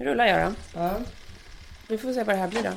rullar 0.00 0.26
jag 0.26 0.48
då. 0.50 0.54
Ja. 0.80 0.90
Vi 1.88 1.98
får 1.98 2.12
se 2.12 2.24
vad 2.24 2.36
det 2.36 2.40
här 2.40 2.48
blir 2.48 2.62
då. 2.62 2.70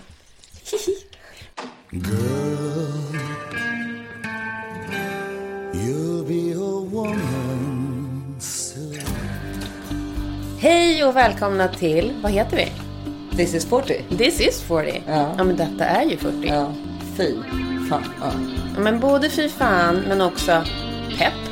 You'll 5.73 6.27
be 6.27 6.55
a 6.55 6.87
woman 6.91 8.35
soon. 8.39 8.99
Hej 10.59 11.03
och 11.03 11.15
välkomna 11.15 11.67
till, 11.67 12.13
vad 12.23 12.31
heter 12.31 12.57
vi? 12.57 12.71
This 13.37 13.53
is 13.53 13.65
40. 13.65 14.03
This 14.17 14.39
is 14.41 14.61
40. 14.61 15.03
Ja. 15.07 15.33
ja 15.37 15.43
men 15.43 15.57
detta 15.57 15.85
är 15.85 16.03
ju 16.05 16.17
40. 16.17 16.47
Ja, 16.47 16.73
fy 17.17 17.35
fan. 17.89 18.03
Ja. 18.21 18.31
Men 18.81 18.99
både 18.99 19.29
fy 19.29 19.49
fan 19.49 19.95
men 20.07 20.21
också 20.21 20.63
pepp. 21.17 21.46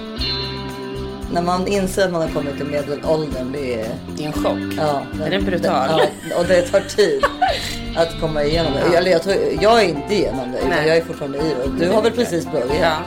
När 1.35 1.41
man 1.41 1.67
inser 1.67 2.05
att 2.05 2.11
man 2.11 2.21
har 2.21 2.29
kommit 2.29 2.57
till 2.57 2.65
medelåldern, 2.65 3.51
det 3.51 3.81
är... 3.81 3.95
Det 4.17 4.23
är 4.23 4.27
en 4.27 4.33
chock. 4.33 4.73
Ja, 4.77 5.05
Den 5.13 5.33
är 5.33 5.41
brutal. 5.41 6.01
ja, 6.29 6.37
och 6.39 6.45
det 6.45 6.61
tar 6.61 6.79
tid 6.79 7.23
att 7.97 8.19
komma 8.19 8.43
igenom 8.43 8.73
det. 8.73 8.97
Eller 8.97 9.11
jag, 9.11 9.23
tror, 9.23 9.35
jag 9.61 9.83
är 9.83 9.87
inte 9.87 10.13
igenom 10.13 10.51
det, 10.51 10.57
utan 10.57 10.69
Nej. 10.69 10.87
jag 10.87 10.97
är 10.97 11.01
fortfarande 11.01 11.37
i 11.37 11.41
det. 11.41 11.85
Du 11.85 11.91
har 11.91 12.01
väl 12.01 12.11
precis 12.11 12.45
börjat? 12.51 12.77
Ja. 12.81 12.97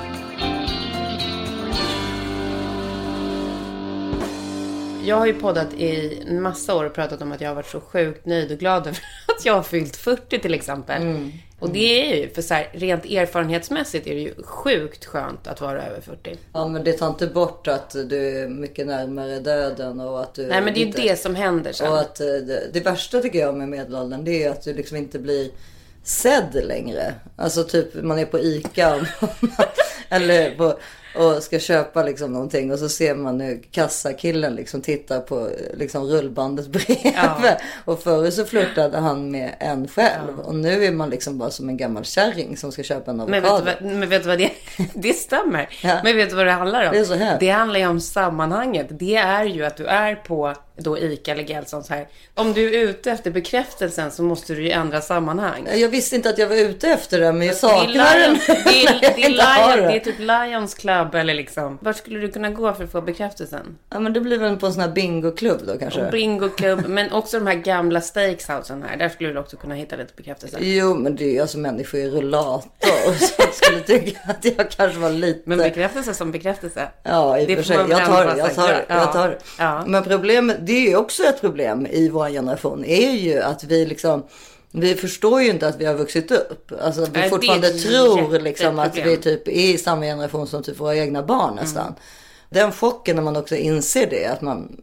Jag 5.04 5.16
har 5.16 5.26
ju 5.26 5.34
poddat 5.34 5.74
i 5.74 6.22
en 6.28 6.42
massa 6.42 6.74
år 6.74 6.84
och 6.84 6.94
pratat 6.94 7.22
om 7.22 7.32
att 7.32 7.40
jag 7.40 7.50
har 7.50 7.54
varit 7.54 7.70
så 7.70 7.80
sjukt 7.80 8.26
nöjd 8.26 8.52
och 8.52 8.58
glad 8.58 8.82
över 8.86 8.98
att 9.38 9.44
jag 9.44 9.54
har 9.54 9.62
fyllt 9.62 9.96
40 9.96 10.38
till 10.38 10.54
exempel. 10.54 11.02
Mm. 11.02 11.32
Och 11.60 11.70
det 11.70 12.12
är 12.12 12.16
ju, 12.16 12.30
för 12.30 12.42
så 12.42 12.54
här, 12.54 12.70
rent 12.72 13.04
erfarenhetsmässigt 13.04 14.06
är 14.06 14.14
det 14.14 14.20
ju 14.20 14.34
sjukt 14.42 15.04
skönt 15.04 15.46
att 15.46 15.60
vara 15.60 15.86
över 15.86 16.00
40. 16.00 16.36
Ja, 16.52 16.68
men 16.68 16.84
det 16.84 16.92
tar 16.92 17.08
inte 17.08 17.26
bort 17.26 17.68
att 17.68 17.90
du 17.90 18.42
är 18.42 18.48
mycket 18.48 18.86
närmare 18.86 19.40
döden 19.40 20.00
och 20.00 20.20
att 20.20 20.34
du... 20.34 20.46
Nej 20.46 20.60
men 20.60 20.74
det 20.74 20.82
är 20.82 20.86
ju 20.86 20.92
det 20.92 21.20
som 21.20 21.34
händer 21.34 21.72
sen. 21.72 21.92
Och 21.92 22.00
att 22.00 22.20
eh, 22.20 22.26
det, 22.26 22.70
det 22.72 22.80
värsta 22.80 23.20
tycker 23.20 23.38
jag 23.38 23.54
med 23.54 23.68
medelåldern 23.68 24.24
det 24.24 24.44
är 24.44 24.50
att 24.50 24.62
du 24.62 24.74
liksom 24.74 24.96
inte 24.96 25.18
blir 25.18 25.50
sedd 26.02 26.60
längre. 26.64 27.14
Alltså 27.36 27.64
typ 27.64 27.94
man 27.94 28.18
är 28.18 28.26
på 28.26 28.38
ICA 28.38 29.06
eller 30.08 30.50
på, 30.50 30.78
och 31.14 31.42
ska 31.42 31.58
köpa 31.58 32.02
liksom 32.02 32.32
någonting 32.32 32.72
och 32.72 32.78
så 32.78 32.88
ser 32.88 33.14
man 33.14 33.40
hur 33.40 33.62
kassakillen 33.70 34.54
liksom 34.54 34.80
tittar 34.80 35.20
på 35.20 35.50
liksom 35.74 36.04
rullbandet 36.04 36.66
bredvid. 36.68 37.12
Ja. 37.16 37.58
Och 37.84 38.02
förut 38.02 38.34
så 38.34 38.44
flörtade 38.44 38.98
han 38.98 39.30
med 39.30 39.54
en 39.58 39.88
själv 39.88 40.40
och 40.40 40.54
nu 40.54 40.84
är 40.84 40.92
man 40.92 41.10
liksom 41.10 41.38
bara 41.38 41.50
som 41.50 41.68
en 41.68 41.76
gammal 41.76 42.04
kärring 42.04 42.56
som 42.56 42.72
ska 42.72 42.82
köpa 42.82 43.10
en 43.10 43.16
Men 43.16 43.30
vet, 43.30 43.44
avokado. 43.44 43.76
du 43.80 43.98
vad, 43.98 44.08
vet 44.08 44.22
du 44.22 44.28
vad 44.28 44.38
det 44.38 44.50
Det 44.94 45.12
stämmer. 45.12 45.68
Ja. 45.82 46.00
Men 46.04 46.16
vet 46.16 46.30
du 46.30 46.36
vad 46.36 46.46
det 46.46 46.52
handlar 46.52 46.86
om? 46.86 46.92
Det 46.92 46.98
är 46.98 47.04
så 47.04 47.14
här. 47.14 47.36
Det 47.40 47.48
handlar 47.48 47.80
ju 47.80 47.86
om 47.86 48.00
sammanhanget. 48.00 48.86
Det 48.90 49.16
är 49.16 49.44
ju 49.44 49.64
att 49.64 49.76
du 49.76 49.86
är 49.86 50.14
på 50.14 50.54
då 50.76 50.98
ICA 50.98 51.32
eller 51.32 51.44
Gelsons 51.44 51.88
här. 51.90 52.08
Om 52.34 52.52
du 52.52 52.74
är 52.74 52.88
ute 52.88 53.10
efter 53.10 53.30
bekräftelsen 53.30 54.10
så 54.10 54.22
måste 54.22 54.54
du 54.54 54.62
ju 54.62 54.70
ändra 54.70 55.00
sammanhang. 55.00 55.68
Jag 55.74 55.88
visste 55.88 56.16
inte 56.16 56.30
att 56.30 56.38
jag 56.38 56.48
var 56.48 56.56
ute 56.56 56.88
efter 56.88 57.20
det 57.20 57.32
men 57.32 57.46
jag 57.46 57.56
saknar 57.56 58.20
den. 58.20 58.32
Lions, 58.34 58.46
det, 58.46 58.84
är, 58.84 59.00
det, 59.00 59.22
är 59.22 59.30
inte 59.30 59.42
har 59.42 59.76
Lion, 59.76 59.86
det. 59.86 59.92
det 59.92 59.96
är 59.96 60.04
typ 60.04 60.18
Lions 60.18 60.74
Club 60.74 60.97
eller 61.14 61.34
liksom. 61.34 61.78
Vart 61.80 61.96
skulle 61.96 62.18
du 62.18 62.28
kunna 62.28 62.50
gå 62.50 62.72
för 62.72 62.84
att 62.84 62.92
få 62.92 63.00
bekräftelsen? 63.00 63.78
Ja 63.90 64.00
men 64.00 64.12
det 64.12 64.20
blir 64.20 64.38
väl 64.38 64.56
på 64.56 64.66
en 64.66 64.72
sån 64.72 64.82
här 64.82 64.90
bingoklubb 64.90 65.60
då 65.66 65.78
kanske. 65.78 66.10
Bingo 66.10 66.48
Club, 66.48 66.84
men 66.86 67.12
också 67.12 67.38
de 67.38 67.46
här 67.46 67.54
gamla 67.54 68.00
steakhousen 68.00 68.82
här. 68.82 68.96
Där 68.96 69.08
skulle 69.08 69.32
du 69.32 69.38
också 69.38 69.56
kunna 69.56 69.74
hitta 69.74 69.96
lite 69.96 70.12
bekräftelse. 70.16 70.56
Jo, 70.60 70.94
men 70.94 71.16
det 71.16 71.24
är 71.24 71.32
ju 71.32 71.40
alltså 71.40 71.58
människor 71.58 72.00
i 72.00 72.10
rullator 72.10 73.14
som 73.18 73.52
skulle 73.52 73.80
tycka 73.80 74.18
att 74.24 74.44
jag 74.44 74.70
kanske 74.70 74.98
var 74.98 75.10
lite... 75.10 75.40
Men 75.44 75.58
bekräftelse 75.58 76.14
som 76.14 76.32
bekräftelse. 76.32 76.88
Ja, 77.02 77.38
i 77.38 77.44
och 77.44 77.56
för 77.56 77.62
sig. 77.62 77.76
Jag 77.76 78.06
tar 78.06 78.26
det, 78.26 78.38
jag 78.38 78.54
tar 78.54 78.68
det. 78.68 78.84
Ja. 78.88 78.96
Jag 78.96 79.12
tar 79.12 79.28
det. 79.28 79.38
Ja. 79.58 79.84
Men 79.86 80.04
problemet, 80.04 80.56
det 80.60 80.72
är 80.72 80.88
ju 80.88 80.96
också 80.96 81.22
ett 81.22 81.40
problem 81.40 81.86
i 81.90 82.08
vår 82.08 82.28
generation, 82.28 82.84
är 82.84 83.10
ju 83.10 83.42
att 83.42 83.64
vi 83.64 83.86
liksom 83.86 84.24
vi 84.70 84.94
förstår 84.94 85.42
ju 85.42 85.50
inte 85.50 85.68
att 85.68 85.80
vi 85.80 85.84
har 85.84 85.94
vuxit 85.94 86.30
upp. 86.30 86.72
Alltså 86.80 87.00
vi 87.00 87.06
Nej, 87.06 87.20
det 87.20 87.26
är 87.26 87.30
fortfarande 87.30 87.70
tror 87.70 88.38
liksom 88.38 88.78
att 88.78 88.96
vi 88.96 89.16
typ 89.16 89.48
är 89.48 89.52
i 89.52 89.78
samma 89.78 90.02
generation 90.02 90.46
som 90.46 90.62
typ 90.62 90.80
våra 90.80 90.96
egna 90.96 91.22
barn 91.22 91.54
nästan. 91.54 91.86
Mm. 91.86 91.94
Den 92.50 92.72
chocken 92.72 93.16
när 93.16 93.22
man 93.22 93.36
också 93.36 93.56
inser 93.56 94.06
det, 94.10 94.26
att 94.26 94.40
man, 94.40 94.80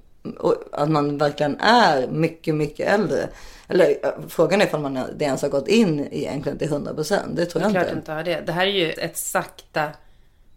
att 0.71 0.89
man 0.89 1.17
verkligen 1.17 1.59
är 1.59 2.07
mycket, 2.07 2.55
mycket 2.55 2.87
äldre. 2.87 3.29
Eller 3.67 3.97
ja, 4.03 4.15
frågan 4.29 4.61
är 4.61 4.65
ifall 4.65 4.81
man 4.81 4.93
det 4.93 5.25
ens 5.25 5.41
har 5.41 5.49
gått 5.49 5.67
in 5.67 6.07
egentligen 6.11 6.57
till 6.57 6.67
100 6.67 6.93
procent. 6.93 7.35
Det 7.35 7.45
tror 7.45 7.61
jag 7.63 7.71
Klart 7.71 7.83
inte. 7.83 7.93
du 7.93 7.99
inte 7.99 8.11
har 8.11 8.23
det. 8.23 8.43
Det 8.45 8.51
här 8.51 8.67
är 8.67 8.71
ju 8.71 8.91
ett 8.91 9.17
sakta 9.17 9.89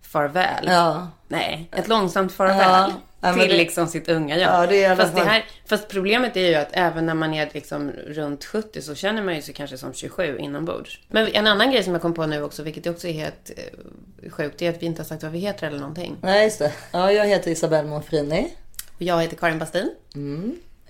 farväl. 0.08 0.64
Ja. 0.66 1.08
Nej, 1.28 1.68
ett 1.76 1.88
långsamt 1.88 2.32
farväl. 2.32 2.92
Ja. 3.20 3.32
Till 3.34 3.48
det- 3.48 3.56
liksom 3.56 3.86
sitt 3.86 4.08
unga 4.08 4.38
jag. 4.38 4.52
Ja, 4.62 4.66
det 4.66 4.96
fast, 4.96 5.14
det 5.14 5.20
här, 5.24 5.44
fast 5.66 5.88
problemet 5.88 6.36
är 6.36 6.48
ju 6.48 6.54
att 6.54 6.68
även 6.72 7.06
när 7.06 7.14
man 7.14 7.34
är 7.34 7.48
liksom 7.52 7.90
runt 7.90 8.44
70 8.44 8.82
så 8.82 8.94
känner 8.94 9.22
man 9.22 9.34
ju 9.34 9.42
sig 9.42 9.54
kanske 9.54 9.78
som 9.78 9.92
27 9.94 10.38
inombords. 10.38 11.00
Men 11.08 11.28
en 11.28 11.46
annan 11.46 11.70
grej 11.72 11.82
som 11.82 11.92
jag 11.92 12.02
kom 12.02 12.14
på 12.14 12.26
nu 12.26 12.42
också, 12.42 12.62
vilket 12.62 12.86
också 12.86 13.08
är 13.08 13.12
helt 13.12 13.50
eh, 13.56 14.30
sjukt, 14.30 14.62
är 14.62 14.70
att 14.70 14.82
vi 14.82 14.86
inte 14.86 15.02
har 15.02 15.06
sagt 15.06 15.22
vad 15.22 15.32
vi 15.32 15.38
heter 15.38 15.66
eller 15.66 15.78
någonting. 15.78 16.16
Nej, 16.22 16.44
just 16.44 16.58
det. 16.58 16.72
Ja, 16.92 17.12
jag 17.12 17.26
heter 17.26 17.50
Isabelle 17.50 17.88
Monfrini. 17.88 18.48
Och 18.96 19.02
jag 19.02 19.20
heter 19.22 19.36
Karin 19.36 19.58
Bastin. 19.58 19.90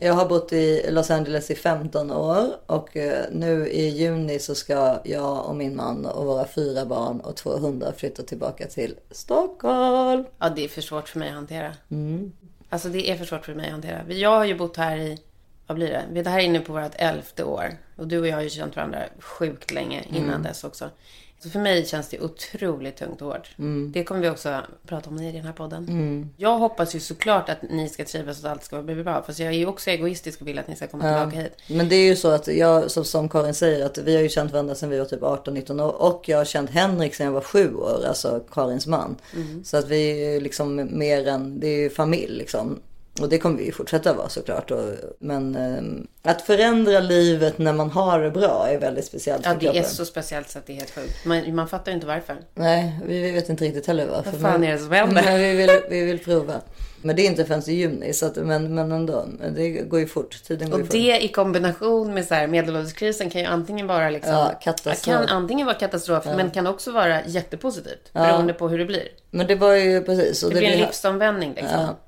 Jag 0.01 0.15
har 0.15 0.27
bott 0.27 0.53
i 0.53 0.91
Los 0.91 1.11
Angeles 1.11 1.51
i 1.51 1.55
15 1.55 2.11
år 2.11 2.47
och 2.67 2.97
eh, 2.97 3.25
nu 3.33 3.69
i 3.69 3.89
juni 3.89 4.39
så 4.39 4.55
ska 4.55 4.99
jag 5.05 5.45
och 5.47 5.57
min 5.57 5.77
man 5.77 6.07
och 6.07 6.27
våra 6.27 6.47
fyra 6.47 6.85
barn 6.85 7.21
och 7.21 7.37
två 7.37 7.51
hundar 7.57 7.93
flytta 7.93 8.23
tillbaka 8.23 8.67
till 8.67 8.95
Stockholm. 9.11 10.25
Ja, 10.39 10.49
det 10.49 10.65
är 10.65 10.69
för 10.69 10.81
svårt 10.81 11.09
för 11.09 11.19
mig 11.19 11.29
att 11.29 11.35
hantera. 11.35 11.75
Mm. 11.91 12.33
Alltså 12.69 12.89
det 12.89 13.11
är 13.11 13.17
för 13.17 13.25
svårt 13.25 13.45
för 13.45 13.55
mig 13.55 13.67
att 13.67 13.73
hantera. 13.73 14.13
Jag 14.13 14.31
har 14.31 14.45
ju 14.45 14.59
bott 14.59 14.77
här 14.77 14.97
i, 14.97 15.19
vad 15.67 15.77
blir 15.77 15.89
det? 15.89 16.05
Vi 16.13 16.21
är 16.21 16.25
här 16.25 16.41
inne 16.41 16.61
på 16.61 16.73
vårt 16.73 16.93
elfte 16.95 17.45
år. 17.45 17.71
Och 17.97 18.09
du 18.09 18.19
och 18.21 18.27
jag 18.27 18.35
har 18.37 18.43
ju 18.43 18.51
känt 18.51 18.77
varandra 18.77 19.03
sjukt 19.21 19.71
länge 19.73 20.05
innan 20.11 20.29
Mm. 20.29 20.43
dess 20.43 20.65
också. 20.65 20.91
Så 21.41 21.51
för 21.51 21.59
mig 21.59 21.87
känns 21.87 22.09
det 22.09 22.21
otroligt 22.21 22.97
tungt 22.97 23.23
och 23.23 23.29
hårt. 23.29 23.49
Mm. 23.59 23.93
Det 23.93 24.05
kommer 24.05 24.21
vi 24.21 24.31
också 24.31 24.63
prata 24.87 25.11
om 25.11 25.19
i 25.23 25.33
den 25.33 25.45
här 25.45 25.53
podden. 25.53 26.31
Jag 26.37 26.59
hoppas 26.59 26.95
ju 26.95 27.01
såklart 27.01 27.49
att 27.49 27.63
ni 27.63 27.89
ska 27.89 28.05
trivas 28.05 28.41
och 28.41 28.47
att 28.47 28.53
allt 28.53 28.65
ska 28.65 28.83
bli 28.83 29.03
bra. 29.03 29.23
Fast 29.23 29.39
jag 29.39 29.49
är 29.49 29.53
ju 29.53 29.67
också 29.67 29.91
egoistisk 29.91 30.41
och 30.41 30.49
vill 30.49 30.59
att 30.59 30.69
ni 30.69 30.77
ska 30.77 30.87
komma 30.87 31.03
tillbaka 31.03 31.43
hit. 31.43 31.53
Men 31.67 31.89
det 31.89 31.97
är 31.97 32.07
ju 32.07 32.17
så 32.17 32.29
att 32.29 32.49
jag, 32.49 32.91
som, 32.91 33.29
Karin 33.29 33.55
säger, 33.55 33.87
att 33.87 33.99
vi 33.99 34.15
har 34.15 34.23
ju 34.23 34.29
känt 34.29 34.53
varandra 34.53 34.75
sedan 34.75 34.91
vi 34.91 34.99
var 34.99 35.07
typ 35.07 35.21
18-19 35.21 35.83
år. 35.83 36.03
Och 36.03 36.29
jag 36.29 36.39
har 36.39 36.45
känt 36.45 36.71
Henrik 36.71 37.15
sedan 37.15 37.27
jag 37.27 37.33
var 37.33 37.41
sju 37.41 37.75
år, 37.75 38.05
alltså 38.07 38.41
Karins 38.51 38.87
man. 38.87 39.17
Så 39.65 39.77
att 39.77 39.89
vi 39.89 40.11
är 40.11 40.33
ju 40.33 40.41
liksom 40.41 40.99
mer 40.99 41.29
än, 41.29 41.61
det 41.61 41.67
är 41.67 41.79
ju 41.79 41.91
familj 41.91 42.39
liksom. 42.39 42.81
Och 43.21 43.29
det 43.29 43.39
kommer 43.39 43.59
vi 43.59 43.65
ju 43.65 43.73
fortsätta 43.73 44.13
vara 44.15 44.29
såklart. 44.29 44.71
Och, 44.71 44.95
men 45.19 45.57
ehm, 45.57 46.07
att 46.23 46.43
förändra 46.43 47.01
livet 47.01 47.59
när 47.59 47.73
man 47.73 47.91
har 47.91 48.21
det 48.21 48.31
bra 48.31 48.67
är 48.69 48.79
väldigt 48.79 49.05
speciellt 49.05 49.45
Ja, 49.47 49.55
det 49.61 49.67
är 49.67 49.73
kroppen. 49.73 49.91
så 49.91 50.05
speciellt 50.05 50.51
så 50.51 50.59
att 50.59 50.67
det 50.67 50.73
är 50.73 50.77
helt 50.77 50.91
sjukt. 50.95 51.25
Man, 51.25 51.55
man 51.55 51.69
fattar 51.69 51.93
ju 51.93 51.95
inte 51.95 52.07
varför. 52.07 52.37
Nej, 52.55 53.01
vi 53.07 53.31
vet 53.31 53.49
inte 53.49 53.65
riktigt 53.65 53.87
heller 53.87 54.07
varför. 54.07 54.31
Vad 54.31 54.41
fan 54.41 54.61
men- 54.61 54.65
är 54.71 54.73
det 54.73 54.79
som 54.79 54.93
händer? 54.93 55.23
Men 55.25 55.41
vi 55.41 55.55
vill, 55.55 55.81
vi 55.91 56.05
vill 56.05 56.19
prova. 56.19 56.55
Men 57.03 57.17
det 57.17 57.23
är 57.23 57.27
inte 57.27 57.45
förrän 57.45 57.71
i 57.71 57.73
juni, 57.73 58.13
så 58.13 58.27
att, 58.27 58.37
men, 58.37 58.75
men 58.75 58.93
ändå. 58.93 59.27
Det 59.57 59.69
går 59.71 60.01
ju 60.01 60.07
fort. 60.07 60.43
Tiden 60.45 60.71
går 60.71 60.75
Och 60.75 60.81
ju 60.81 60.87
fort. 60.87 60.93
det 60.93 61.25
i 61.25 61.29
kombination 61.29 62.15
med 62.15 62.25
så 62.25 62.35
här 62.35 62.47
medelålderskrisen 62.47 63.31
kan 63.31 63.41
ju 63.41 63.47
antingen 63.47 63.87
vara 63.87 64.11
liksom... 64.11 64.33
Ja, 64.35 64.59
katastrof. 64.63 65.17
Kan 65.17 65.29
antingen 65.29 65.67
vara 65.67 65.77
katastrof, 65.77 66.25
men 66.37 66.51
kan 66.51 66.67
också 66.67 66.93
vara 66.93 67.25
jättepositivt. 67.27 68.13
Beroende 68.13 68.53
på 68.53 68.69
hur 68.69 68.79
det 68.79 68.85
blir. 68.85 69.09
Men 69.31 69.47
det 69.47 69.55
var 69.55 69.75
ju 69.75 70.03
precis. 70.03 70.43
Och 70.43 70.51
Det 70.51 70.59
blir 70.59 70.69
en 70.69 70.79
livsomvändning 70.79 71.55
liksom. 71.55 71.81
Ja, 71.81 71.99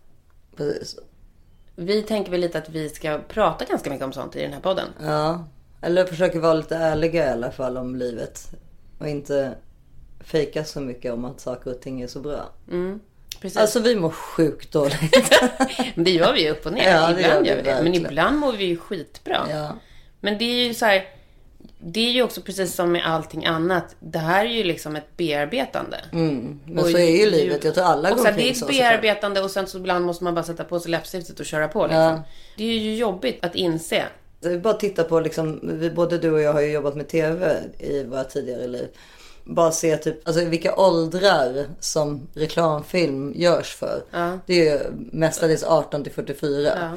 precis. 0.57 0.97
Vi 1.77 2.03
tänker 2.03 2.31
väl 2.31 2.41
lite 2.41 2.59
att 2.59 2.69
vi 2.69 2.89
ska 2.89 3.21
prata 3.29 3.65
ganska 3.65 3.91
mycket 3.91 4.05
om 4.07 4.13
sånt 4.13 4.37
i 4.37 4.43
den 4.43 4.53
här 4.53 4.61
podden. 4.61 4.89
Ja, 5.03 5.45
eller 5.83 6.05
försöker 6.05 6.39
vara 6.39 6.55
lite 6.55 6.77
ärliga 6.77 7.27
i 7.27 7.31
alla 7.31 7.51
fall 7.51 7.77
om 7.77 7.97
livet. 7.97 8.49
Och 8.99 9.09
inte 9.09 9.55
fejka 10.21 10.65
så 10.65 10.81
mycket 10.81 11.13
om 11.13 11.25
att 11.25 11.41
saker 11.41 11.71
och 11.71 11.81
ting 11.81 12.01
är 12.03 12.07
så 12.07 12.21
bra. 12.21 12.49
Precis. 13.41 13.57
Alltså 13.59 13.81
vi 13.81 13.97
mår 13.97 14.11
sjukt 14.11 14.73
dåligt. 14.73 15.33
Det 15.95 16.11
gör 16.11 16.33
vi 16.33 16.43
ju 16.45 16.51
upp 16.51 16.67
och 16.67 16.73
ner. 16.73 16.91
Ja, 16.91 17.11
ibland 17.11 17.47
gör 17.47 17.57
gör 17.57 17.57
vi 17.57 17.63
vi 17.63 17.71
det. 17.71 17.83
Men 17.83 17.95
ibland 17.95 18.39
mår 18.39 18.53
vi 18.53 18.65
ju 18.65 18.77
skitbra. 18.77 19.47
ja. 19.51 19.77
Men 20.21 20.39
det 20.39 20.45
är 20.45 20.67
ju 20.69 20.75
så 20.75 20.87
här. 20.87 21.05
Det 21.83 22.09
är 22.09 22.13
ju 22.13 22.23
också 22.23 22.41
precis 22.41 22.75
som 22.75 22.93
med 22.93 23.07
allting 23.07 23.47
annat. 23.47 23.97
Det 24.01 24.19
här 24.19 24.45
är 24.45 24.51
ju 24.51 24.65
liksom 24.65 24.97
ett 24.97 25.17
bearbetande. 25.17 25.97
Mm. 26.13 26.61
Men 26.67 26.85
Och 26.85 26.91
så 26.91 26.99
är 26.99 27.25
ju 27.25 27.31
livet. 27.31 27.65
Jag 27.65 27.75
tror 27.75 27.85
alla 27.85 28.11
går 28.11 28.17
så 28.17 28.25
här, 28.25 28.33
Det 28.33 28.39
är 28.39 28.49
omkring 28.49 28.51
ett 28.51 28.59
så. 28.59 28.67
bearbetande 28.67 29.41
och 29.43 29.51
sen 29.51 29.67
så 29.67 29.79
ibland 29.79 30.05
måste 30.05 30.25
man 30.25 30.35
bara 30.35 30.45
sätta 30.45 30.65
på 30.65 30.81
sig 30.81 30.91
läppstiftet 30.91 31.41
och 31.41 31.47
köra 31.47 31.69
på. 31.69 31.83
Liksom. 31.83 32.01
Ja. 32.03 32.23
Det 32.57 32.65
är 32.65 32.79
ju 32.79 32.97
jobbigt 32.97 33.45
att 33.45 33.55
inse. 33.55 34.05
Så 34.43 34.49
vi 34.49 34.59
bara 34.59 34.75
tittar 34.75 35.05
på 35.05 35.21
liksom, 35.21 35.61
vi, 35.63 35.91
både 35.91 36.19
du 36.19 36.31
och 36.33 36.41
jag 36.41 36.53
har 36.53 36.61
ju 36.61 36.73
jobbat 36.73 36.97
med 36.97 37.09
tv 37.09 37.57
i 37.79 38.05
våra 38.05 38.25
tidigare 38.25 38.67
liv. 38.67 38.89
Bara 39.45 39.73
se 39.73 39.97
typ, 39.97 40.29
alltså 40.29 40.45
vilka 40.45 40.77
åldrar 40.77 41.65
som 41.81 42.29
reklamfilm 42.35 43.33
görs 43.37 43.75
för. 43.75 44.03
Ja. 44.11 44.39
Det 44.47 44.69
är 44.69 44.73
ju 44.73 44.81
mestadels 45.13 45.65
18 45.65 46.03
till 46.03 46.13
44. 46.13 46.73
Ja. 46.81 46.91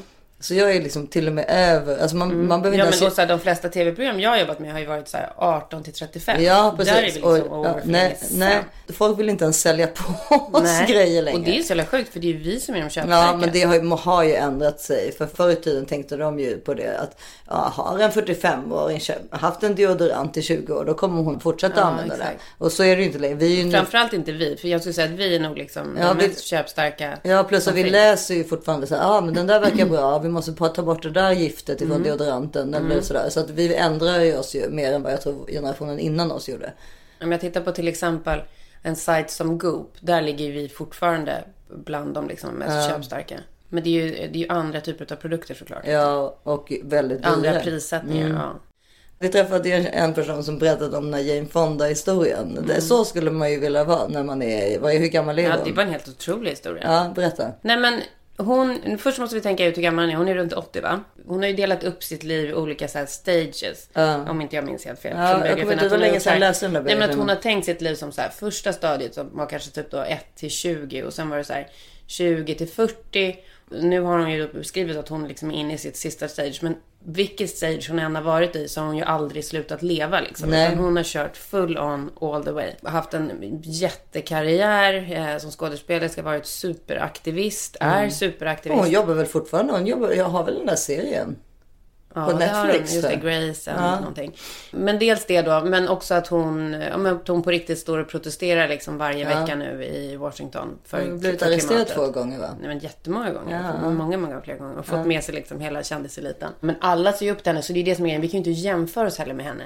Så 0.43 0.53
jag 0.53 0.75
är 0.75 0.81
liksom 0.81 1.07
till 1.07 1.27
och 1.27 1.33
med 1.33 1.45
över, 1.49 1.97
alltså 1.97 2.15
man, 2.15 2.47
man 2.47 2.61
behöver 2.61 2.77
Ja, 2.77 2.85
men 2.85 3.11
så 3.11 3.21
här, 3.21 3.27
de 3.27 3.39
flesta 3.39 3.69
tv-program 3.69 4.19
jag 4.19 4.29
har 4.29 4.37
jobbat 4.37 4.59
med 4.59 4.71
har 4.71 4.79
ju 4.79 4.85
varit 4.85 5.07
så 5.07 5.17
här 5.17 5.33
18 5.37 5.83
till 5.83 5.93
35. 5.93 6.43
Ja, 6.43 6.75
Där 6.77 6.85
är 6.85 6.95
vi 6.95 7.01
precis. 7.01 7.15
liksom 7.15 7.31
Och, 7.51 7.65
ja, 7.65 7.75
nej, 7.83 8.17
nej, 8.31 8.59
folk 8.93 9.19
vill 9.19 9.29
inte 9.29 9.43
ens 9.43 9.61
sälja 9.61 9.87
på 9.87 10.35
oss 10.57 10.81
grejer 10.87 11.21
längre. 11.21 11.39
Och 11.39 11.45
det 11.45 11.57
är 11.59 11.61
så 11.63 11.69
jävla 11.69 11.85
sjukt 11.85 12.13
för 12.13 12.19
det 12.19 12.27
är 12.27 12.31
ju 12.33 12.37
vi 12.37 12.59
som 12.59 12.75
är 12.75 12.79
de 12.81 12.89
köpstarka. 12.89 13.09
Ja, 13.27 13.35
men 13.37 13.49
det 13.53 13.63
har, 13.63 13.73
ju- 13.75 13.89
har 13.89 14.23
ju 14.23 14.33
ändrat 14.35 14.79
sig. 14.81 15.11
För 15.17 15.25
förr 15.27 15.49
i 15.51 15.55
tiden 15.55 15.85
tänkte 15.85 16.17
de 16.17 16.39
ju 16.39 16.57
på 16.57 16.73
det 16.73 16.97
att 16.99 17.19
ja, 17.47 17.71
har 17.75 17.99
en 17.99 18.11
45-åring 18.11 18.99
köpt- 18.99 19.33
haft 19.35 19.63
en 19.63 19.75
deodorant 19.75 20.37
i 20.37 20.41
20 20.41 20.73
år, 20.73 20.85
då 20.85 20.93
kommer 20.93 21.21
hon 21.23 21.39
fortsätta 21.39 21.79
Ja, 21.79 21.83
använda 21.85 22.13
exakt. 22.15 22.31
det. 22.59 22.63
Och 22.65 22.71
så 22.71 22.83
är 22.83 22.95
det 22.95 23.01
ju 23.01 23.07
inte 23.07 23.19
längre. 23.19 23.35
Vi 23.35 23.53
är 23.53 23.57
ju 23.57 23.63
nu, 23.65 23.71
Framförallt 23.71 24.13
inte 24.13 24.31
vi, 24.31 24.57
för 24.57 24.67
jag 24.67 24.81
skulle 24.81 24.93
säga 24.93 25.05
att 25.07 25.13
vi 25.13 25.35
är 25.35 25.39
nog 25.39 25.57
liksom 25.57 25.97
Ja, 26.01 26.07
de 26.07 26.17
vi- 26.17 26.27
mest 26.27 26.43
köpstarka. 26.45 27.17
Ja, 27.23 27.43
plus 27.43 27.67
att 27.67 27.73
vi 27.75 27.81
finns. 27.83 27.91
läser 27.91 28.35
ju 28.35 28.43
fortfarande 28.43 28.87
så 28.87 28.95
här, 28.95 29.01
ja 29.01 29.09
ah, 29.09 29.21
men 29.21 29.33
den 29.33 29.47
där 29.47 29.59
verkar 29.59 29.85
bra, 29.85 30.19
vi 30.19 30.29
måste 30.33 30.53
ta 30.53 30.83
bort 30.83 31.03
det 31.03 31.09
där 31.09 31.31
giftet 31.31 31.81
ifrån 31.81 31.91
Mm. 31.95 32.03
deodoranten 32.03 32.73
eller 32.73 33.01
sådär. 33.01 33.29
Så 33.29 33.39
att 33.39 33.49
vi 33.49 33.75
ändrar 33.75 34.19
ju 34.19 34.37
oss 34.37 34.55
ju 34.55 34.69
mer 34.69 34.93
än 34.93 35.03
vad 35.03 35.11
jag 35.11 35.21
tror 35.21 35.45
generationen 35.47 35.99
innan 35.99 36.31
oss 36.31 36.49
gjorde. 36.49 36.73
Om 37.21 37.31
jag 37.31 37.41
tittar 37.41 37.61
på 37.61 37.71
till 37.71 37.87
exempel 37.87 38.39
en 38.81 38.95
sajt 38.95 39.31
som 39.31 39.57
Goop, 39.57 39.93
där 39.99 40.21
ligger 40.21 40.51
vi 40.51 40.69
fortfarande 40.69 41.43
bland 41.75 42.13
de 42.13 42.27
liksom 42.27 42.49
mest 42.53 42.89
köpstarka. 42.89 43.35
Men 43.69 43.83
det 43.83 43.89
är, 43.89 44.05
ju, 44.05 44.11
det 44.11 44.37
är 44.39 44.43
ju 44.43 44.47
andra 44.49 44.81
typer 44.81 45.13
av 45.13 45.15
produkter 45.17 45.53
såklart. 45.55 45.83
Ja, 45.87 46.37
och 46.43 46.73
väldigt 46.83 47.17
dyra. 47.23 47.29
Andra 47.31 47.59
prissättningar, 47.59 48.25
Mm. 48.25 48.37
ja. 48.37 48.59
Vi 49.19 49.29
träffade 49.29 49.69
en 49.73 50.13
person 50.13 50.43
som 50.43 50.59
berättade 50.59 50.97
om 50.97 51.03
den 51.05 51.13
här 51.13 51.21
Jane 51.21 51.47
Fonda-historien. 51.47 52.59
Det- 52.67 52.81
Så 52.81 53.05
skulle 53.05 53.31
man 53.31 53.51
ju 53.51 53.59
vilja 53.59 53.83
vara 53.83 54.07
när 54.07 54.23
man 54.23 54.41
är, 54.41 54.79
vad 54.79 54.93
är 54.93 54.99
hur 54.99 55.07
gammal 55.07 55.39
är 55.39 55.45
Mm. 55.45 55.57
ja. 55.59 55.65
Det 55.65 55.71
var 55.71 55.83
en 55.83 55.89
helt 55.89 56.07
otrolig 56.07 56.49
historia. 56.49 56.83
Ja, 56.83 57.11
berätta. 57.15 57.51
Nej 57.61 57.77
men 57.77 58.01
hon, 58.37 58.97
först 58.97 59.19
måste 59.19 59.35
vi 59.35 59.41
tänka 59.41 59.65
ut 59.65 59.77
hur 59.77 59.81
gammal 59.81 60.05
hon 60.05 60.11
är. 60.13 60.17
Hon 60.17 60.27
är 60.27 60.35
runt 60.35 60.53
80 60.53 60.81
va? 60.81 61.03
Hon 61.27 61.41
har 61.41 61.47
ju 61.47 61.53
delat 61.55 61.83
upp 61.83 62.03
sitt 62.03 62.23
liv 62.23 62.49
i 62.49 62.53
olika 62.53 62.87
så 62.87 62.97
här 62.97 63.05
stages. 63.05 63.89
Ja. 63.93 64.29
Om 64.29 64.41
inte 64.41 64.55
jag 64.55 64.65
minns 64.65 64.85
helt 64.85 64.99
fel. 64.99 65.11
Från 65.11 65.21
jag 65.21 65.59
kommer 65.59 65.73
inte- 65.73 65.85
hon 65.85 65.91
har 65.91 65.97
länge 65.97 66.19
sedan 66.19 66.33
jag 66.33 66.39
läste 66.39 66.65
den 66.65 66.73
där 66.73 66.81
Nej 66.81 66.95
men 66.95 67.09
att 67.09 67.15
hon 67.15 67.29
har 67.29 67.35
tänkt 67.35 67.65
sitt 67.65 67.81
liv 67.81 67.95
som 67.95 68.11
så 68.11 68.21
här 68.21 68.29
första 68.29 68.73
stadiet 68.73 69.13
som 69.13 69.37
var 69.37 69.45
kanske 69.45 69.71
typ 69.71 69.91
då 69.91 69.97
1 70.01 70.35
till 70.35 70.49
20 70.49 71.03
och 71.03 71.13
sen 71.13 71.29
var 71.29 71.37
det 71.37 71.43
så 71.43 71.53
här 71.53 71.67
20 72.07 72.55
till 72.55 72.67
40. 72.67 73.35
Nu 73.69 74.01
har 74.01 74.19
hon 74.19 74.31
ju 74.31 74.47
beskrivit 74.47 74.97
att 74.97 75.09
hon 75.09 75.27
liksom 75.27 75.51
är 75.51 75.55
inne 75.55 75.73
i 75.73 75.77
sitt 75.77 75.97
sista 75.97 76.27
stage. 76.27 76.59
Men 76.61 76.75
vilket 77.05 77.49
stage 77.49 77.89
hon 77.89 77.99
än 77.99 78.15
har 78.15 78.21
varit 78.21 78.55
i 78.55 78.67
så 78.67 78.79
har 78.79 78.87
hon 78.87 78.97
ju 78.97 79.03
aldrig 79.03 79.45
slutat 79.45 79.81
leva 79.81 80.19
liksom. 80.19 80.49
Nej. 80.49 80.75
Hon 80.75 80.95
har 80.95 81.03
kört 81.03 81.37
full 81.37 81.77
on 81.77 82.11
all 82.21 82.43
the 82.43 82.51
way. 82.51 82.71
Haft 82.83 83.13
en 83.13 83.61
jättekarriär 83.63 85.11
eh, 85.11 85.37
som 85.37 85.51
skådespelerska, 85.51 86.21
varit 86.21 86.45
superaktivist, 86.45 87.77
är 87.79 88.09
superaktivist. 88.09 88.81
Hon 88.81 88.91
jobbar 88.91 89.13
väl 89.13 89.25
fortfarande? 89.25 89.73
Hon 89.73 89.87
jobbar, 89.87 90.11
jag 90.11 90.25
har 90.25 90.43
väl 90.43 90.55
den 90.55 90.65
där 90.65 90.75
serien? 90.75 91.35
Ja, 92.15 92.25
på 92.25 92.37
Netflix, 92.37 92.91
hon. 92.91 93.01
Just 93.01 93.09
det. 93.09 93.15
Grace 93.15 93.71
eller 93.71 93.81
Ja. 93.83 93.95
någonting. 93.99 94.35
Men 94.71 94.99
dels 94.99 95.25
det 95.25 95.41
då, 95.41 95.61
men 95.65 95.87
också 95.87 96.13
att 96.13 96.27
hon, 96.27 96.73
ja, 96.73 97.09
att 97.11 97.27
hon 97.27 97.43
på 97.43 97.51
riktigt 97.51 97.79
står 97.79 97.97
och 97.97 98.07
protesterar 98.09 98.67
liksom 98.67 98.97
varje 98.97 99.25
vecka 99.25 99.55
nu 99.55 99.83
i 99.83 100.15
Washington. 100.15 100.77
För, 100.85 101.01
Hon 101.01 101.11
har 101.11 101.17
blivit 101.17 101.41
arresterad 101.43 101.87
två 101.87 102.07
gånger 102.07 102.39
va? 102.39 102.49
Nej 102.59 102.67
men 102.67 102.79
jättemånga 102.79 103.31
gånger. 103.31 103.73
Ja. 103.83 103.89
Många, 103.89 104.17
många 104.17 104.41
fler 104.41 104.57
gånger. 104.57 104.77
Och 104.79 104.85
fått 104.85 105.05
med 105.05 105.23
sig 105.23 105.35
liksom 105.35 105.59
hela 105.59 105.83
kändiseliten. 105.83 106.51
Men 106.59 106.75
alla 106.81 107.13
ser 107.13 107.25
ju 107.25 107.31
upp 107.31 107.43
till 107.43 107.51
henne 107.51 107.61
så 107.61 107.73
det 107.73 107.79
är 107.79 107.83
det 107.83 107.95
som 107.95 108.05
är 108.05 108.09
grejen. 108.09 108.21
Vi 108.21 108.27
kan 108.27 108.31
ju 108.43 108.49
inte 108.51 108.61
jämföra 108.61 109.07
oss 109.07 109.17
heller 109.17 109.33
med 109.33 109.45
henne. 109.45 109.63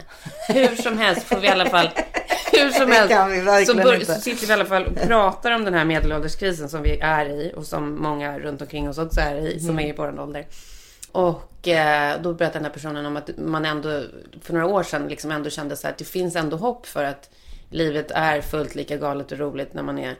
Hur 0.49 0.75
som 0.75 0.97
helst 0.97 1.23
får 1.23 1.38
vi 1.39 1.47
i 1.47 1.49
alla 1.51 1.65
fall 1.65 1.89
hur 2.51 2.69
som 2.71 2.91
helst. 2.91 3.71
så, 3.71 3.77
bör- 3.77 3.99
så 4.05 4.21
sitter 4.21 4.41
vi 4.47 4.49
i 4.49 4.53
alla 4.53 4.65
fall 4.65 4.85
och 4.85 4.95
pratar 4.95 5.51
om 5.51 5.63
den 5.65 5.73
här 5.73 5.85
medelålderskrisen 5.85 6.69
som 6.69 6.81
vi 6.81 6.99
är 6.99 7.25
i. 7.29 7.53
Och 7.55 7.65
som 7.65 8.01
många 8.01 8.39
runt 8.39 8.61
omkring 8.61 8.89
oss 8.89 8.97
också 8.97 9.19
är 9.21 9.35
i. 9.38 9.59
Som 9.59 9.69
Mm. 9.69 9.85
är 9.85 9.89
i 9.89 9.94
vår 9.97 10.19
ålder. 10.19 10.45
Och 11.12 11.68
eh, 11.68 12.21
då 12.21 12.33
berättade 12.33 12.59
den 12.59 12.65
här 12.65 12.71
personen 12.74 13.06
om 13.06 13.18
att 13.18 13.30
man 13.38 13.65
ändå 13.65 14.01
för 14.42 14.54
några 14.54 14.65
år 14.68 14.83
sedan 14.83 15.07
liksom 15.07 15.31
ändå 15.31 15.50
kände 15.50 15.75
så 15.75 15.88
här 15.88 15.92
att 15.94 15.98
det 15.98 16.06
finns 16.06 16.36
ändå 16.36 16.57
hopp 16.57 16.86
för 16.86 17.04
att 17.04 17.30
livet 17.69 18.12
är 18.12 18.42
fullt 18.42 18.75
lika 18.75 18.98
galet 18.98 19.31
och 19.31 19.38
roligt 19.38 19.74
när 19.74 19.83
man 19.83 20.00
är 20.00 20.15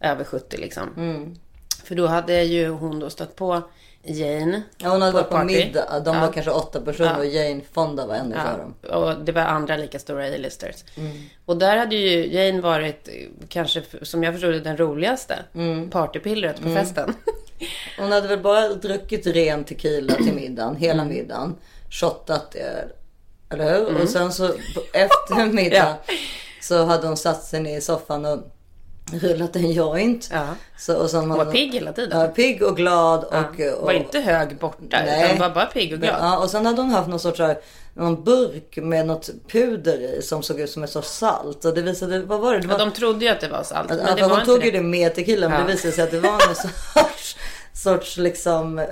över 0.00 0.24
70 0.24 0.56
liksom. 0.56 0.88
Mm. 0.96 1.34
För 1.84 1.94
då 1.94 2.06
hade 2.06 2.42
ju 2.42 2.68
hon 2.68 2.98
då 3.00 3.10
stött 3.10 3.36
på 3.36 3.62
Jane. 4.04 4.62
Ja, 4.78 4.88
hon 4.88 5.02
hade 5.02 5.12
på 5.12 5.18
varit 5.18 5.28
på 5.30 5.36
party. 5.36 5.54
middag. 5.54 6.00
De 6.04 6.16
var 6.16 6.26
Ja. 6.26 6.32
kanske 6.32 6.50
åtta 6.50 6.80
personer 6.80 7.18
och 7.18 7.26
Jane 7.26 7.60
Fonda 7.72 8.06
var 8.06 8.14
en 8.14 8.30
dem. 8.30 8.74
Ja, 8.82 8.96
och 8.96 9.24
det 9.24 9.32
var 9.32 9.42
andra 9.42 9.76
lika 9.76 9.98
stora 9.98 10.24
A-listers. 10.26 10.84
Mm. 10.96 11.12
Och 11.44 11.56
där 11.56 11.76
hade 11.76 11.96
ju 11.96 12.26
Jane 12.34 12.60
varit 12.60 13.08
kanske, 13.48 13.82
som 14.02 14.22
jag 14.22 14.34
förstod 14.34 14.52
det, 14.52 14.60
den 14.60 14.76
roligaste. 14.76 15.38
Mm. 15.54 15.90
Partypillret 15.90 16.62
på 16.62 16.68
festen. 16.68 17.14
Hon 17.98 18.12
hade 18.12 18.28
väl 18.28 18.38
bara 18.40 18.68
druckit 18.68 19.26
ren 19.26 19.64
tequila 19.64 20.14
till 20.14 20.34
middagen, 20.34 20.76
hela 20.76 21.04
middagen. 21.04 21.56
Shottat 21.90 22.54
öl. 22.54 22.88
Eller 23.50 23.74
hur? 23.74 24.02
Och 24.02 24.08
sen 24.08 24.32
så 24.32 24.54
efter 24.92 25.52
middag 25.52 25.76
Ja. 25.76 26.14
så 26.60 26.84
hade 26.84 27.06
hon 27.06 27.16
satt 27.16 27.42
sig 27.44 27.60
ner 27.60 27.78
i 27.78 27.80
soffan 27.80 28.24
och 28.24 28.38
rullat 29.18 29.56
en 29.56 29.70
joint. 29.72 30.28
Ja. 30.32 30.46
Så, 30.78 30.96
och 30.96 31.10
sen 31.10 31.20
Hon 31.30 31.38
var 31.38 31.44
pigg 31.52 31.74
hela 31.74 31.92
tiden. 31.92 32.20
Ja, 32.20 32.26
pigg 32.26 32.62
och 32.62 32.76
glad. 32.76 33.24
Och, 33.24 33.34
Ja. 33.58 33.72
och, 33.74 33.84
Var 33.86 33.92
inte 33.92 34.20
hög 34.20 34.56
borta, 34.58 34.78
Nej. 34.90 35.24
utan 35.24 35.38
var 35.38 35.50
bara 35.54 35.66
pigg 35.66 35.92
och 35.92 35.98
glad. 36.00 36.16
Ja, 36.20 36.38
och 36.38 36.50
sen 36.50 36.66
hade 36.66 36.82
hon 36.82 36.90
haft 36.90 37.08
någon 37.08 37.20
sorts 37.20 37.40
här, 37.40 37.56
någon 37.94 38.24
burk 38.24 38.76
med 38.76 39.06
något 39.06 39.30
puder 39.48 39.98
i 40.18 40.22
som 40.22 40.42
såg 40.42 40.60
ut 40.60 40.70
som 40.70 40.82
ett 40.84 40.90
sorts 40.90 41.08
salt. 41.08 41.64
Och 41.64 41.74
det 41.74 41.82
visade, 41.82 42.20
vad 42.22 42.40
var 42.40 42.52
det? 42.54 42.58
det 42.60 42.64
Ja, 42.66 42.72
var, 42.72 42.78
de 42.78 42.90
trodde 42.92 43.24
ju 43.24 43.30
att 43.30 43.40
det 43.40 43.48
var 43.48 43.62
salt. 43.62 43.90
att, 43.90 43.96
Men 43.96 44.08
att 44.08 44.16
det 44.16 44.22
var 44.28 44.34
inte 44.40 44.46
tog 44.46 44.64
ju 44.64 44.70
det 44.70 44.82
med 44.82 45.14
tequila 45.14 45.48
men 45.48 45.60
Ja. 45.60 45.66
det 45.66 45.72
visade 45.72 45.92
sig 45.94 46.04
att 46.04 46.10
det 46.10 46.20
var 46.20 46.30
någon 46.32 46.54
sorts, 46.54 47.36
sorts 47.74 48.16
liksom... 48.16 48.78
eh, 48.78 48.84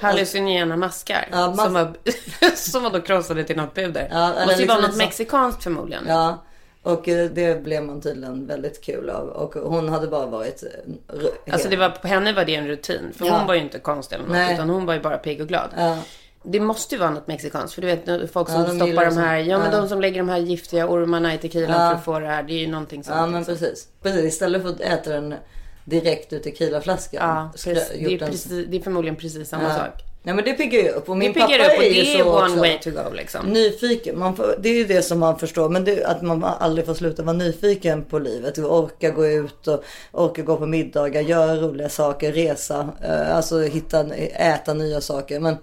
Hallucinogena 0.00 0.76
maskar. 0.76 1.28
Ja, 1.32 1.36
mas- 1.56 1.64
som, 1.64 1.74
var, 1.74 1.92
som 2.56 2.82
var 2.82 2.90
då 2.90 3.00
krossade 3.00 3.44
till 3.44 3.56
något 3.56 3.74
puder. 3.74 4.08
Ja, 4.10 4.26
Måste 4.28 4.42
ju 4.42 4.46
liksom 4.58 4.66
vara 4.76 4.86
något 4.86 4.96
mexikanskt 4.96 5.62
förmodligen. 5.62 6.04
Ja, 6.08 6.44
och 6.82 7.02
det 7.04 7.62
blev 7.62 7.82
man 7.84 8.00
tydligen 8.00 8.46
väldigt 8.46 8.80
kul 8.84 9.10
av. 9.10 9.28
Och 9.28 9.54
hon 9.54 9.88
hade 9.88 10.06
bara 10.06 10.26
varit... 10.26 10.62
eh, 10.62 11.52
Alltså 11.52 11.68
det 11.68 11.76
var, 11.76 11.90
på 11.90 12.08
henne 12.08 12.32
var 12.32 12.44
det 12.44 12.54
en 12.54 12.68
rutin. 12.68 13.12
För 13.16 13.26
Ja. 13.26 13.38
hon 13.38 13.46
var 13.46 13.54
ju 13.54 13.60
inte 13.60 13.78
konstig 13.78 14.16
eller 14.16 14.24
något. 14.26 14.32
Nej. 14.36 14.54
Utan 14.54 14.70
hon 14.70 14.86
var 14.86 14.94
ju 14.94 15.00
bara 15.00 15.18
pigg 15.18 15.40
och 15.40 15.48
glad. 15.48 15.70
Ja. 15.76 15.98
Det 16.42 16.60
måste 16.60 16.94
ju 16.94 16.98
vara 16.98 17.10
något 17.10 17.26
mexikanskt. 17.26 17.74
För 17.74 17.82
du 17.82 17.86
vet 17.88 18.32
folk 18.32 18.48
Ja, 18.48 18.52
som 18.54 18.62
de 18.78 18.86
stoppar 18.86 19.04
de 19.06 19.16
här. 19.16 19.36
Ja 19.38 19.58
men 19.58 19.72
Ja. 19.72 19.80
de 19.80 19.88
som 19.88 20.00
lägger 20.00 20.18
de 20.18 20.28
här 20.28 20.38
giftiga 20.38 20.88
ormarna 20.88 21.34
i 21.34 21.38
tequilan 21.38 21.70
Ja. 21.82 21.90
för 21.90 21.96
att 21.96 22.04
få 22.04 22.18
det 22.18 22.26
här. 22.26 22.42
Det 22.42 22.52
är 22.52 22.58
ju 22.58 22.66
någonting 22.68 23.04
sånt. 23.04 23.16
Ja 23.16 23.26
men 23.26 23.40
liksom. 23.40 23.56
precis. 23.56 23.88
precis. 24.02 24.24
Istället 24.24 24.62
för 24.62 24.68
att 24.68 24.80
äta 24.80 25.10
den 25.10 25.34
direkt 25.84 26.32
ur 26.32 26.38
tequilaflaskan. 26.38 27.28
Ja, 27.28 27.50
precis. 27.52 27.88
Det, 27.94 28.14
är 28.14 28.18
precis, 28.18 28.66
det 28.68 28.76
är 28.76 28.80
förmodligen 28.80 29.16
precis 29.16 29.48
samma 29.48 29.62
Ja. 29.62 29.74
sak. 29.74 30.02
Nej 30.22 30.34
men 30.34 30.44
det 30.44 30.52
piggar 30.52 30.80
ju 30.82 30.88
upp. 30.88 31.08
Och 31.08 31.16
min 31.16 31.32
Det 31.32 31.40
pappa 31.40 31.54
upp 31.54 31.78
och 31.78 31.84
är 31.84 31.88
ju 31.88 32.02
det 32.02 32.14
är 32.14 32.18
så 32.18 32.30
one 32.30 32.44
också. 32.46 32.56
way 32.58 32.78
to 32.78 32.90
go 32.90 33.12
liksom. 33.12 33.46
Nyfiken. 33.46 34.18
Man 34.18 34.36
får, 34.36 34.54
det 34.58 34.68
är 34.68 34.74
ju 34.74 34.84
det 34.84 35.02
som 35.02 35.18
man 35.18 35.38
förstår. 35.38 35.68
Men 35.68 35.84
det, 35.84 36.04
att 36.04 36.22
man 36.22 36.44
aldrig 36.44 36.86
får 36.86 36.94
sluta 36.94 37.22
vara 37.22 37.32
nyfiken 37.36 38.04
på 38.04 38.18
livet. 38.18 38.58
Orka 38.58 39.10
gå 39.10 39.26
ut 39.26 39.66
och 39.68 39.84
orka 40.12 40.42
gå 40.42 40.56
på 40.56 40.66
middagar. 40.66 41.20
Göra 41.22 41.56
roliga 41.56 41.88
saker. 41.88 42.32
Resa. 42.32 42.88
eh, 43.04 43.36
Alltså 43.36 43.60
hitta, 43.60 44.14
äta 44.14 44.74
nya 44.74 45.00
saker. 45.00 45.40
Men 45.40 45.56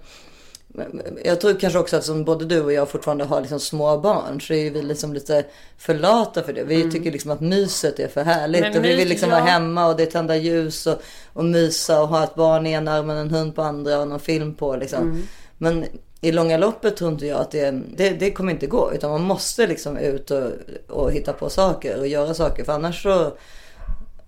jag 1.24 1.40
tror 1.40 1.60
kanske 1.60 1.78
också 1.78 1.96
att 1.96 2.04
som 2.04 2.24
både 2.24 2.44
du 2.44 2.60
och 2.60 2.72
jag 2.72 2.88
fortfarande 2.88 3.24
har 3.24 3.40
liksom 3.40 3.60
små 3.60 3.98
barn 3.98 4.40
så 4.40 4.54
är 4.54 4.70
vi 4.70 4.82
liksom 4.82 5.14
lite 5.14 5.44
för 5.78 5.94
lata 5.94 6.42
för 6.42 6.52
det. 6.52 6.64
Vi 6.64 6.90
tycker 6.90 7.12
liksom 7.12 7.30
att 7.30 7.40
myset 7.40 7.98
är 7.98 8.08
för 8.08 8.24
härligt. 8.24 8.60
Men 8.60 8.76
och 8.76 8.84
vi 8.84 8.96
vill 8.96 9.08
liksom 9.08 9.30
ja. 9.30 9.36
vara 9.36 9.50
hemma 9.50 9.86
och 9.86 9.96
det 9.96 10.02
är 10.02 10.10
tända 10.10 10.36
ljus 10.36 10.86
och, 10.86 11.02
och 11.32 11.44
mysa 11.44 12.02
och 12.02 12.08
ha 12.08 12.24
ett 12.24 12.34
barn 12.34 12.66
i 12.66 12.72
ena 12.72 12.92
armen, 12.92 13.16
en 13.16 13.30
hund 13.30 13.54
på 13.54 13.62
andra 13.62 14.00
och 14.00 14.08
någon 14.08 14.20
film 14.20 14.54
på 14.54 14.76
liksom. 14.76 15.22
Men 15.58 15.84
i 16.20 16.32
långa 16.32 16.56
loppet 16.56 16.96
tror 16.96 17.12
inte 17.12 17.26
jag 17.26 17.40
att 17.40 17.50
det, 17.50 17.70
det, 17.96 18.10
det 18.10 18.30
kommer 18.30 18.52
inte 18.52 18.66
gå. 18.66 18.92
Utan 18.94 19.10
man 19.10 19.22
måste 19.22 19.66
liksom 19.66 19.96
ut 19.96 20.30
och, 20.30 20.50
och 20.88 21.12
hitta 21.12 21.32
på 21.32 21.50
saker 21.50 21.98
och 21.98 22.06
göra 22.06 22.34
saker. 22.34 22.64
För 22.64 22.72
annars 22.72 23.02
så, 23.02 23.32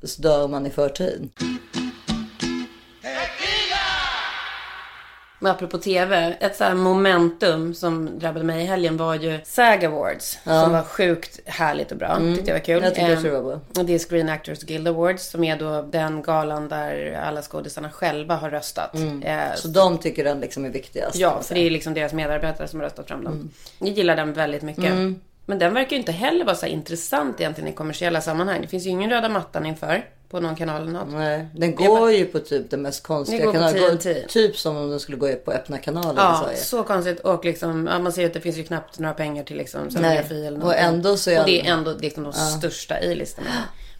så 0.02 0.23
dör 0.23 0.49
man 0.49 0.66
i 0.66 0.71
förtid. 0.71 1.28
Men 5.42 5.52
apropå 5.52 5.78
TV, 5.78 6.37
ett 6.40 6.56
så 6.56 6.75
momentum 6.75 7.75
som 7.75 8.18
drabbade 8.18 8.44
mig 8.44 8.62
i 8.62 8.66
helgen 8.66 8.97
var 8.97 9.14
ju 9.14 9.38
SAG 9.44 9.85
Awards. 9.85 10.38
Som 10.44 10.73
var 10.73 10.82
sjukt 10.82 11.40
härligt 11.44 11.92
och 11.92 11.99
bra. 11.99 12.16
Tyckte 12.35 12.50
jag 12.50 12.54
var 12.54 12.64
kul. 12.64 12.82
Mm. 12.85 12.92
Jag 12.97 13.11
Eh, 13.11 13.12
också 13.16 13.26
det 13.28 13.40
var 13.40 13.61
bra. 13.73 13.82
det 13.82 13.94
är 13.94 13.99
Screen 13.99 14.28
Actors 14.28 14.59
Guild 14.59 14.88
Awards 14.88 15.30
som 15.30 15.44
är 15.44 15.56
då 15.59 15.82
den 15.82 16.23
galan 16.23 16.68
där 16.68 17.20
alla 17.25 17.42
skådisarna 17.42 17.90
själva 17.90 18.35
har 18.37 18.50
röstat. 18.50 18.94
Eh, 18.94 19.00
Mm. 19.00 19.56
Så 19.56 19.68
de 19.68 19.99
tycker 19.99 20.25
den 20.25 20.40
liksom 20.40 20.64
är 20.64 20.68
viktigast. 20.70 21.16
Ja, 21.16 21.42
för 21.42 21.54
det 21.54 21.61
är 21.66 21.70
liksom 21.70 21.94
deras 21.94 22.12
medarbetare 22.12 22.68
som 22.68 22.80
har 22.80 22.85
röstat 22.87 23.09
fram 23.09 23.25
dem. 23.25 23.32
Mm. 23.32 23.50
Jag 23.78 23.88
gillar 23.88 24.16
den 24.16 24.32
väldigt 24.32 24.62
mycket. 24.62 24.92
Men 25.47 25.59
den 25.59 25.75
verkar 25.75 25.90
ju 25.90 25.97
inte 25.97 26.12
heller 26.12 26.44
vara 26.44 26.56
så 26.56 26.66
intressant 26.66 27.40
egentligen 27.40 27.70
i 27.70 27.73
kommersiella 27.73 28.20
sammanhang. 28.20 28.61
Det 28.62 28.68
finns 28.68 28.87
ju 28.87 28.90
ingen 28.90 29.11
röda 29.11 29.28
mattan 29.28 29.66
inför 29.66 30.04
på 30.30 30.40
någon 30.40 30.56
kanal 30.56 30.82
eller 30.82 30.92
något. 30.92 31.12
Nej, 31.12 31.46
den 31.54 31.75
går 31.75 32.12
ju 32.12 32.25
på 32.26 32.38
typ 32.38 32.70
det 32.70 32.76
mest 32.76 33.02
konstiga 33.02 33.52
Den 33.52 33.72
TNT. 33.99 34.26
Typ 34.28 34.56
som 34.56 34.76
om 34.76 34.90
den 34.90 35.00
skulle 35.00 35.16
gå 35.18 35.32
på 35.34 35.52
öppna 35.52 35.78
kanaler 35.78 36.12
i 36.12 36.16
Ja, 36.16 36.40
Sverige. 36.44 36.56
så 36.58 36.82
konstigt. 36.82 37.20
Och 37.20 37.44
liksom, 37.44 37.87
ja, 37.92 37.99
man 37.99 38.12
ser 38.12 38.26
att 38.26 38.34
det 38.34 38.40
finns 38.40 38.56
ju 38.56 38.62
knappt 38.64 38.99
några 38.99 39.14
pengar 39.14 39.44
till 39.44 39.56
liksom 39.56 39.90
scenografi 39.90 40.46
eller 40.46 40.56
och 40.56 40.60
någonting. 40.62 40.84
ändå 40.84 41.16
så 41.16 41.30
är 41.30 41.40
Och 41.40 41.46
det 41.46 41.60
är 41.66 41.72
ändå 41.72 41.94
liksom 42.00 42.25
de 42.25 42.32
största 42.32 42.94
A-listorna. 42.94 43.49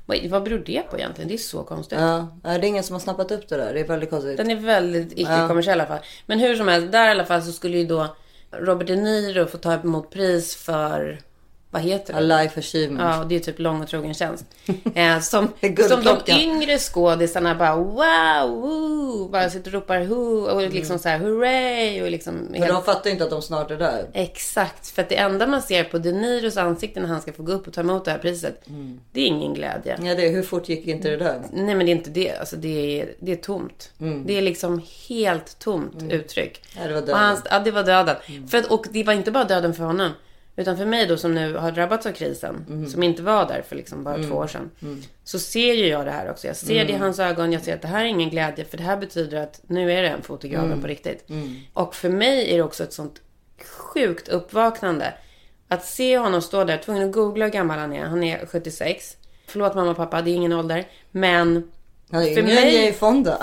Vad, 0.07 0.19
vad 0.27 0.43
beror 0.43 0.59
det 0.67 0.83
på 0.91 0.99
egentligen? 0.99 1.29
Det 1.29 1.35
är 1.35 1.39
så 1.39 1.63
konstigt. 1.63 1.99
Ja, 2.01 2.29
ja, 2.45 2.51
det 2.51 2.55
är 2.57 2.65
ingen 2.65 2.85
som 2.85 2.95
har 2.95 3.01
snappat 3.01 3.31
upp 3.33 3.49
det 3.49 3.57
där. 3.57 3.75
Det 3.75 3.81
är 3.81 3.85
väldigt 3.87 4.11
konstigt. 4.11 4.37
Den 4.37 4.51
är 4.51 4.57
väldigt 4.57 5.13
icke-kommersiell 5.13 5.79
i 5.79 5.81
alla 5.81 5.87
fall. 5.89 5.99
Men 6.27 6.39
hur 6.39 6.57
som 6.57 6.69
helst, 6.69 6.93
där 6.93 7.09
i 7.09 7.11
alla 7.11 7.25
fall 7.25 7.43
så 7.43 7.53
skulle 7.53 7.79
ju 7.79 7.87
då 7.87 8.17
Robert 8.53 8.87
De 8.87 8.97
Niro 8.97 9.47
få 9.47 9.59
ta 9.59 9.73
emot 9.75 10.11
pris 10.11 10.57
för, 10.57 11.21
vad 11.73 11.83
heter 11.83 12.13
det? 12.13 12.19
A 12.19 12.21
life 12.43 12.59
achievement. 12.61 13.01
Ja, 13.19 13.25
det 13.29 13.35
är 13.35 13.41
typ 13.41 13.59
lång 13.59 13.83
och 13.83 13.89
trogen 13.89 14.15
tjänst. 14.15 14.45
Eh, 14.95 15.21
som, 15.21 15.49
är 15.61 15.89
som 15.89 16.05
de 16.05 16.33
yngre 16.33 16.79
skådisarna 16.79 17.55
bara 17.55 17.77
wow, 17.77 18.61
woo, 18.61 19.29
bara 19.29 19.51
sitter 19.51 19.69
och 19.75 19.81
ropar 19.83 20.01
who 20.01 20.51
och 20.51 20.63
liksom 20.63 20.99
så 20.99 21.09
här 21.09 21.19
hurray 21.19 22.03
och 22.03 22.11
liksom. 22.11 22.35
Men 22.35 22.63
helt- 22.63 22.75
de 22.75 22.83
fattar 22.83 23.11
inte 23.11 23.25
att 23.25 23.31
de 23.31 23.43
snart 23.43 23.71
är 23.71 23.77
där. 23.77 24.07
Exakt, 24.13 24.91
för 24.91 25.03
att 25.03 25.09
det 25.09 25.17
enda 25.17 25.47
man 25.47 25.63
ser 25.63 25.85
på 25.85 25.99
De 25.99 26.13
Niros 26.13 26.57
ansikte 26.57 27.01
när 27.01 27.09
han 27.09 27.21
ska 27.21 27.33
få 27.33 27.43
gå 27.43 27.53
upp 27.53 27.67
och 27.67 27.73
ta 27.73 27.81
emot 27.81 28.05
det 28.05 28.11
här 28.11 28.19
priset, 28.19 28.69
Mm. 28.69 29.01
det 29.13 29.21
är 29.21 29.27
ingen 29.27 29.55
glädje. 29.55 29.99
Ja, 30.03 30.15
det, 30.15 30.29
hur 30.29 30.43
fort 30.43 30.69
gick 30.69 30.87
inte 30.87 31.11
det 31.11 31.17
där? 31.17 31.43
Nej 31.53 31.75
men 31.75 31.87
det 31.87 31.93
är 31.93 31.97
inte 31.97 32.11
det, 32.11 32.33
alltså 32.37 32.57
det 32.57 33.01
är, 33.01 33.15
det 33.21 33.33
är 33.33 33.37
tomt. 33.37 33.91
Det 34.27 34.39
är 34.39 34.43
liksom 34.43 34.83
helt 35.09 35.59
tomt 35.59 36.03
uttryck. 36.11 36.63
Ja, 36.77 36.83
det 36.87 36.93
var 36.93 37.01
Och 37.01 37.07
döden. 37.07 37.23
hans, 37.23 37.43
ja, 37.51 37.59
det 37.61 37.71
var 37.71 37.83
döden. 37.83 38.17
För 38.51 38.59
att, 38.59 38.67
och 38.67 38.87
det 38.91 39.05
var 39.05 39.13
inte 39.13 39.31
bara 39.31 39.45
döden 39.45 39.75
för 39.75 39.85
honom. 39.85 40.11
Utan 40.61 40.77
för 40.77 40.87
mig 40.87 41.07
då 41.07 41.17
som 41.17 41.35
nu 41.35 41.55
har 41.57 41.71
drabbats 41.71 42.07
av 42.07 42.13
krisen, 42.13 42.87
som 42.91 43.03
inte 43.03 43.23
var 43.23 43.49
där 43.49 43.63
för 43.69 43.77
liksom 43.77 44.05
bara 44.05 44.17
två 44.23 44.35
år 44.37 44.47
sedan. 44.47 44.71
Så 45.25 45.39
ser 45.39 45.75
ju 45.75 45.87
jag 45.87 46.05
det 46.07 46.11
här 46.11 46.31
också. 46.31 46.47
Jag 46.47 46.57
ser 46.57 46.85
det 46.85 46.93
i 46.93 46.97
hans 46.97 47.19
ögon, 47.19 47.53
jag 47.53 47.63
ser 47.63 47.75
att 47.75 47.83
det 47.83 47.89
här 47.89 48.01
är 48.05 48.09
ingen 48.09 48.31
glädje. 48.31 48.65
För 48.65 48.77
det 48.77 48.83
här 48.83 48.97
betyder 48.97 49.41
att 49.43 49.61
nu 49.67 49.93
är 49.93 50.03
det 50.03 50.09
en 50.09 50.23
fot 50.23 50.45
i 50.45 50.49
graven 50.49 50.81
på 50.81 50.87
riktigt. 50.87 51.25
Och 51.73 51.95
för 51.95 52.09
mig 52.09 52.53
är 52.53 52.57
det 52.57 52.63
också 52.63 52.85
ett 52.85 52.93
sånt 52.93 53.21
sjukt 53.65 54.29
uppvaknande. 54.29 55.15
Att 55.69 55.85
se 55.87 56.19
honom 56.19 56.43
stå 56.43 56.65
där, 56.65 56.77
tvungen 56.79 57.09
att 57.09 57.13
googla 57.15 57.45
hur 57.45 57.53
gammal 57.53 57.79
han 57.79 57.93
är. 57.93 58.05
Han 58.05 58.23
är 58.25 58.47
76. 58.47 59.17
Förlåt 59.47 59.75
mamma 59.75 59.91
och 59.91 59.97
pappa, 59.97 60.23
det 60.23 60.31
är 60.31 60.35
ingen 60.35 60.53
ålder. 60.53 60.87
Men 61.11 61.71
För 62.35 62.43
mig- 62.55 62.93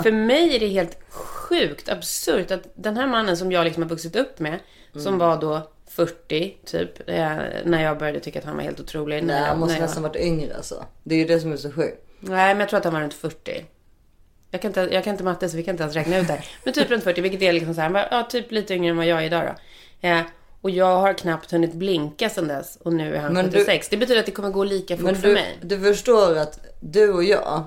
för 0.02 0.12
mig 0.12 0.56
är 0.56 0.60
det 0.60 0.66
helt 0.68 0.98
sjukt 1.10 1.88
absurt 1.88 2.50
att 2.50 2.62
den 2.74 2.96
här 2.96 3.06
mannen 3.06 3.36
som 3.36 3.52
jag 3.52 3.64
liksom 3.64 3.82
har 3.82 3.90
vuxit 3.90 4.16
upp 4.16 4.38
med, 4.38 4.58
Mm. 4.92 5.04
som 5.04 5.18
var 5.18 5.40
då 5.40 5.70
40 6.06 6.56
typ, 6.64 7.08
eh, 7.08 7.36
när 7.64 7.82
jag 7.82 7.98
började 7.98 8.20
tycka 8.20 8.38
att 8.38 8.44
han 8.44 8.56
var 8.56 8.62
helt 8.62 8.80
otrolig. 8.80 9.24
Nej, 9.24 9.40
jag, 9.40 9.46
han 9.46 9.58
måste 9.58 9.74
jag, 9.74 9.80
nästan 9.82 10.02
varit 10.02 10.16
yngre 10.16 10.56
alltså. 10.56 10.84
Det 11.04 11.14
är 11.14 11.18
ju 11.18 11.24
det 11.24 11.40
som 11.40 11.52
är 11.52 11.56
så 11.56 11.70
sjukt. 11.72 12.04
Nej, 12.20 12.54
men 12.54 12.60
jag 12.60 12.68
tror 12.68 12.78
att 12.78 12.84
han 12.84 12.94
var 12.94 13.00
runt 13.00 13.14
40. 13.14 13.64
Jag 14.50 14.62
kan, 14.62 14.68
inte, 14.68 14.80
jag 14.92 15.04
kan 15.04 15.10
inte 15.14 15.24
matte 15.24 15.48
så 15.48 15.56
vi 15.56 15.62
kan 15.62 15.72
inte 15.74 15.82
ens 15.82 15.94
räkna 15.96 16.18
ut 16.18 16.26
det 16.26 16.32
här. 16.32 16.46
Men 16.64 16.74
typ 16.74 16.90
runt 16.90 17.04
40, 17.04 17.20
vilket 17.20 17.42
är 17.42 17.52
liksom 17.52 17.74
så 17.74 17.80
här, 17.80 17.90
var, 17.90 18.08
ja, 18.10 18.22
typ 18.30 18.52
lite 18.52 18.74
yngre 18.74 18.90
än 18.90 18.96
vad 18.96 19.06
jag 19.06 19.18
är 19.22 19.26
idag 19.26 19.54
då. 20.00 20.08
Eh, 20.08 20.20
och 20.60 20.70
jag 20.70 20.96
har 21.00 21.12
knappt 21.14 21.50
hunnit 21.52 21.72
blinka 21.74 22.28
sedan 22.30 22.48
dess 22.48 22.78
och 22.82 22.92
nu 22.92 23.14
är 23.14 23.20
han 23.20 23.32
Men 23.32 23.44
du- 23.50 23.50
76. 23.58 23.88
Det 23.88 23.96
betyder 23.96 24.20
att 24.20 24.26
det 24.26 24.32
kommer 24.32 24.50
gå 24.50 24.64
lika 24.64 24.96
fort 24.96 25.04
Men 25.04 25.16
för 25.16 25.28
du, 25.28 25.34
mig. 25.34 25.58
du 25.62 25.80
förstår 25.80 26.36
att 26.38 26.60
du 26.80 27.12
och 27.12 27.24
jag 27.24 27.64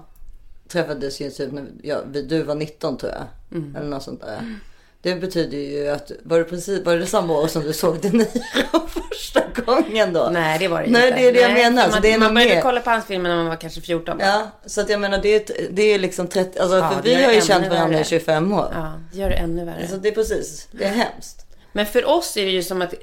träffades 0.68 1.22
ju 1.22 1.30
typ 1.30 1.52
när 1.52 1.66
ja, 1.84 1.98
vi- 2.12 2.22
du 2.22 2.44
var 2.44 2.56
19 2.56 2.98
tror 2.98 3.12
jag. 3.12 3.24
Mm. 3.60 3.76
Eller 3.76 3.88
något 3.90 4.04
sånt 4.04 4.22
där. 4.22 4.56
Det 5.02 5.16
betyder 5.16 5.58
ju 5.58 5.90
att, 5.90 6.12
var 6.24 6.38
det 6.38 6.44
precis, 6.44 6.86
var 6.86 6.96
det 6.98 7.06
samma 7.06 7.34
år 7.34 7.48
som 7.48 7.64
du 7.64 7.74
såg 7.74 8.02
De 8.02 8.10
Niro 8.10 8.88
första 9.12 9.42
gången 9.66 10.14
då? 10.14 10.30
Nej, 10.32 10.60
det 10.60 10.68
var 10.68 10.82
det 10.84 10.90
Nej, 10.90 11.08
inte. 11.08 11.20
det 11.22 11.28
är 11.28 11.34
det 11.34 11.40
jag 11.42 11.54
Nej, 11.54 11.64
menar, 11.64 11.84
för 11.84 11.90
så 11.90 11.96
Man, 11.96 12.02
det 12.02 12.12
är 12.14 12.18
man 12.20 12.34
började 12.34 12.56
mer. 12.56 12.62
kolla 12.62 12.80
på 12.82 12.90
hans 12.90 13.06
filmer 13.06 13.30
när 13.30 13.36
man 13.36 13.46
var 13.48 13.56
kanske 13.56 13.82
14. 13.82 14.18
va? 14.18 14.24
Ja, 14.26 14.52
så 14.66 14.82
att 14.82 14.90
jag 14.90 15.00
menar 15.00 15.18
det 15.22 15.36
är, 15.50 15.68
det 15.72 15.82
är 15.82 16.00
liksom 16.00 16.28
30, 16.28 16.60
alltså 16.60 16.78
Ja, 16.78 16.90
för 16.90 17.02
vi 17.04 17.24
har 17.24 17.32
ju 17.32 17.42
känt 17.42 17.68
varandra 17.68 18.00
i 18.00 18.04
25 18.04 18.54
år. 18.54 18.72
Ja, 18.74 18.94
det 19.14 19.20
gör 19.20 19.30
det 19.30 19.36
ännu 19.36 19.66
värre. 19.66 19.88
Så 19.88 19.96
det 19.96 20.08
är 20.10 20.12
precis, 20.14 20.68
det 20.72 20.84
är 20.84 20.90
hemskt. 20.90 21.46
Men 21.74 21.86
för 21.86 22.06
oss 22.06 22.38
är 22.38 22.46
det 22.46 22.52
ju 22.52 22.64
som 22.64 22.82
att, 22.82 22.94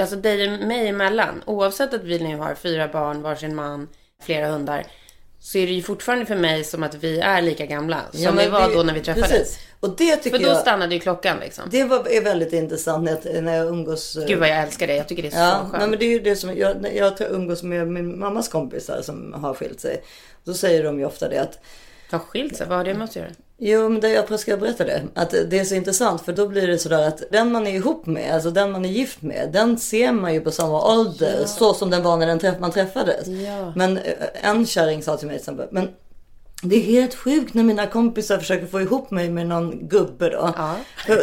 alltså 0.00 0.16
dig 0.16 0.52
och 0.54 0.66
mig 0.66 0.88
emellan, 0.88 1.42
oavsett 1.46 1.94
att 1.94 2.04
vi 2.04 2.18
nu 2.18 2.36
har 2.36 2.54
fyra 2.54 2.88
barn, 2.88 3.22
varsin 3.22 3.54
man, 3.54 3.88
flera 4.22 4.46
hundar, 4.48 4.84
så 5.44 5.58
är 5.58 5.66
det 5.66 5.72
ju 5.72 5.82
fortfarande 5.82 6.26
för 6.26 6.36
mig 6.36 6.64
som 6.64 6.82
att 6.82 6.94
vi 6.94 7.20
är 7.20 7.42
lika 7.42 7.66
gamla 7.66 8.00
som 8.12 8.22
Ja, 8.22 8.30
vi 8.32 8.48
var 8.48 8.74
då 8.74 8.82
när 8.82 8.94
vi 8.94 9.00
träffades. 9.00 9.30
Precis. 9.30 9.58
Och 9.80 9.96
det 9.96 10.16
tycker 10.16 10.36
För 10.38 10.44
då 10.44 10.50
jag, 10.50 10.56
stannade 10.60 10.94
ju 10.94 11.00
klockan 11.00 11.36
liksom. 11.40 11.64
det 11.70 11.84
var, 11.84 12.08
är 12.12 12.20
väldigt 12.24 12.52
intressant 12.52 13.04
när 13.04 13.18
jag, 13.34 13.44
när 13.44 13.56
jag 13.56 13.66
umgås. 13.68 14.16
eh, 14.16 14.26
Gud 14.26 14.38
vad 14.38 14.48
jag 14.48 14.58
älskar 14.62 14.86
det. 14.86 14.96
Jag 14.96 15.08
tycker 15.08 15.22
det 15.22 15.28
är 15.28 15.30
så 15.30 15.36
Ja, 15.38 15.58
skönt. 15.60 15.72
nej, 15.78 15.88
men 15.88 15.98
det 15.98 16.04
är 16.04 16.10
ju 16.10 16.20
det 16.20 16.36
som 16.36 16.56
jag, 16.56 16.86
jag 16.94 17.16
tar- 17.16 17.26
umgås 17.26 17.62
med 17.62 17.88
min 17.88 18.18
mammas 18.18 18.48
kompisar 18.48 19.02
som 19.02 19.32
har 19.32 19.54
skilt 19.54 19.80
sig. 19.80 20.02
Då 20.44 20.54
säger 20.54 20.84
de 20.84 20.98
ju 20.98 21.04
ofta 21.06 21.28
det 21.28 21.38
att 21.38 21.58
Har 22.10 22.18
skilt 22.18 22.56
sig? 22.56 22.66
Vad 22.66 22.76
har 22.78 22.84
det 22.84 22.94
med 22.94 23.04
att 23.04 23.16
göra? 23.16 23.28
Jo, 23.66 23.88
men 23.88 24.00
det, 24.00 24.08
jag 24.08 24.40
ska 24.40 24.56
berätta 24.56 24.84
det. 24.84 25.02
Att 25.14 25.30
det 25.30 25.58
är 25.58 25.64
så 25.64 25.74
intressant 25.74 26.22
för 26.22 26.32
då 26.32 26.48
blir 26.48 26.66
det 26.66 26.78
sådär 26.78 27.08
att 27.08 27.22
den 27.32 27.52
man 27.52 27.66
är 27.66 27.70
ihop 27.70 28.06
med, 28.06 28.34
alltså 28.34 28.50
den 28.50 28.72
man 28.72 28.84
är 28.84 28.88
gift 28.88 29.22
med, 29.22 29.50
den 29.52 29.78
ser 29.78 30.12
man 30.12 30.34
ju 30.34 30.40
på 30.40 30.50
samma 30.50 30.92
ålder. 30.92 31.44
Så 31.46 31.74
som 31.74 31.90
den 31.90 32.02
var 32.02 32.16
när 32.16 32.26
den 32.26 32.38
träff, 32.38 32.54
man 32.60 32.72
träffades. 32.72 33.28
Ja. 33.28 33.72
Men 33.76 33.98
eh, 33.98 34.12
en 34.42 34.66
kärring 34.66 35.02
sa 35.02 35.16
till 35.16 35.26
mig 35.26 35.36
till 35.36 35.40
exempel, 35.42 35.68
men 35.70 35.88
det 36.62 36.76
är 36.76 36.80
helt 36.80 37.14
sjukt 37.14 37.54
när 37.54 37.62
mina 37.62 37.86
kompisar 37.86 38.38
försöker 38.38 38.66
få 38.66 38.80
ihop 38.80 39.10
mig 39.10 39.30
med 39.30 39.46
någon 39.46 39.88
gubbe 39.88 40.28
då. 40.30 40.52
Ja. 40.56 40.76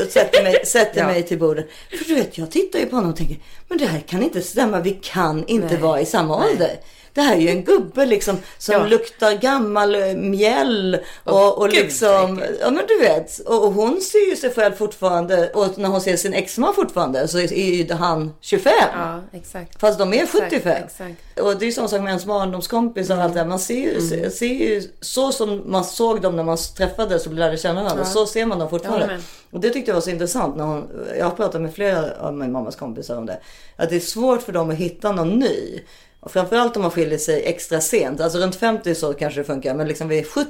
Sätter, 0.09 0.43
mig, 0.43 0.65
sätter 0.65 1.01
Ja. 1.01 1.07
mig 1.07 1.23
till 1.23 1.39
bordet. 1.39 1.67
För 1.89 2.05
du 2.05 2.15
vet, 2.15 2.37
jag 2.37 2.51
tittar 2.51 2.79
ju 2.79 2.85
på 2.85 2.95
honom 2.95 3.11
och 3.11 3.17
tänker, 3.17 3.37
men 3.69 3.77
det 3.77 3.85
här 3.85 3.99
kan 3.99 4.23
inte 4.23 4.41
stämma. 4.41 4.79
Vi 4.79 4.99
kan 5.03 5.45
inte 5.47 5.67
Nej. 5.67 5.77
vara 5.77 6.01
i 6.01 6.05
samma 6.05 6.45
ålder. 6.45 6.79
Det 7.13 7.21
här 7.21 7.35
är 7.35 7.39
ju 7.39 7.49
en 7.49 7.63
gubbe 7.63 8.05
liksom 8.05 8.37
som 8.57 8.73
Ja. 8.75 8.85
luktar 8.85 9.31
gammal 9.33 9.95
eh, 9.95 10.13
mjäll 10.15 10.97
och, 11.23 11.57
och 11.57 11.69
Gud, 11.69 11.83
liksom, 11.83 12.41
ja 12.61 12.71
men 12.71 12.83
du 12.87 12.99
vet. 12.99 13.39
Och, 13.39 13.63
och 13.65 13.73
hon 13.73 14.01
ser 14.01 14.29
ju 14.29 14.35
sig 14.35 14.53
själv 14.53 14.73
fortfarande 14.75 15.49
och 15.49 15.77
när 15.77 15.89
hon 15.89 16.01
ser 16.01 16.17
sin 16.17 16.33
exman 16.33 16.73
fortfarande 16.75 17.27
så 17.27 17.39
är 17.39 17.53
ju 17.53 17.93
han 17.93 18.31
25. 18.41 18.73
Ja, 18.93 19.21
exakt. 19.33 19.79
Fast 19.79 19.99
de 19.99 20.13
är 20.13 20.23
Exakt, 20.23 20.43
75. 20.53 20.83
exakt. 20.85 21.39
Och 21.39 21.57
det 21.57 21.65
är 21.65 21.67
ju 21.67 21.71
samma 21.71 21.87
sak 21.87 21.99
med 22.01 22.07
ens 22.09 22.25
barndomskompisar 22.25 23.17
och 23.17 23.23
allt 23.23 23.33
det. 23.33 23.45
Man 23.45 23.59
ser 23.59 23.75
ju, 23.75 23.97
Mm. 24.17 24.31
ser 24.31 24.45
ju 24.45 24.83
så 25.01 25.31
som 25.31 25.63
man 25.71 25.83
såg 25.83 26.21
dem 26.21 26.35
när 26.35 26.43
man 26.43 26.57
träffades 26.77 27.27
och 27.27 27.33
lärde 27.33 27.57
känna 27.57 27.83
varandra. 27.83 28.05
Så 28.05 28.25
ser 28.25 28.45
man 28.45 28.59
dem 28.59 28.69
fortfarande. 28.69 29.07
med. 29.07 29.21
Och 29.51 29.59
det 29.59 29.69
tyckte 29.69 29.91
jag 29.91 29.95
var 29.95 30.01
så 30.01 30.09
intressant. 30.09 30.55
När 30.55 30.63
hon, 30.63 30.89
jag 31.17 31.25
har 31.25 31.31
pratat 31.31 31.61
med 31.61 31.73
flera 31.73 32.11
av 32.19 32.33
min 32.33 32.51
mammas 32.51 32.75
kompisar 32.75 33.17
om 33.17 33.25
det. 33.25 33.39
Att 33.75 33.89
det 33.89 33.95
är 33.95 33.99
svårt 33.99 34.41
för 34.41 34.51
dem 34.51 34.69
att 34.69 34.75
hitta 34.75 35.11
någon 35.11 35.29
ny. 35.39 35.79
Och 36.21 36.31
framförallt 36.31 36.75
om 36.75 36.81
man 36.81 36.91
skiljer 36.91 37.17
sig 37.17 37.43
extra 37.45 37.81
sent. 37.81 38.21
Alltså 38.21 38.39
runt 38.39 38.55
50 38.55 38.95
så 38.95 39.13
kanske 39.13 39.39
det 39.39 39.43
funkar. 39.43 39.73
Men 39.73 39.87
liksom 39.87 40.07
vid 40.07 40.27
70. 40.27 40.49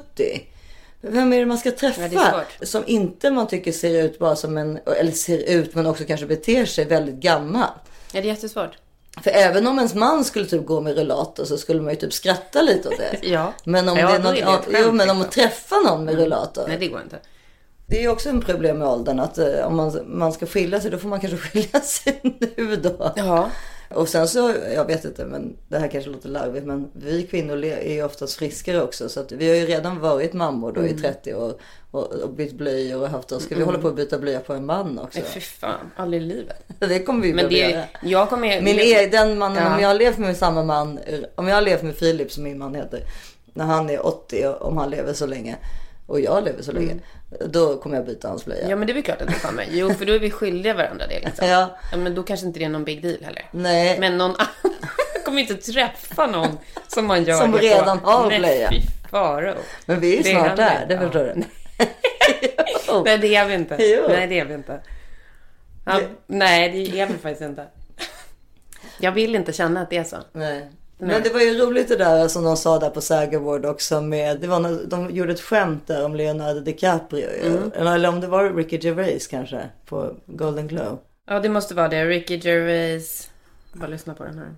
Vem 1.01 1.34
är 1.34 1.40
det 1.40 1.46
man 1.46 1.58
ska 1.58 1.72
träffa? 1.72 2.08
Ja, 2.08 2.44
som 2.62 2.84
inte 2.88 3.32
man 3.32 3.48
tycker 3.48 3.72
ser 3.72 4.04
ut 4.04 4.20
bara 4.20 4.36
som 4.36 4.58
en, 4.58 4.80
eller 4.98 5.12
ser 5.12 5.38
ut 5.38 5.75
men 5.75 5.86
också 5.86 6.04
kanske 6.04 6.25
beter 6.25 6.66
sig 6.66 6.86
väldigt 6.86 7.16
gammal. 7.16 7.70
Ja, 8.12 8.22
det 8.22 8.28
är 8.28 8.34
jättesvårt. 8.34 8.78
För 9.24 9.32
även 9.32 9.68
om 9.68 9.78
ens 9.78 9.94
man 9.94 10.25
skulle 10.25 10.46
typ 10.46 10.66
gå 10.66 10.82
med 10.82 10.96
rullator 10.96 11.46
så 11.46 11.58
skulle 11.58 11.82
man 11.82 11.94
ju 11.94 12.00
typ 12.00 12.13
skratta 12.13 12.62
lite 12.62 12.90
åt 12.90 12.98
det. 12.98 13.20
Ja. 13.28 13.54
Men 13.63 13.90
om, 13.90 13.98
Ja, 13.98 14.08
det 14.08 14.16
är 14.16 14.20
något, 14.20 14.68
är 14.68 14.72
det 14.72 14.80
jo, 14.80 14.92
men 14.92 15.10
om 15.10 15.18
liksom. 15.18 15.22
att 15.22 15.32
träffa 15.32 15.75
någon 15.75 16.06
med 16.06 16.16
rullator. 16.16 16.66
Nej, 16.68 16.78
det 16.80 16.88
går 16.88 17.01
inte. 17.01 17.20
Det 17.88 17.98
är 17.98 18.01
ju 18.01 18.10
också 18.10 18.30
en 18.30 18.42
problem 18.42 18.78
med 18.78 18.88
åldern 18.88 19.20
att 19.20 19.38
eh, 19.38 19.68
om 19.68 19.75
man, 19.75 20.00
man 20.06 20.34
ska 20.34 20.46
skilja 20.46 20.82
sig 20.82 20.92
då 20.92 20.98
får 20.98 21.10
man 21.10 21.20
kanske 21.20 21.38
skilja 21.50 21.80
sig 21.80 22.20
nu 22.24 22.75
då. 22.75 23.13
Ja. 23.16 23.50
Och 23.93 24.10
sen 24.10 24.27
så, 24.27 24.53
jag 24.75 24.86
vet 24.86 25.05
inte 25.05 25.25
men 25.25 25.57
det 25.67 25.77
här 25.79 25.88
kanske 25.88 26.10
låter 26.10 26.29
larvigt 26.29 26.65
men 26.65 26.88
vi 26.93 27.24
kvinnor 27.24 27.63
är 27.65 27.93
ju 27.93 28.03
oftast 28.03 28.33
friskare 28.36 28.81
också. 28.81 29.10
Så 29.10 29.19
att 29.19 29.31
vi 29.31 29.50
har 29.50 29.55
ju 29.55 29.65
redan 29.65 30.00
varit 30.00 30.33
mammor 30.33 30.71
då 30.71 30.86
i 30.86 30.93
30 30.93 31.33
år 31.33 31.53
och, 31.91 32.13
och 32.13 32.29
bytt 32.29 32.53
blöjor 32.53 33.01
och 33.01 33.07
haft 33.10 33.31
oss. 33.31 33.43
Ska 33.43 33.55
vi 33.55 33.63
hålla 33.63 33.79
på 33.79 33.88
att 33.88 33.95
byta 33.95 34.17
blöja 34.19 34.39
på 34.39 34.53
en 34.53 34.65
man 34.65 35.00
också? 35.00 35.19
Nej, 35.19 35.27
fy 35.33 35.39
fan. 35.39 35.91
Aldrig 35.95 36.21
i 36.21 36.25
livet. 36.25 36.57
Det 36.79 37.00
kommer 37.03 37.21
vi 37.21 37.33
Men 37.33 37.50
det 37.50 37.57
göra. 37.57 37.83
jag 38.03 38.29
kommer... 38.29 38.62
Min 38.62 38.79
e, 38.79 39.07
den 39.12 39.38
mannen, 39.38 39.63
Ja. 39.63 39.75
om 39.75 39.81
jag 39.81 39.88
har 39.88 39.95
levt 39.95 40.17
med 40.17 40.38
samma 40.38 40.63
man, 40.63 41.00
om 41.36 41.48
jag 41.48 41.55
har 41.55 41.62
levt 41.62 41.83
med 41.83 41.95
Filip 41.95 42.31
som 42.31 42.43
min 42.43 42.57
man 42.57 42.75
heter, 42.75 43.03
när 43.53 43.65
han 43.65 43.89
är 43.89 44.05
80, 44.05 44.48
och 44.48 44.62
om 44.67 44.77
han 44.77 44.89
lever 44.89 45.13
så 45.13 45.25
länge, 45.25 45.57
och 46.07 46.19
jag 46.19 46.43
lever 46.43 46.62
så 46.63 46.71
länge, 46.71 46.95
då 47.46 47.78
kommer 47.78 47.96
jag 47.96 48.06
byta 48.06 48.28
hans 48.28 48.46
blöja. 48.46 48.70
Ja 48.70 48.76
men 48.76 48.88
det 48.88 48.92
är 48.92 48.94
väl 48.94 49.04
klart 49.04 49.22
att 49.22 49.28
du 49.28 49.34
kommer. 49.40 49.66
Jo 49.72 49.94
för 49.94 50.06
då 50.06 50.14
är 50.14 50.20
vi 50.20 50.32
skyldiga 50.32 50.74
varandra 50.74 51.08
det 51.08 51.20
liksom. 51.20 51.48
Ja. 51.48 51.78
ja 51.92 51.98
men 51.98 52.16
då 52.16 52.24
kanske 52.24 52.46
inte 52.46 52.60
det 52.60 52.66
är 52.66 52.70
någon 52.70 52.84
big 52.84 53.02
deal 53.02 53.24
heller. 53.24 53.46
Nej, 53.52 54.00
Men 54.00 54.18
någon 54.18 54.32
annan 54.36 54.76
kommer 55.26 55.42
inte 55.42 55.56
träffa 55.56 56.28
någon 56.28 56.58
som 56.88 57.06
man 57.06 57.24
gör 57.24 57.38
Som 57.38 57.58
redan 57.58 58.00
på. 58.00 58.10
har 58.10 58.28
Nej, 58.30 58.40
blöja. 58.40 58.70
fy 58.72 58.82
faro. 59.12 59.54
men 59.86 60.00
vi 60.00 60.20
är 60.20 60.24
Det 60.24 60.30
snart 60.30 60.56
där, 60.58 60.86
det 60.88 60.94
Ja. 60.94 61.00
förstår 61.02 61.24
du. 61.24 61.44
Nej 63.06 63.18
det 63.18 63.36
är 63.36 63.46
vi 63.46 63.54
inte. 63.54 63.76
Jo. 63.80 64.04
Nej 64.08 64.28
det 64.28 64.40
är 64.40 64.46
vi 64.46 64.54
inte. 64.54 64.80
Ja, 65.86 65.94
Det- 66.00 66.08
Nej 66.28 66.70
det 66.70 67.00
är 67.02 67.06
vi 67.06 67.14
faktiskt 67.14 67.42
inte. 67.42 67.66
Jag 69.00 69.12
vill 69.12 69.36
inte 69.36 69.54
känna 69.54 69.82
att 69.82 69.90
det 69.90 69.98
är 69.98 70.04
så. 70.04 70.18
Nej. 70.34 70.72
Men 71.03 71.24
det 71.24 71.29
var 71.29 71.39
ju 71.41 71.58
roligt 71.58 71.88
det 71.88 71.96
där 71.96 72.27
som 72.27 72.43
de 72.43 72.58
sa 72.58 72.79
där 72.79 72.89
på 72.89 73.38
Award 73.38 73.65
också 73.65 74.01
med, 74.01 74.39
det 74.39 74.48
var 74.48 74.60
när 74.60 74.86
de 74.86 75.10
gjorde 75.10 75.34
ett 75.34 75.41
skämt 75.41 75.88
där 75.88 76.05
om 76.05 76.15
Leonardo 76.15 76.60
DiCaprio. 76.60 77.29
ju. 77.29 77.72
Eller 77.75 78.10
om 78.10 78.22
det 78.22 78.27
var 78.27 78.53
Ricky 78.53 78.79
Gervais 78.81 79.27
kanske 79.27 79.70
på 79.86 80.15
Golden 80.25 80.67
Globe. 80.67 80.98
Ja 81.27 81.39
det 81.39 81.50
måste 81.50 81.75
vara 81.75 81.88
det. 81.88 82.05
Ricky 82.05 82.38
Gervais. 82.38 83.29
Bara 83.74 83.88
lyssna 83.88 84.13
på 84.13 84.24
den 84.24 84.38
här. 84.38 84.55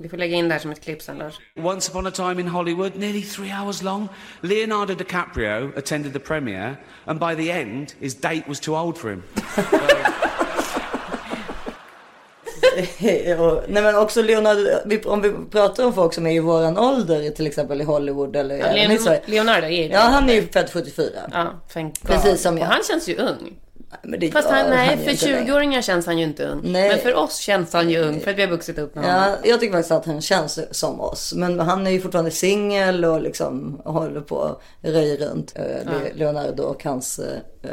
Vi 0.00 0.08
får 0.08 0.16
lägga 0.16 0.36
in 0.36 0.48
det 0.48 0.54
här 0.54 0.60
som 0.60 0.70
ett 0.70 0.80
klipp 0.80 1.02
sen 1.02 1.18
Lars. 1.18 1.40
Once 1.56 1.90
upon 1.90 2.06
a 2.06 2.10
time 2.10 2.40
in 2.40 2.48
Hollywood, 2.48 2.96
nearly 2.96 3.22
three 3.22 3.52
hours 3.52 3.82
long, 3.82 4.08
Leonardo 4.40 4.94
DiCaprio 4.94 5.78
attended 5.78 6.12
the 6.12 6.18
premiere, 6.18 6.76
and 7.04 7.20
by 7.20 7.44
the 7.44 7.52
end, 7.52 7.94
his 8.00 8.14
date 8.14 8.42
was 8.48 8.60
too 8.60 8.76
old 8.76 8.98
for 8.98 9.10
him. 9.10 9.22
och, 13.40 13.62
nej 13.68 13.82
men 13.82 13.94
också 13.96 14.22
Leonardo, 14.22 15.10
om 15.10 15.22
vi 15.22 15.32
pratar 15.50 15.84
om 15.84 15.92
folk 15.92 16.14
som 16.14 16.26
är 16.26 16.32
i 16.32 16.38
våran 16.38 16.78
ålder, 16.78 17.30
till 17.30 17.46
exempel 17.46 17.80
i 17.80 17.84
Hollywood 17.84 18.36
eller 18.36 18.56
Ja, 18.56 18.66
även 18.66 18.96
i 18.96 18.98
Sverige. 18.98 19.20
Leonardo, 19.26 19.66
är 19.66 19.70
ju 19.70 19.86
Ja, 19.88 20.00
han 20.00 20.30
är 20.30 20.34
ju 20.34 20.46
född 20.46 20.70
74. 20.72 21.06
Ja. 21.32 21.60
Precis 22.02 22.42
som 22.42 22.54
Och 22.54 22.60
jag. 22.60 22.66
han 22.66 22.82
känns 22.88 23.08
ju 23.08 23.16
ung. 23.16 23.58
Det 24.18 24.30
Fast 24.30 24.48
han, 24.50 24.70
nej, 24.70 24.90
ju 24.98 25.04
för 25.04 25.10
inte 25.10 25.26
längre. 25.26 25.52
20-åringar 25.52 25.82
känns 25.82 26.06
han 26.06 26.18
ju 26.18 26.24
inte 26.24 26.44
ung. 26.46 26.60
Nej. 26.64 26.88
Men 26.88 26.98
för 26.98 27.14
oss 27.14 27.36
känns 27.38 27.72
han 27.72 27.90
ju 27.90 27.98
ung, 28.02 28.20
för 28.20 28.30
att 28.30 28.36
vi 28.36 28.42
har 28.42 28.48
vuxit 28.48 28.78
upp 28.78 28.94
med 28.94 29.04
honom. 29.04 29.20
Ja, 29.42 29.48
jag 29.50 29.60
tycker 29.60 29.72
faktiskt 29.72 29.92
att 29.92 30.06
han 30.06 30.20
känns 30.20 30.78
som 30.78 31.00
oss. 31.00 31.32
Men 31.36 31.60
han 31.60 31.86
är 31.86 31.90
ju 31.90 32.00
fortfarande 32.00 32.30
singel 32.30 33.04
och 33.04 33.22
liksom 33.22 33.80
håller 33.84 34.20
på 34.20 34.36
och 34.36 34.60
röjer 34.82 35.16
runt. 35.16 35.52
eh, 35.56 35.62
Le- 35.64 36.12
Leonardo 36.14 36.62
och 36.62 36.84
hans 36.84 37.18
eh, 37.18 37.70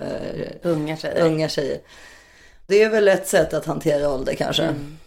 Unga 0.64 0.98
tjejer. 0.98 1.26
unga 1.26 1.50
tjejer. 1.50 1.78
Det 2.68 2.84
är 2.84 2.90
väl 2.90 3.08
ett 3.08 3.28
sätt 3.28 3.54
att 3.54 3.66
hantera 3.66 4.10
ålder 4.14 4.34
kanske. 4.34 4.64
Mm. 4.64 4.98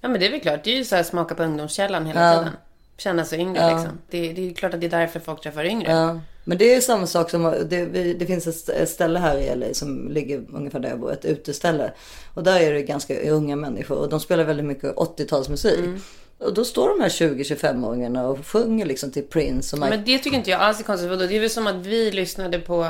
Ja, 0.00 0.08
men 0.08 0.20
det 0.20 0.26
är 0.26 0.30
väl 0.30 0.40
klart. 0.40 0.64
Det 0.64 0.70
är 0.72 0.76
ju 0.76 0.84
så 0.84 0.96
här 0.96 1.02
smaka 1.02 1.34
på 1.34 1.42
ungdomskällan 1.42 2.06
hela 2.06 2.20
Ja. 2.32 2.38
tiden. 2.38 2.52
Känna 2.98 3.24
sig 3.24 3.38
yngre 3.40 3.70
liksom. 3.74 3.98
Det, 4.10 4.32
det 4.32 4.50
är 4.50 4.54
klart 4.54 4.74
att 4.74 4.80
det 4.80 4.86
är 4.86 4.90
därför 4.90 5.20
folk 5.20 5.42
träffar 5.42 5.64
yngre. 5.64 5.90
Ja, 5.92 6.20
men 6.44 6.58
det 6.58 6.74
är 6.74 6.80
samma 6.80 7.06
sak 7.06 7.30
som, 7.30 7.42
det, 7.68 7.84
det 8.14 8.26
finns 8.26 8.46
ett 8.46 8.54
st- 8.54 8.72
ett 8.72 8.88
ställe 8.88 9.18
här 9.18 9.38
i 9.38 9.56
LA 9.56 9.66
som 9.74 10.08
ligger 10.10 10.44
ungefär 10.52 10.78
där 10.80 10.88
jag 10.88 11.00
bor, 11.00 11.12
ett 11.12 11.24
uteställe. 11.24 11.92
Och 12.34 12.42
där 12.42 12.60
är 12.60 12.72
det 12.72 12.82
ganska 12.82 13.30
unga 13.30 13.56
människor 13.56 13.96
och 13.98 14.08
de 14.08 14.20
spelar 14.20 14.44
väldigt 14.44 14.66
mycket 14.66 14.94
80-talsmusik. 14.94 15.78
Mm. 15.78 16.00
Och 16.38 16.54
då 16.54 16.64
står 16.64 16.88
de 16.88 17.00
här 17.00 17.08
20-25-åringarna 17.08 18.22
och 18.26 18.46
sjunger 18.46 18.86
liksom 18.86 19.10
till 19.10 19.22
Prince 19.24 19.76
och. 19.76 19.80
Men 19.80 20.04
det 20.04 20.18
tycker 20.18 20.36
inte 20.36 20.50
jag 20.50 20.60
alls 20.60 20.80
är 20.80 20.84
konstigt. 20.84 21.18
Det 21.18 21.36
är 21.36 21.40
väl 21.40 21.50
som 21.50 21.66
att 21.66 21.86
vi 21.86 22.10
lyssnade 22.10 22.58
på, 22.58 22.88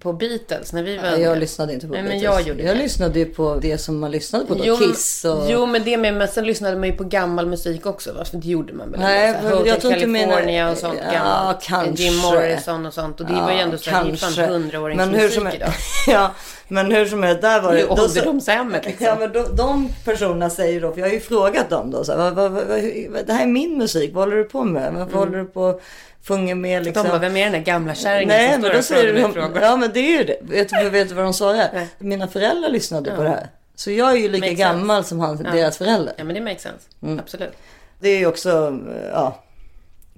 på 0.00 0.12
Beatles 0.12 0.72
när 0.72 0.82
vi 0.82 0.96
var 0.98 1.08
jag 1.16 1.38
lyssnade 1.38 1.72
inte 1.74 1.86
på 1.86 1.92
Nej, 1.92 2.02
men 2.02 2.10
Beatles. 2.10 2.24
jag 2.38 2.48
gjorde 2.48 2.62
Jag 2.62 2.76
det. 2.76 2.82
lyssnade 2.82 3.18
ju 3.18 3.24
på 3.24 3.58
det 3.62 3.78
som 3.78 3.98
man 3.98 4.10
lyssnade 4.10 4.44
på 4.46 4.54
då. 4.54 4.60
Jo, 4.64 4.76
Kiss 4.76 5.24
och... 5.24 5.44
jo, 5.48 5.66
men 5.66 5.84
det 5.84 5.96
med, 5.96 6.14
men 6.14 6.28
sen 6.28 6.44
lyssnade 6.46 6.76
man 6.76 6.88
ju 6.88 6.92
på 6.96 7.04
gammal 7.04 7.46
musik 7.46 7.86
också. 7.86 8.12
Va? 8.12 8.24
För 8.24 8.36
det 8.36 8.48
gjorde 8.48 8.72
man 8.72 8.90
väl? 8.90 9.00
Nej, 9.00 9.32
så 9.42 9.48
här, 9.48 9.56
men 9.56 9.66
jag 9.66 9.80
tror 9.80 9.92
inte 9.94 10.06
mina- 10.06 10.26
California 10.32 10.70
och 10.70 10.76
sånt 10.78 10.98
Ja, 11.06 11.12
gammalt. 11.12 11.62
kanske. 11.62 12.02
Jim 12.02 12.16
Morrison 12.16 12.86
och 12.86 12.94
sånt. 12.94 13.20
Och 13.20 13.26
det 13.26 13.32
var 13.32 13.52
ju 13.52 13.58
ändå 13.58 13.78
så 13.78 13.90
här, 13.90 14.04
det 14.04 14.10
är 14.10 14.16
fan 14.16 14.32
Men 14.36 14.44
hur 14.48 14.52
hundraåringsmusik 14.54 15.32
som 15.32 15.48
idag. 15.48 15.72
ja, 16.06 16.30
men 16.68 16.90
hur 16.92 17.06
som 17.06 17.22
helst, 17.22 17.42
där 17.42 17.60
var 17.60 17.72
Det 17.72 17.78
det... 17.80 17.86
då 17.86 18.02
ålderdomshemmet 18.02 18.84
liksom. 18.86 19.06
Ja 19.06 19.16
men 19.18 19.32
då, 19.32 19.42
de 19.42 19.88
personerna 20.04 20.50
säger 20.50 20.80
då, 20.80 20.92
för 20.92 21.00
jag 21.00 21.06
har 21.08 21.12
ju 21.14 21.20
frågat 21.20 21.70
dem 21.70 21.90
då, 21.90 22.04
så 22.04 22.12
här, 22.12 22.18
vad, 22.18 22.34
vad, 22.34 22.50
vad, 22.52 22.66
vad, 23.10 23.26
det 23.26 23.32
här 23.32 23.42
är 23.42 23.46
min 23.46 23.78
musik, 23.78 24.10
vad 24.14 24.24
håller 24.24 24.36
du 24.36 24.44
på 24.44 24.64
med? 24.64 24.92
Varför 24.94 25.18
håller 25.18 25.38
du 25.38 25.44
på 25.44 25.80
och 26.20 26.26
sjunger 26.26 26.54
med 26.54 26.84
liksom? 26.84 27.00
Mm. 27.00 27.12
De 27.12 27.18
bara, 27.18 27.28
vem 27.28 27.36
är 27.36 27.44
den 27.44 27.52
där 27.52 27.60
gamla 27.60 27.94
kärringen 27.94 28.28
Nej 28.28 28.52
som 28.52 28.60
men 28.60 28.62
står 28.62 28.72
då 28.72 28.78
och 28.78 28.84
säger 28.84 29.14
de, 29.14 29.32
frågor? 29.32 29.62
ja 29.62 29.76
men 29.76 29.90
det 29.92 30.00
är 30.00 30.18
ju 30.18 30.24
det. 30.24 30.38
Vet 30.40 30.68
du, 30.68 30.90
vet 30.90 31.08
du 31.08 31.14
vad 31.14 31.24
de 31.24 31.34
svarar? 31.34 31.70
Nej. 31.74 31.88
Mina 31.98 32.28
föräldrar 32.28 32.70
lyssnade 32.70 33.10
på 33.10 33.22
det 33.22 33.28
här. 33.28 33.48
Så 33.74 33.90
jag 33.90 34.10
är 34.10 34.16
ju 34.16 34.28
lika 34.28 34.46
Makes 34.46 34.58
gammal 34.58 35.04
som 35.04 35.20
han, 35.20 35.36
deras 35.36 35.78
föräldrar. 35.78 36.14
Ja, 36.18 36.24
men 36.24 36.34
det 36.34 36.40
makes 36.40 36.62
sense. 36.62 36.88
Mm. 37.02 37.18
Absolut. 37.18 37.52
Det 38.00 38.08
är 38.08 38.18
ju 38.18 38.26
också, 38.26 38.78
ja, 39.12 39.44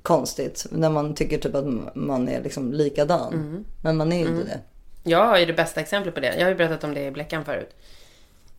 konstigt. 0.02 0.66
När 0.70 0.90
man 0.90 1.14
tycker 1.14 1.38
typ 1.38 1.54
att 1.54 1.64
man 1.94 2.28
är 2.28 2.42
liksom 2.42 2.72
likadan. 2.72 3.32
Mm. 3.32 3.64
Men 3.82 3.96
man 3.96 4.12
är 4.12 4.18
ju 4.18 4.26
inte 4.26 4.44
det. 4.44 4.58
Jag 5.10 5.26
har 5.26 5.38
ju 5.38 5.46
det 5.46 5.52
bästa 5.52 5.80
exemplet 5.80 6.14
på 6.14 6.20
det. 6.20 6.34
Jag 6.36 6.44
har 6.44 6.48
ju 6.48 6.54
berättat 6.54 6.84
om 6.84 6.94
det 6.94 7.04
i 7.04 7.10
Bleckan 7.10 7.44
förut. 7.44 7.76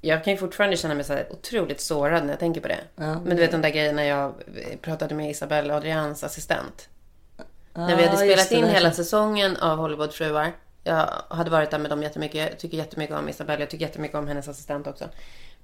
Jag 0.02 0.24
kan 0.24 0.34
ju 0.34 0.38
fortfarande 0.38 0.78
känna 0.78 0.94
mig 0.94 1.04
så 1.04 1.14
här 1.14 1.28
otroligt 1.32 1.82
sårad 1.82 2.24
när 2.24 2.30
jag 2.30 2.40
tänker 2.40 2.62
på 2.62 2.68
det. 2.68 2.80
Men 2.96 3.30
du 3.30 3.36
vet 3.36 3.52
de 3.52 3.62
där 3.62 3.70
grejerna 3.70 4.06
jag 4.06 4.34
pratade 4.82 5.16
med 5.16 5.32
Isabelle 5.32 5.76
Adrians 5.76 6.24
assistent. 6.24 6.90
När 7.74 7.88
vi 7.88 7.92
hade 7.92 8.04
just 8.04 8.18
spelat 8.18 8.50
det, 8.50 8.56
in 8.56 8.62
det. 8.62 8.72
hela 8.72 8.92
säsongen 8.92 9.58
av 9.58 9.78
Hollywoodfruar. 9.78 10.52
Jag 10.84 11.10
hade 11.30 11.50
varit 11.50 11.72
där 11.72 11.78
med 11.78 11.90
dem 11.92 12.04
jättemycket. 12.04 12.50
Jag 12.50 12.60
tycker 12.60 12.78
jättemycket 12.78 13.16
om 13.16 13.30
Isabelle. 13.30 13.60
Jag 13.60 13.70
tycker 13.70 13.86
jättemycket 13.86 14.18
om 14.18 14.28
hennes 14.28 14.48
assistent 14.48 14.88
också. 14.88 15.06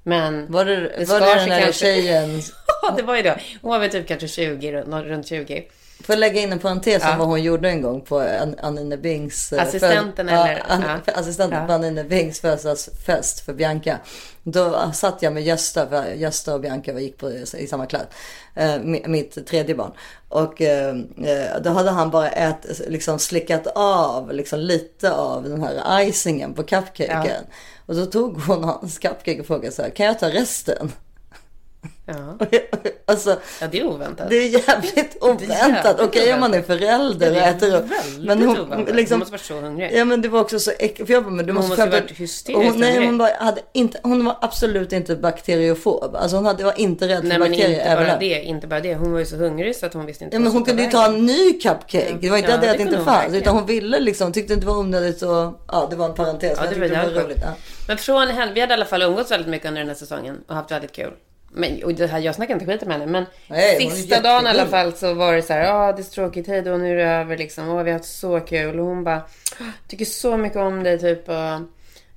Men... 0.04 0.52
Var 0.52 0.66
det, 0.66 0.76
det 0.76 1.10
var 1.10 1.20
det 1.20 1.36
den 1.36 1.50
där 1.50 1.62
kanske. 1.62 1.86
tjejen? 1.86 2.42
Ja, 2.82 2.94
det 2.98 3.04
var 3.04 3.16
ju 3.16 3.22
det. 3.22 3.40
Hon 3.62 3.72
var 3.72 3.80
väl 3.80 3.90
typ 3.90 4.08
kanske 4.08 4.28
20, 4.28 4.72
runt- 4.72 5.06
runt 5.06 5.28
20. 5.28 5.64
Får 6.04 6.13
jag 6.13 6.20
lägga 6.20 6.42
in 6.42 6.51
en 6.51 6.60
parentes 6.60 7.04
om 7.04 7.10
Ja. 7.10 7.16
vad 7.18 7.27
hon 7.27 7.44
gjorde 7.44 7.70
en 7.70 7.82
gång 7.82 8.01
på 8.01 8.20
An- 8.20 8.56
Anine 8.62 8.98
Bings... 8.98 9.54
eh, 9.54 9.62
Assistenten 9.63 10.27
föd- 10.27 10.34
eller- 10.34 10.63
An- 10.72 10.84
ja. 11.06 11.13
assistenten 11.16 11.60
Ja. 11.62 11.68
på 11.68 11.74
Anine 11.74 12.04
Bings 12.04 12.39
födelsedagsfest 12.39 13.39
för 13.39 13.54
Bianca. 13.54 13.98
Då 14.44 14.92
satt 14.94 15.22
jag 15.22 15.34
med 15.34 15.44
Gösta, 15.44 15.88
för 15.88 16.06
Gösta 16.13 16.54
och 16.54 16.62
Bianca 16.62 17.00
gick 17.00 17.18
på, 17.18 17.32
i 17.32 17.68
samma 17.70 17.86
klass. 17.86 18.01
Eh, 18.56 18.63
mi- 18.66 19.08
mitt 19.08 19.48
tredje 19.48 19.75
barn. 19.75 19.92
Och 20.30 20.62
eh, 20.62 20.89
eh, 21.25 21.62
då 21.63 21.70
hade 21.70 21.89
han 21.92 22.10
bara 22.12 22.30
ät, 22.30 22.80
liksom 22.88 23.20
slickat 23.20 23.68
av 23.75 24.34
liksom 24.34 24.60
lite 24.60 25.12
av 25.12 25.44
den 25.50 25.62
här 25.63 26.01
icingen 26.01 26.54
på 26.54 26.63
cupcaken. 26.63 27.24
Ja. 27.25 27.32
Och 27.86 27.96
då 27.96 28.06
tog 28.06 28.42
hon 28.42 28.63
hans 28.63 28.98
cupcake 29.00 29.39
och 29.39 29.46
frågade 29.48 29.75
så 29.75 29.82
här, 29.82 29.89
kan 29.89 30.06
jag 30.06 30.20
ta 30.20 30.30
resten? 30.30 30.92
Ja, 32.06 32.38
alltså, 33.06 33.39
ja 33.62 33.67
det 33.71 33.80
är 33.80 33.86
oväntat. 33.88 34.30
det 34.30 34.36
är 34.36 34.67
jävligt 34.69 35.17
oväntat. 35.23 36.00
Okej 36.02 36.34
om 36.34 36.39
man 36.39 36.54
är 36.54 36.62
förälder 36.62 37.32
och 37.32 37.38
äter 37.38 37.76
upp. 37.76 37.86
Men 38.19 38.41
hon, 38.47 38.60
oväntat. 38.60 38.95
liksom, 38.95 39.13
Hon 39.15 39.19
måste 39.19 39.32
varit 39.32 39.41
så 39.41 39.54
hungrig. 39.62 39.91
Ja 39.93 40.06
men 40.06 40.21
det 40.21 40.28
var 40.30 40.41
också 40.41 40.60
så 40.60 40.71
äckligt. 40.80 41.06
För 41.08 41.13
jag 41.13 41.23
bara, 41.23 41.30
men 41.34 41.45
du 41.45 41.52
Hon 41.54 41.56
måste 41.67 41.86
måste 41.86 42.02
varit 42.02 42.12
hysteriskt 42.12 42.58
Och 42.58 42.63
hon, 42.71 42.80
Nej 42.80 42.89
hungrig. 42.91 43.08
hon, 43.08 43.17
bara, 43.17 43.30
hade 43.39 43.62
inte, 43.73 44.00
hon 44.04 44.26
var 44.26 44.38
absolut 44.41 44.93
inte 44.93 45.15
bakteriofob. 45.15 46.15
Alltså 46.15 46.38
hon 46.38 46.45
hade, 46.45 46.63
var 46.63 46.80
inte 46.80 47.08
rädd 47.08 47.21
för 47.21 47.28
Nej 47.28 47.39
men 47.39 47.50
bakterier. 47.52 47.80
inte 47.80 47.95
bara 48.06 48.17
det, 48.19 48.41
inte 48.43 48.67
bara 48.67 48.80
det. 48.80 48.95
Hon 48.95 49.12
var 49.12 49.19
ju 49.19 49.26
så 49.26 49.36
hungrig 49.36 49.76
så 49.76 49.86
att 49.86 49.93
hon 49.93 50.06
visste 50.06 50.23
inte 50.23 50.36
Ja, 50.36 50.39
men 50.39 50.52
hon 50.52 50.65
kunde 50.65 50.84
ju 50.84 50.89
ta 50.89 51.06
en 51.06 51.26
ny 51.26 51.54
cupcake. 51.54 52.17
Det 52.21 52.30
var 52.30 52.38
inte 52.38 52.52
Ja, 52.52 52.58
det 52.58 52.65
det 52.65 52.71
att 52.71 52.78
det 52.78 52.84
inte 52.84 52.95
hon 52.95 53.06
fanns. 53.06 53.34
Utan 53.34 53.56
hon 53.56 53.65
ville 53.65 54.00
liksom, 54.00 54.34
tyckte 54.34 54.54
inte 54.54 54.65
det 54.65 54.71
var 54.71 54.80
onödigt 54.80 55.21
och 55.21 55.62
ja 55.67 55.88
det 55.89 55.95
var 55.95 56.06
en 56.06 56.13
parentes. 56.15 56.54
Ja, 56.58 56.63
men 56.71 56.80
det 56.89 56.95
var 56.95 57.06
det 57.06 57.13
var 57.15 57.23
roligt. 57.23 57.39
Ja. 57.41 57.54
Men 57.88 57.97
från 57.97 58.28
henne, 58.28 58.52
vi 58.54 58.62
hade 58.62 58.73
i 58.73 58.76
alla 58.76 58.86
fall 58.86 59.02
umgåtts 59.02 59.32
väldigt 59.32 59.50
mycket 59.50 59.67
under 59.67 59.82
den 59.82 59.88
här 59.89 59.95
säsongen 59.95 60.38
och 60.47 60.56
haft 60.56 60.71
väldigt 60.71 60.91
kul. 60.91 61.12
Men, 61.49 61.83
och 61.83 61.93
det 61.93 62.07
här, 62.07 62.19
jag 62.19 62.36
snackar 62.36 62.53
inte 62.53 62.65
skit 62.65 62.83
om 62.83 62.91
henne, 62.91 63.05
men 63.05 63.25
Nej, 63.47 63.89
sista 63.91 64.21
dagen 64.21 64.45
i 64.45 64.49
alla 64.49 64.65
fall 64.65 64.93
så 64.93 65.13
var 65.13 65.33
det 65.33 65.41
så 65.41 65.53
här, 65.53 65.63
ja 65.63 65.93
det 65.93 66.01
är 66.01 66.03
så 66.03 66.12
tråkigt, 66.12 66.47
hej 66.47 66.62
då, 66.62 66.77
nu 66.77 66.91
är 66.91 66.95
det 66.95 67.12
över 67.12 67.38
liksom. 67.38 67.69
Åh, 67.69 67.83
vi 67.83 67.91
har 67.91 67.97
haft 67.97 68.19
så 68.19 68.39
kul. 68.39 68.79
Och 68.79 68.86
hon 68.86 69.03
bara, 69.03 69.21
tycker 69.88 70.05
så 70.05 70.38
mycket 70.38 70.57
om 70.57 70.83
dig 70.83 70.99
typ. 70.99 71.29
Och 71.29 71.62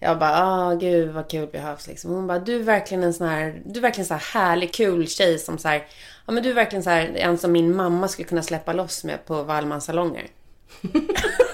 jag 0.00 0.18
bara, 0.18 0.42
ah 0.42 0.74
gud 0.74 1.08
vad 1.08 1.30
kul 1.30 1.48
vi 1.52 1.58
har 1.58 1.70
haft 1.70 1.86
liksom. 1.86 2.10
Hon 2.10 2.26
bara, 2.26 2.38
du 2.38 2.56
är 2.56 2.62
verkligen 2.62 3.04
en 3.04 3.14
sån 3.14 3.28
här, 3.28 3.62
du 3.64 3.80
är 3.80 3.82
verkligen 3.82 4.06
så 4.06 4.14
här 4.14 4.40
härlig, 4.40 4.74
kul 4.74 5.08
tjej 5.08 5.38
som 5.38 5.58
så 5.58 5.68
här, 5.68 5.86
ja 6.26 6.32
men 6.32 6.42
du 6.42 6.50
är 6.50 6.54
verkligen 6.54 6.82
så 6.82 6.90
här, 6.90 7.12
en 7.16 7.38
som 7.38 7.52
min 7.52 7.76
mamma 7.76 8.08
skulle 8.08 8.28
kunna 8.28 8.42
släppa 8.42 8.72
loss 8.72 9.04
med 9.04 9.26
på 9.26 9.42
Wallmans 9.42 9.84
salonger. 9.84 10.26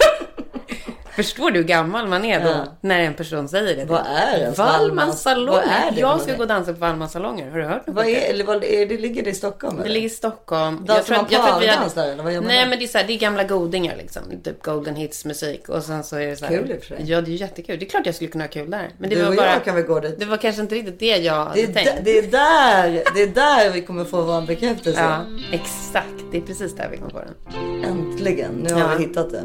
Förstår 1.16 1.50
du 1.50 1.58
hur 1.58 1.66
gammal 1.66 2.08
man 2.08 2.24
är 2.24 2.40
då 2.40 2.48
Ja. 2.50 2.64
när 2.80 3.00
en 3.00 3.14
person 3.14 3.48
säger 3.48 3.76
det? 3.76 3.84
Vad 3.84 4.00
är 4.06 4.38
ens 4.38 4.58
Wallmans 4.58 5.22
salonger? 5.22 5.90
det 5.94 6.00
jag 6.00 6.20
ska 6.20 6.34
gå 6.34 6.42
och 6.42 6.48
dansa 6.48 6.72
på 6.72 6.78
Wallmans 6.78 7.12
salonger. 7.12 7.50
Har 7.50 7.58
du 7.58 7.64
hört 7.64 7.86
något? 7.86 7.96
Vad 7.96 8.06
är, 8.06 8.30
eller 8.30 8.44
vad 8.44 8.64
är 8.64 8.86
det? 8.86 8.96
Ligger 8.98 9.22
det 9.22 9.30
i 9.30 9.34
Stockholm? 9.34 9.76
Det 9.76 9.82
eller? 9.82 9.94
ligger 9.94 10.06
i 10.06 10.10
Stockholm. 10.10 10.84
Dansar 10.86 11.14
man 11.14 11.24
att- 11.24 11.30
tror 11.30 11.40
att 11.40 11.62
vi 11.62 11.66
pardans 11.66 11.94
där, 11.94 12.12
eller 12.12 12.22
vad 12.22 12.32
gör 12.32 12.40
man 12.40 12.48
Nej 12.48 12.60
där? 12.60 12.68
men 12.70 12.78
det 12.78 12.84
är, 12.84 12.88
så 12.88 12.98
här, 12.98 13.04
det 13.06 13.12
är 13.12 13.18
gamla 13.18 13.44
godingar 13.44 13.96
liksom. 13.96 14.22
Typ 14.44 14.62
golden 14.62 14.96
hits 14.96 15.24
musik. 15.24 15.68
Och 15.68 15.82
sen 15.82 16.04
så 16.04 16.16
är 16.16 16.26
det 16.26 16.36
så 16.36 16.44
här. 16.46 16.56
Kul 16.58 16.70
i 16.70 16.74
och 16.74 16.78
för 16.82 16.86
sig. 16.96 17.10
Ja 17.10 17.20
det 17.20 17.30
är 17.30 17.36
jättekul. 17.36 17.78
Det 17.78 17.84
är 17.84 17.88
klart 17.88 18.06
jag 18.06 18.14
skulle 18.14 18.30
kunna 18.30 18.44
ha 18.44 18.48
kul 18.48 18.70
där. 18.70 18.88
Men 18.98 19.10
det 19.10 19.16
Du 19.16 19.22
var 19.22 19.30
och 19.30 19.36
bara. 19.36 19.52
jag 19.52 19.64
kan 19.64 19.74
väl 19.74 19.84
gå 19.84 20.00
dit. 20.00 20.18
Det 20.18 20.24
var 20.26 20.36
kanske 20.36 20.62
inte 20.62 20.74
riktigt 20.74 20.98
det 21.00 21.16
jag 21.16 21.44
hade 21.44 21.54
Det 21.54 21.62
är, 21.62 21.72
tänkt. 21.72 21.84
där, 21.96 22.00
det, 22.04 22.18
är 22.18 22.22
där, 22.22 23.02
det 23.14 23.22
är 23.22 23.26
där 23.26 23.70
vi 23.70 23.82
kommer 23.82 24.04
få 24.04 24.22
vår 24.22 24.40
bekräftelse. 24.46 25.00
Ja, 25.00 25.24
exakt. 25.52 26.24
Det 26.32 26.36
är 26.38 26.42
precis 26.42 26.76
där 26.76 26.88
vi 26.90 26.96
kom 26.96 27.10
på 27.10 27.18
den. 27.20 27.84
Äntligen, 27.84 28.50
nu 28.52 28.72
har 28.72 28.80
Ja. 28.80 28.88
vi 28.98 29.04
hittat 29.06 29.30
det. 29.30 29.42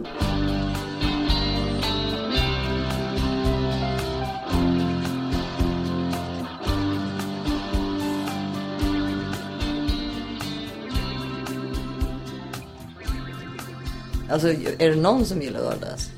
Alltså 14.31 14.47
är 14.79 14.89
det 14.89 14.95
någon 14.95 15.25
som 15.25 15.41
gillar 15.41 15.59
Rördäs? 15.59 16.11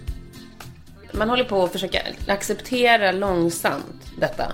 Man 1.11 1.29
håller 1.29 1.43
på 1.43 1.63
att 1.63 1.71
försöka 1.71 2.01
acceptera 2.27 3.11
långsamt 3.11 4.11
detta. 4.19 4.51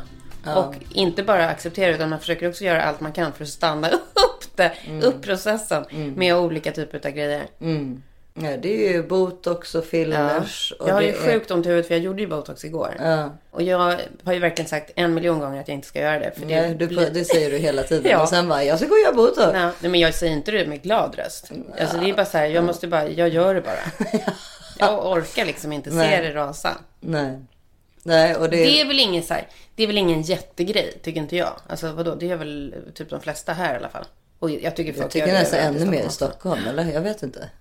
Och 0.56 0.76
inte 0.90 1.24
bara 1.24 1.48
acceptera 1.50 1.96
utan 1.96 2.10
man 2.10 2.20
försöker 2.20 2.50
också 2.50 2.64
göra 2.64 2.84
allt 2.84 3.00
man 3.00 3.12
kan 3.12 3.34
för 3.34 3.44
att 3.44 3.50
stanna 3.50 3.90
upp 3.90 4.56
det, 4.56 4.74
upp 5.02 5.22
processen 5.22 5.86
med 6.16 6.36
olika 6.36 6.72
typer 6.72 7.08
av 7.08 7.12
grejer. 7.12 7.48
Mm. 7.62 8.04
Ja, 8.34 8.58
det 8.58 8.88
är 8.88 8.92
ju 8.94 9.04
botox 9.04 9.76
och 9.76 9.84
Ja. 9.84 9.88
fillers. 9.88 10.74
Och 10.80 10.90
Jag 10.90 10.94
har 10.94 11.02
ju 11.02 11.10
är- 11.10 11.14
sjukt 11.34 11.52
ont 11.52 11.66
i 11.66 11.70
huvudet 11.70 11.88
för 11.88 11.96
jag 11.96 12.04
gjorde 12.04 12.22
ju 12.22 12.28
botox 12.28 12.66
igår. 12.66 12.96
Ja. 13.00 13.30
Och 13.52 13.62
jag 13.62 13.78
har 14.24 14.34
ju 14.34 14.40
verkligen 14.40 14.70
sagt 14.70 14.92
en 14.96 15.14
miljon 15.14 15.40
gånger 15.40 15.62
att 15.62 15.68
jag 15.68 15.76
inte 15.76 15.88
ska 15.88 16.00
göra 16.02 16.20
det. 16.20 16.32
För 16.36 16.46
det, 16.46 16.62
Nej, 16.62 16.76
du, 16.76 16.88
blir- 16.88 17.10
det 17.10 17.26
säger 17.26 17.52
du 17.52 17.58
hela 17.58 17.84
tiden. 17.84 18.12
Ja. 18.12 18.22
Och 18.22 18.30
sen 18.30 18.48
bara, 18.50 18.64
jag 18.64 18.80
ska 18.80 18.88
gå 18.88 18.94
och 18.94 19.00
göra 19.02 19.14
botox. 19.16 19.54
Nej, 19.82 19.92
men 19.92 20.00
jag 20.00 20.14
säger 20.14 20.34
inte 20.34 20.52
det 20.52 20.66
med 20.68 20.82
glad 20.82 21.16
röst. 21.18 21.52
Alltså 21.82 21.98
det 21.98 22.10
är 22.10 22.14
bara 22.14 22.26
så 22.26 22.38
här, 22.38 22.46
jag 22.46 22.64
måste 22.64 22.88
bara, 22.88 23.10
jag 23.10 23.30
gör 23.30 23.56
det 23.56 23.62
bara. 23.62 24.10
Jag 24.82 25.06
orkar 25.12 25.46
liksom 25.46 25.74
inte 25.74 25.90
se 25.90 25.96
Nej. 25.96 26.22
det 26.22 26.34
rasa. 26.34 26.78
Nej. 27.00 27.40
Nej, 28.04 28.36
och 28.36 28.50
det... 28.50 28.58
Det 28.58 28.82
är 28.82 28.86
väl 28.88 29.00
ingen 29.00 29.24
så 29.24 29.34
här, 29.34 29.48
det 29.76 29.84
är 29.84 29.88
väl 29.88 29.98
ingen 29.98 30.22
jättegrej, 30.22 31.00
tycker 31.04 31.20
inte 31.22 31.36
jag. 31.36 31.54
Alltså 31.68 31.92
vadå, 31.92 32.16
det 32.16 32.32
är 32.32 32.36
väl 32.36 32.76
typ 32.94 33.10
de 33.10 33.22
flesta 33.22 33.54
här 33.54 33.74
i 33.74 33.78
alla 33.78 33.90
fall. 33.90 34.06
Och 34.40 34.50
jag 34.52 34.76
tycker 34.76 34.94
folk 34.94 35.04
jag 35.06 35.12
tycker 35.12 35.28
nästan 35.34 35.60
ännu 35.60 35.86
mer 35.86 36.04
i. 36.06 36.10
Stockholm, 36.10 36.62
eller? 36.68 36.92
Jag 36.94 37.02
vet 37.02 37.24
inte. 37.24 37.40
Ja, 37.40 37.44
det 37.44 37.46
är 37.46 37.50
klart 37.50 37.58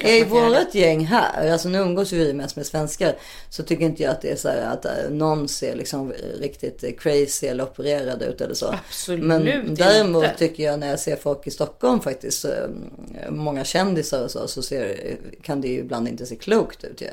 I 0.00 0.24
vårat 0.24 0.74
gäng 0.74 1.04
här, 1.06 1.50
alltså 1.52 1.68
nu 1.68 1.78
umgås 1.78 2.12
vi 2.12 2.32
mest 2.32 2.56
med 2.56 2.66
svenskar, 2.66 3.14
så 3.50 3.62
tycker 3.62 3.84
inte 3.84 4.02
jag 4.02 4.12
att 4.12 4.22
det 4.22 4.30
är 4.30 4.36
så 4.36 4.48
här 4.48 4.72
att 4.72 4.84
eh, 4.84 5.10
någon 5.10 5.48
ser 5.48 5.76
liksom 5.76 6.12
riktigt 6.40 7.00
crazy 7.00 7.46
eller 7.46 7.64
opererad 7.64 8.22
ut 8.22 8.40
eller 8.40 8.54
så. 8.54 8.74
Absolut 8.88 9.24
Men 9.24 9.44
däremot 9.74 10.24
inte. 10.24 10.36
tycker 10.38 10.62
jag 10.64 10.78
när 10.80 10.88
jag 10.88 11.00
ser 11.00 11.16
folk 11.16 11.46
i 11.46 11.50
Stockholm 11.50 12.00
faktiskt, 12.00 12.44
eh, 12.44 12.50
många 13.30 13.64
kändisar 13.64 14.24
och 14.24 14.30
så, 14.30 14.48
så 14.48 14.62
ser, 14.62 15.16
kan 15.42 15.60
det 15.60 15.68
ju 15.68 15.78
ibland 15.78 16.08
inte 16.08 16.26
se 16.26 16.36
klokt 16.36 16.84
ut 16.84 17.00
ju. 17.00 17.08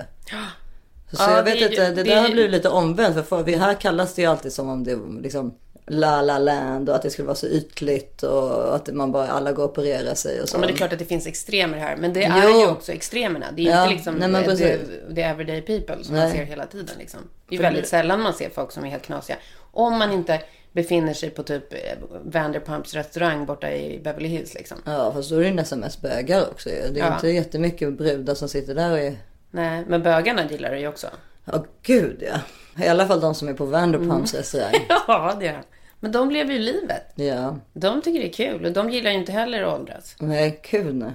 Så, 1.10 1.16
så 1.16 1.24
Ja, 1.24 1.36
jag 1.36 1.46
det 1.46 1.52
vet 1.52 1.70
inte, 1.72 1.90
det, 1.90 1.96
det 1.96 2.04
där 2.04 2.16
är 2.18 2.22
har 2.22 2.30
blivit 2.30 2.52
lite 2.52 2.70
omvänt. 2.70 3.28
För 3.28 3.58
här 3.58 3.74
kallas 3.74 4.14
det 4.14 4.22
ju 4.22 4.28
alltid 4.28 4.54
som 4.54 4.70
om 4.70 4.84
det 4.84 5.00
liksom 5.22 5.54
La 5.90 6.22
La 6.22 6.38
Land 6.40 6.90
och 6.90 6.96
att 6.96 7.02
det 7.02 7.10
skulle 7.10 7.26
vara 7.26 7.36
så 7.36 7.48
ytligt 7.48 8.24
och 8.24 8.76
att 8.76 8.88
man 8.94 9.12
bara 9.12 9.28
alla 9.28 9.52
går 9.52 9.64
och 9.64 9.70
opererar 9.70 10.14
sig 10.16 10.42
och 10.42 10.50
så. 10.50 10.56
Ja, 10.56 10.60
men 10.60 10.68
det 10.68 10.74
är 10.74 10.78
klart 10.78 10.94
att 10.94 11.00
det 11.00 11.06
finns 11.06 11.28
extremer 11.28 11.78
här. 11.78 11.96
Men 11.98 12.14
det 12.14 12.22
Jo. 12.44 12.50
är 12.50 12.60
ju 12.62 12.68
också 12.68 12.92
extremerna. 12.92 13.46
Det 13.56 13.62
är 13.62 13.64
ju 13.66 13.70
Ja, 13.72 13.82
inte 13.84 13.94
liksom 13.96 14.16
nej, 14.16 14.44
det, 14.48 14.54
det, 14.56 14.80
det 15.10 15.22
everyday 15.22 15.62
people 15.62 16.04
som 16.04 16.16
Nej. 16.16 16.24
man 16.24 16.32
ser 16.32 16.44
hela 16.44 16.66
tiden. 16.66 16.96
Liksom. 17.00 17.20
Det 17.50 17.56
är 17.56 17.62
väldigt 17.62 17.88
sällan 17.88 18.22
man 18.22 18.34
ser 18.34 18.50
folk 18.50 18.72
som 18.72 18.86
är 18.86 18.90
helt 18.90 19.04
knasiga. 19.04 19.38
Om 19.72 19.98
man 19.98 20.12
inte 20.12 20.42
befinner 20.72 21.14
sig 21.14 21.30
på 21.30 21.44
typ 21.44 21.74
eh, 21.74 21.80
Vanderpumps 22.24 22.94
restaurang 22.94 23.46
borta 23.46 23.72
i 23.72 24.00
Beverly 24.04 24.28
Hills 24.28 24.54
liksom. 24.54 24.78
Ja 24.86 25.12
fast 25.14 25.30
då 25.30 25.36
är 25.36 25.40
det 25.40 25.48
ju 25.48 25.54
nästan 25.54 25.80
mest 25.80 26.02
bögar 26.02 26.42
också 26.52 26.70
ju. 26.70 26.76
Det 26.76 27.00
är 27.00 27.06
Ja. 27.08 27.14
inte 27.14 27.28
jättemycket 27.30 27.94
brudar 27.98 28.36
som 28.36 28.50
sitter 28.50 28.76
där 28.76 28.92
och 28.92 29.00
är... 29.00 29.16
Nej, 29.52 29.84
men 29.88 30.04
bögarna 30.04 30.42
gillar 30.50 30.72
det 30.72 30.80
ju 30.80 30.88
också. 30.88 31.08
Ja 31.46 31.66
gud 31.82 32.24
ja. 32.32 32.40
I 32.86 32.88
alla 32.88 33.08
fall 33.08 33.20
de 33.20 33.36
som 33.36 33.48
är 33.48 33.54
på 33.54 33.66
Vanderpumps 33.66 34.34
Mm. 34.34 34.42
restaurang. 34.42 34.74
Ja, 35.08 35.38
det 35.40 35.48
är. 35.48 35.62
Men 36.00 36.12
de 36.12 36.32
lever 36.32 36.54
ju 36.54 36.60
livet. 36.60 37.04
Ja. 37.16 37.58
De 37.74 38.02
tycker 38.02 38.20
det 38.20 38.28
är 38.28 38.34
kul 38.34 38.66
och 38.66 38.72
de 38.72 38.90
gillar 38.90 39.12
ju 39.12 39.18
inte 39.18 39.32
heller 39.32 39.64
att 39.64 39.80
åldras. 39.80 40.16
Nej 40.20 40.60
gud 40.72 40.96
nej. 40.96 41.12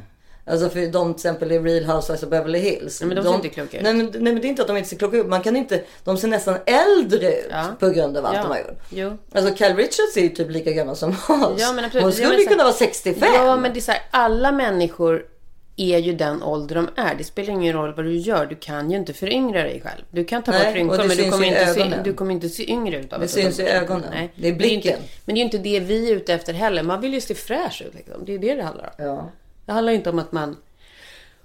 Alltså 0.47 0.69
för 0.69 0.93
de 0.93 1.15
till 1.15 1.19
exempel 1.19 1.53
i 1.53 1.59
Real 1.59 1.85
Housewives 1.85 2.23
of 2.23 2.29
Beverly 2.29 2.59
Hills. 2.59 3.01
Nej, 3.01 3.09
men 3.09 3.17
de 3.17 3.23
ser 3.25 3.35
inte 3.35 3.49
kloka 3.49 3.77
ut. 3.77 3.83
Nej 3.83 3.95
men, 3.95 4.07
nej 4.07 4.21
men 4.33 4.41
det 4.41 4.47
är 4.47 4.49
inte 4.49 4.63
att 4.63 4.69
de 4.69 4.77
inte 4.77 4.89
ser 4.89 4.97
kloka 4.97 5.17
ut. 5.17 5.27
Man 5.27 5.43
kan 5.43 5.57
inte, 5.57 5.83
de 6.05 6.17
ser 6.17 6.29
nästan 6.29 6.57
äldre 6.67 7.33
ut 7.39 7.47
Ja. 7.51 7.65
på 7.81 7.89
grund 7.89 8.17
av 8.17 8.27
allt 8.27 8.37
Ja. 8.37 8.43
de 8.43 8.49
har 8.49 8.59
gjort. 8.59 8.79
Jo. 8.91 9.19
Alltså 9.33 9.55
Cal 9.55 9.77
Richards 9.77 10.17
är 10.17 10.21
ju 10.21 10.29
typ 10.29 10.51
lika 10.51 10.73
gammal 10.73 10.97
som 10.97 11.11
oss. 11.11 11.17
Ja, 11.61 11.73
men 11.73 11.85
absolut. 11.85 12.03
Hon 12.05 12.13
skulle 12.13 12.37
ju 12.39 12.47
kunna 12.47 12.63
vara 12.65 12.75
65. 12.75 13.29
Ja, 13.35 13.57
men 13.57 13.73
det 13.73 13.79
är 13.79 13.81
så 13.81 13.93
här, 13.93 14.03
alla 14.11 14.53
människor 14.53 15.25
är 15.77 15.99
ju 15.99 16.13
den 16.13 16.43
ålder 16.43 16.75
de 16.75 16.89
är. 16.97 17.15
Det 17.15 17.25
spelar 17.25 17.51
ingen 17.53 17.73
roll 17.73 17.95
vad 17.95 18.05
du 18.05 18.17
gör. 18.17 18.47
Du 18.47 18.55
kan 18.55 18.91
ju 18.91 18.97
inte 18.97 19.13
föryngra 19.13 19.63
dig 19.63 19.81
själv. 19.85 20.03
Du 20.11 20.25
kan 20.25 20.43
ta 20.43 20.51
Nej, 20.53 20.65
bort 20.65 20.75
rynkor 20.75 20.99
det 20.99 21.05
men 21.09 21.17
du 21.17 21.31
kommer, 21.31 21.47
inte 21.47 21.67
se, 21.75 22.01
du 22.05 22.13
kommer 22.15 22.33
inte 22.33 22.49
se 22.49 22.71
yngre 22.71 22.97
ut 23.01 23.13
av 23.13 23.19
Det 23.19 23.25
att 23.25 23.31
syns 23.31 23.61
i 23.61 23.63
ögonen. 23.63 24.05
Nej. 24.11 24.33
Det 24.37 24.49
är 24.49 24.53
Men 24.53 24.59
det 24.59 24.65
är 24.65 24.69
blicken. 24.69 24.93
inte, 24.97 25.03
men 25.25 25.35
det 25.35 25.39
är 25.39 25.41
ju 25.41 25.45
inte 25.45 25.59
det 25.59 25.81
vi 25.81 26.11
är 26.13 26.17
ute 26.17 26.35
efter 26.35 26.53
heller. 26.53 26.83
Man 26.83 27.01
vill 27.01 27.15
ju 27.15 27.21
se 27.21 27.35
fräsch 27.35 27.83
ut 27.87 27.95
liksom. 27.95 28.25
Det 28.25 28.35
är 28.35 28.39
det 28.39 28.55
det 28.55 28.63
handlar 28.63 28.85
om. 28.99 29.05
Ja. 29.05 29.31
Det 29.67 29.73
handlar 29.73 29.93
ju 29.93 29.97
inte 29.99 30.11
om 30.11 30.19
att 30.19 30.33
man 30.33 30.57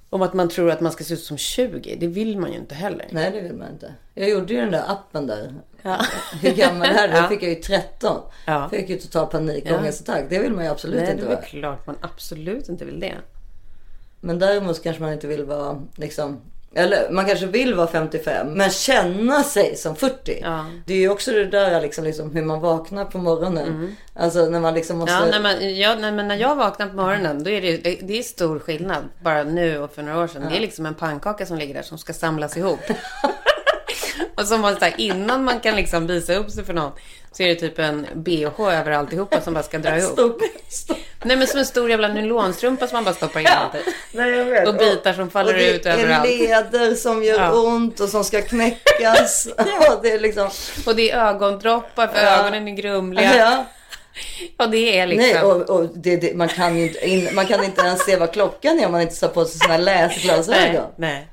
om 0.10 0.22
att 0.22 0.34
man 0.34 0.50
tror 0.50 0.72
att 0.72 0.82
man 0.82 0.92
ska 0.92 1.04
se 1.04 1.13
ut 1.13 1.20
som 1.24 1.38
20. 1.38 1.96
Det 2.00 2.08
vill 2.08 2.38
man 2.40 2.52
ju 2.52 2.58
inte 2.58 2.76
heller. 2.76 3.06
Nej 3.12 3.32
det 3.32 3.42
vill 3.42 3.54
man 3.54 3.72
inte. 3.72 3.94
Jag 4.13 4.30
gjorde 4.30 4.54
ju 4.54 4.60
den 4.62 4.72
där 4.72 4.84
appen 4.92 5.28
där. 5.28 5.54
Ja. 5.82 5.98
Hur 6.42 6.52
gammal 6.52 6.88
är 6.88 7.08
du? 7.08 7.13
Ja. 7.16 7.30
Fick 7.30 7.44
jag 7.44 7.50
ju 7.50 7.56
13. 7.56 8.22
Ja. 8.46 8.70
Fick 8.70 8.90
ju 8.90 8.98
total 8.98 9.28
panik 9.28 9.63
Ja. 9.68 9.78
ångestattack. 9.78 10.26
Det 10.30 10.40
vill 10.40 10.52
man 10.54 10.63
ju 10.66 10.72
absolut 10.72 10.96
Nej, 10.98 11.06
det 11.06 11.12
inte 11.12 11.24
är 11.24 11.28
väl 11.28 11.36
vara. 11.36 11.46
klart 11.46 11.88
man 11.88 11.96
absolut 12.02 12.70
inte 12.70 12.86
vill 12.86 13.00
det. 13.00 13.13
Men 14.28 14.40
däremot 14.40 14.84
kanske 14.84 15.02
man 15.02 15.13
inte 15.13 15.28
vill 15.28 15.44
vara 15.44 15.82
liksom 15.96 16.42
eller 16.76 17.12
man 17.12 17.26
kanske 17.26 17.46
vill 17.46 17.74
vara 17.76 17.88
55 17.88 18.54
men 18.54 18.70
känna 18.70 19.44
sig 19.44 19.76
som 19.76 19.96
40. 19.96 20.40
Ja. 20.42 20.66
Det 20.86 20.94
är 20.94 20.98
ju 20.98 21.10
också 21.10 21.32
det 21.32 21.46
där 21.46 21.82
liksom, 21.82 22.04
liksom 22.04 22.32
hur 22.32 22.42
man 22.42 22.60
vaknar 22.60 23.06
på 23.06 23.18
morgonen. 23.18 23.96
Alltså 24.13 24.46
när 24.46 24.60
man 24.60 24.74
liksom 24.74 24.98
måste... 24.98 25.13
Mm. 25.13 25.30
Ja, 25.30 25.40
nej, 25.40 25.42
men, 25.42 25.78
ja, 25.78 26.12
men 26.12 26.28
när 26.28 26.36
jag 26.36 26.56
vaknar 26.56 26.88
på 26.88 26.96
morgonen 26.96 27.44
då 27.44 27.50
är 27.50 27.62
det, 27.62 27.78
det, 27.78 28.00
det 28.02 28.20
är 28.20 28.24
stor 28.24 28.60
skillnad. 28.60 29.04
Bara 29.24 29.44
nu 29.44 29.80
och 29.80 29.92
för 29.92 30.04
några 30.04 30.24
år 30.24 30.28
sedan. 30.28 30.46
Det 30.50 30.58
är 30.58 30.62
liksom 30.62 30.86
en 30.86 30.96
pannkaka 30.96 31.46
som 31.46 31.58
ligger 31.58 31.74
där 31.74 31.82
som 31.82 31.98
ska 31.98 32.13
samlas 32.13 32.58
ihop. 32.58 32.80
och 34.36 34.48
som 34.48 34.62
man, 34.62 34.76
så 34.76 34.86
här, 34.86 34.94
innan 34.98 35.44
man 35.44 35.60
kan 35.60 35.76
liksom 35.76 36.08
visa 36.08 36.36
upp 36.36 36.52
sig 36.52 36.66
för 36.66 36.74
någon 36.74 36.92
så 37.38 37.43
är 37.43 37.47
det 37.47 37.56
typ 37.56 37.80
en 37.80 38.08
bh 38.15 38.62
över 38.62 38.91
alltihopa 38.91 39.41
som 39.41 39.54
bara 39.54 39.63
ska 39.63 39.78
dra 39.78 39.97
ihop. 39.97 40.12
Stor, 40.13 40.36
stor. 40.69 40.97
Nej 41.23 41.38
men 41.38 41.47
som 41.47 41.60
en 41.60 41.65
stor 41.65 41.89
jävla 41.89 42.08
nylonstrumpa 42.08 42.88
som 42.88 42.95
man 42.95 43.04
bara 43.04 43.13
stoppar 43.15 43.39
in 43.39 43.45
Ja. 43.50 43.56
alltid. 43.56 43.82
Nej, 44.12 44.30
jag 44.30 44.45
vet. 44.45 44.67
Och 44.67 44.76
bitar 44.76 45.13
som 45.13 45.30
faller 45.30 45.54
och 45.54 45.60
det 45.60 45.71
ut 45.76 45.86
överallt. 45.86 46.26
är 46.26 46.38
leder 46.38 46.95
som 46.95 47.23
gör 47.23 47.39
Ja. 47.39 47.52
ont 47.54 48.00
och 48.00 48.10
som 48.10 48.23
ska 48.23 48.41
knäckas. 48.41 49.47
och 49.58 50.00
det 50.04 50.12
är 50.12 50.19
liksom... 50.19 50.50
Och 50.86 50.95
det 50.95 51.12
är 51.12 51.26
ögondroppar 51.28 52.08
för 52.08 52.23
Ja. 52.26 52.39
ögonen 52.39 52.67
är 52.67 52.71
grumliga. 52.71 53.36
Ja. 53.38 53.65
Och 54.58 54.69
det 54.71 55.00
är 55.00 55.08
liksom... 55.08 55.30
Nej, 55.34 55.41
och, 55.43 55.69
och 55.69 55.86
det, 55.95 56.15
det, 56.17 56.36
man, 56.36 56.47
kan 56.47 56.78
ju 56.78 56.84
inte, 56.88 57.08
in, 57.10 57.30
man 57.36 57.45
kan 57.45 57.63
inte 57.63 57.82
ens 57.82 58.06
se 58.06 58.15
vad 58.15 58.34
klockan 58.34 58.80
är 58.80 58.86
om 58.86 58.91
man 58.91 59.02
inte 59.02 59.19
tar 59.19 59.28
på 59.28 59.45
sig 59.45 59.60
sina 59.60 59.78
läsglasögon. 59.78 60.86
nej. 60.95 61.28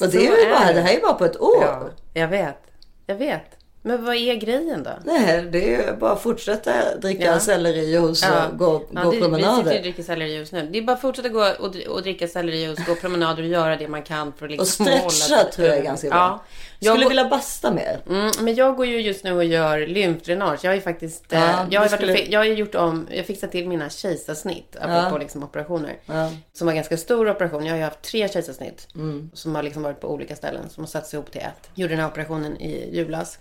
Och 0.00 0.08
det, 0.08 0.18
är 0.18 0.20
ju 0.22 0.50
bara, 0.50 0.66
det. 0.66 0.72
det 0.72 0.80
här 0.80 0.90
är 0.90 0.94
ju 0.94 1.00
bara 1.00 1.14
på 1.14 1.24
ett 1.24 1.40
år. 1.40 1.62
Ja, 1.64 1.88
jag 2.14 2.28
vet. 2.28 2.58
Jag 3.06 3.14
vet. 3.16 3.53
Men 3.86 4.04
vad 4.04 4.14
är 4.14 4.34
grejen 4.34 4.82
då? 4.82 4.90
Nej, 5.04 5.42
det 5.52 5.74
är 5.74 5.92
bara 5.96 6.12
att 6.12 6.22
fortsätta 6.22 6.96
dricka 6.96 7.24
Ja. 7.24 7.40
sellerijuice 7.40 8.22
och 8.24 8.58
gå, 8.58 8.82
ja, 8.94 9.02
gå 9.02 9.10
det, 9.10 9.16
Vi 9.16 9.22
promenader. 9.22 9.56
sitter 9.62 9.76
och 9.76 9.82
dricker 9.82 10.02
sellerijuice 10.02 10.52
nu. 10.52 10.68
Det 10.72 10.78
är 10.78 10.82
bara 10.82 10.92
att 10.92 11.00
fortsätta 11.00 11.28
gå 11.28 11.40
och, 11.58 11.76
och 11.88 12.02
dricka 12.02 12.28
sellerijuice, 12.28 12.86
gå 12.86 12.94
promenader 12.94 13.42
och 13.42 13.48
göra 13.48 13.76
det 13.76 13.88
man 13.88 14.02
kan 14.02 14.32
för 14.32 14.44
att 14.46 14.50
liksom 14.52 14.86
Och 15.04 15.12
stretcha 15.12 15.44
tror 15.44 15.68
jag 15.68 15.76
är 15.78 15.82
ganska 15.82 16.08
bra. 16.08 16.18
Ja. 16.18 16.42
Jag 16.78 16.92
Skulle 16.92 17.04
går, 17.04 17.08
vilja 17.10 17.24
basta 17.28 17.72
mer. 17.72 18.00
mm, 18.08 18.30
men 18.40 18.54
jag 18.54 18.76
går 18.76 18.86
ju 18.86 19.00
just 19.00 19.24
nu 19.24 19.32
och 19.32 19.44
gör 19.44 19.86
lymfdränage. 19.86 20.58
Jag 20.62 20.70
har 20.70 20.74
ju 20.74 20.80
faktiskt... 20.80 21.32
eh, 21.32 21.40
Ja, 21.40 21.46
jag, 21.46 21.56
har 21.56 21.68
det 21.70 21.78
varit, 21.78 21.90
skulle- 21.90 22.14
fi- 22.14 22.26
jag 22.32 22.40
har 22.40 22.44
gjort 22.44 22.74
om... 22.74 23.06
Jag 23.10 23.26
fixat 23.26 23.52
till 23.52 23.68
mina 23.68 23.90
kejsarsnitt. 23.90 24.76
Apropå 24.80 25.18
liksom 25.18 25.42
operationer. 25.44 25.96
Ja. 26.06 26.30
Som 26.52 26.66
var 26.66 26.74
ganska 26.74 26.96
stor 26.96 27.30
operation. 27.30 27.64
Jag 27.66 27.72
har 27.72 27.78
ju 27.78 27.84
haft 27.84 28.02
tre 28.02 28.28
kejsarsnitt. 28.28 28.88
Mm. 28.94 29.30
Som 29.34 29.54
har 29.54 29.62
liksom 29.62 29.82
varit 29.82 30.00
på 30.00 30.08
olika 30.12 30.36
ställen. 30.36 30.68
Som 30.70 30.82
har 30.84 30.88
satts 30.88 31.14
ihop 31.14 31.30
till 31.32 31.40
ett. 31.40 31.70
Gjorde 31.74 31.92
den 31.92 32.00
här 32.00 32.08
operationen 32.08 32.60
i 32.60 32.96
julas. 32.96 33.38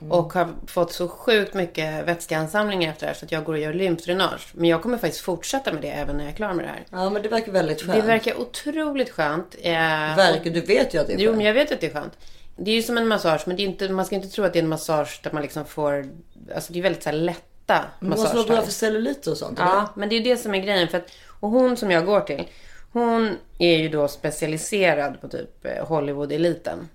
Mm. 0.00 0.12
Och 0.12 0.32
har 0.32 0.48
fått 0.66 0.92
så 0.92 1.08
sjukt 1.08 1.54
mycket 1.54 2.04
vätskeansamlingar 2.08 2.90
efter 2.90 3.06
det 3.06 3.12
här. 3.12 3.14
Så 3.18 3.24
att 3.24 3.32
jag 3.32 3.44
går 3.44 3.52
och 3.52 3.58
gör 3.58 3.72
lymfdränage. 3.74 4.48
Men 4.52 4.68
jag 4.70 4.82
kommer 4.82 4.98
faktiskt 4.98 5.24
fortsätta 5.24 5.72
med 5.72 5.82
det 5.82 5.88
även 5.90 6.16
när 6.16 6.24
jag 6.24 6.32
är 6.32 6.36
klar 6.36 6.52
med 6.54 6.64
det 6.64 6.68
här. 6.68 6.84
Ja, 6.90 7.10
men 7.10 7.22
det 7.22 7.28
verkar 7.28 7.52
väldigt 7.52 7.82
skönt. 7.82 7.94
Det 8.00 8.06
verkar 8.06 8.40
otroligt 8.40 9.10
skönt. 9.10 9.54
Eh, 9.62 9.72
Verkar, 10.16 10.50
du 10.50 10.60
vet 10.60 10.94
ju 10.94 10.98
att 11.00 11.06
det 11.06 11.12
är 11.12 11.18
Jo, 11.18 11.24
skönt. 11.30 11.36
men 11.36 11.46
jag 11.46 11.54
vet 11.54 11.72
att 11.72 11.80
det 11.80 11.86
är 11.86 11.90
skönt. 11.94 12.12
Det 12.56 12.70
är 12.70 12.74
ju 12.74 12.82
som 12.82 12.98
en 12.98 13.08
massage, 13.08 13.42
men 13.46 13.56
det 13.56 13.62
är 13.62 13.64
inte, 13.64 13.88
man 13.88 14.04
ska 14.04 14.14
inte 14.14 14.28
tro 14.28 14.44
att 14.44 14.52
det 14.52 14.58
är 14.58 14.62
en 14.62 14.68
massage 14.68 15.20
där 15.22 15.32
man 15.32 15.42
liksom 15.42 15.64
får... 15.64 16.06
Alltså 16.54 16.72
det 16.72 16.78
är 16.78 16.82
väldigt 16.82 17.02
så 17.02 17.10
här 17.10 17.16
lätta 17.16 17.84
Det 18.00 18.06
måste 18.06 18.36
vara 18.36 18.46
bra 18.46 18.62
för 18.62 18.72
celluliter 18.72 19.30
och 19.30 19.36
sånt. 19.36 19.58
eller? 19.58 19.68
Ja, 19.68 19.88
men 19.96 20.08
det 20.08 20.14
är 20.14 20.18
ju 20.20 20.24
det 20.24 20.36
som 20.36 20.54
är 20.54 20.58
grejen. 20.58 20.88
För 20.88 20.98
att, 20.98 21.08
och 21.40 21.50
hon 21.50 21.76
som 21.76 21.90
jag 21.90 22.06
går 22.06 22.20
till, 22.20 22.44
hon 22.92 23.36
är 23.58 23.76
ju 23.76 23.88
då 23.88 24.08
specialiserad 24.08 25.20
på 25.20 25.28
typ 25.28 25.64
eh, 25.66 25.86
Hollywood-eliten. 25.86 26.88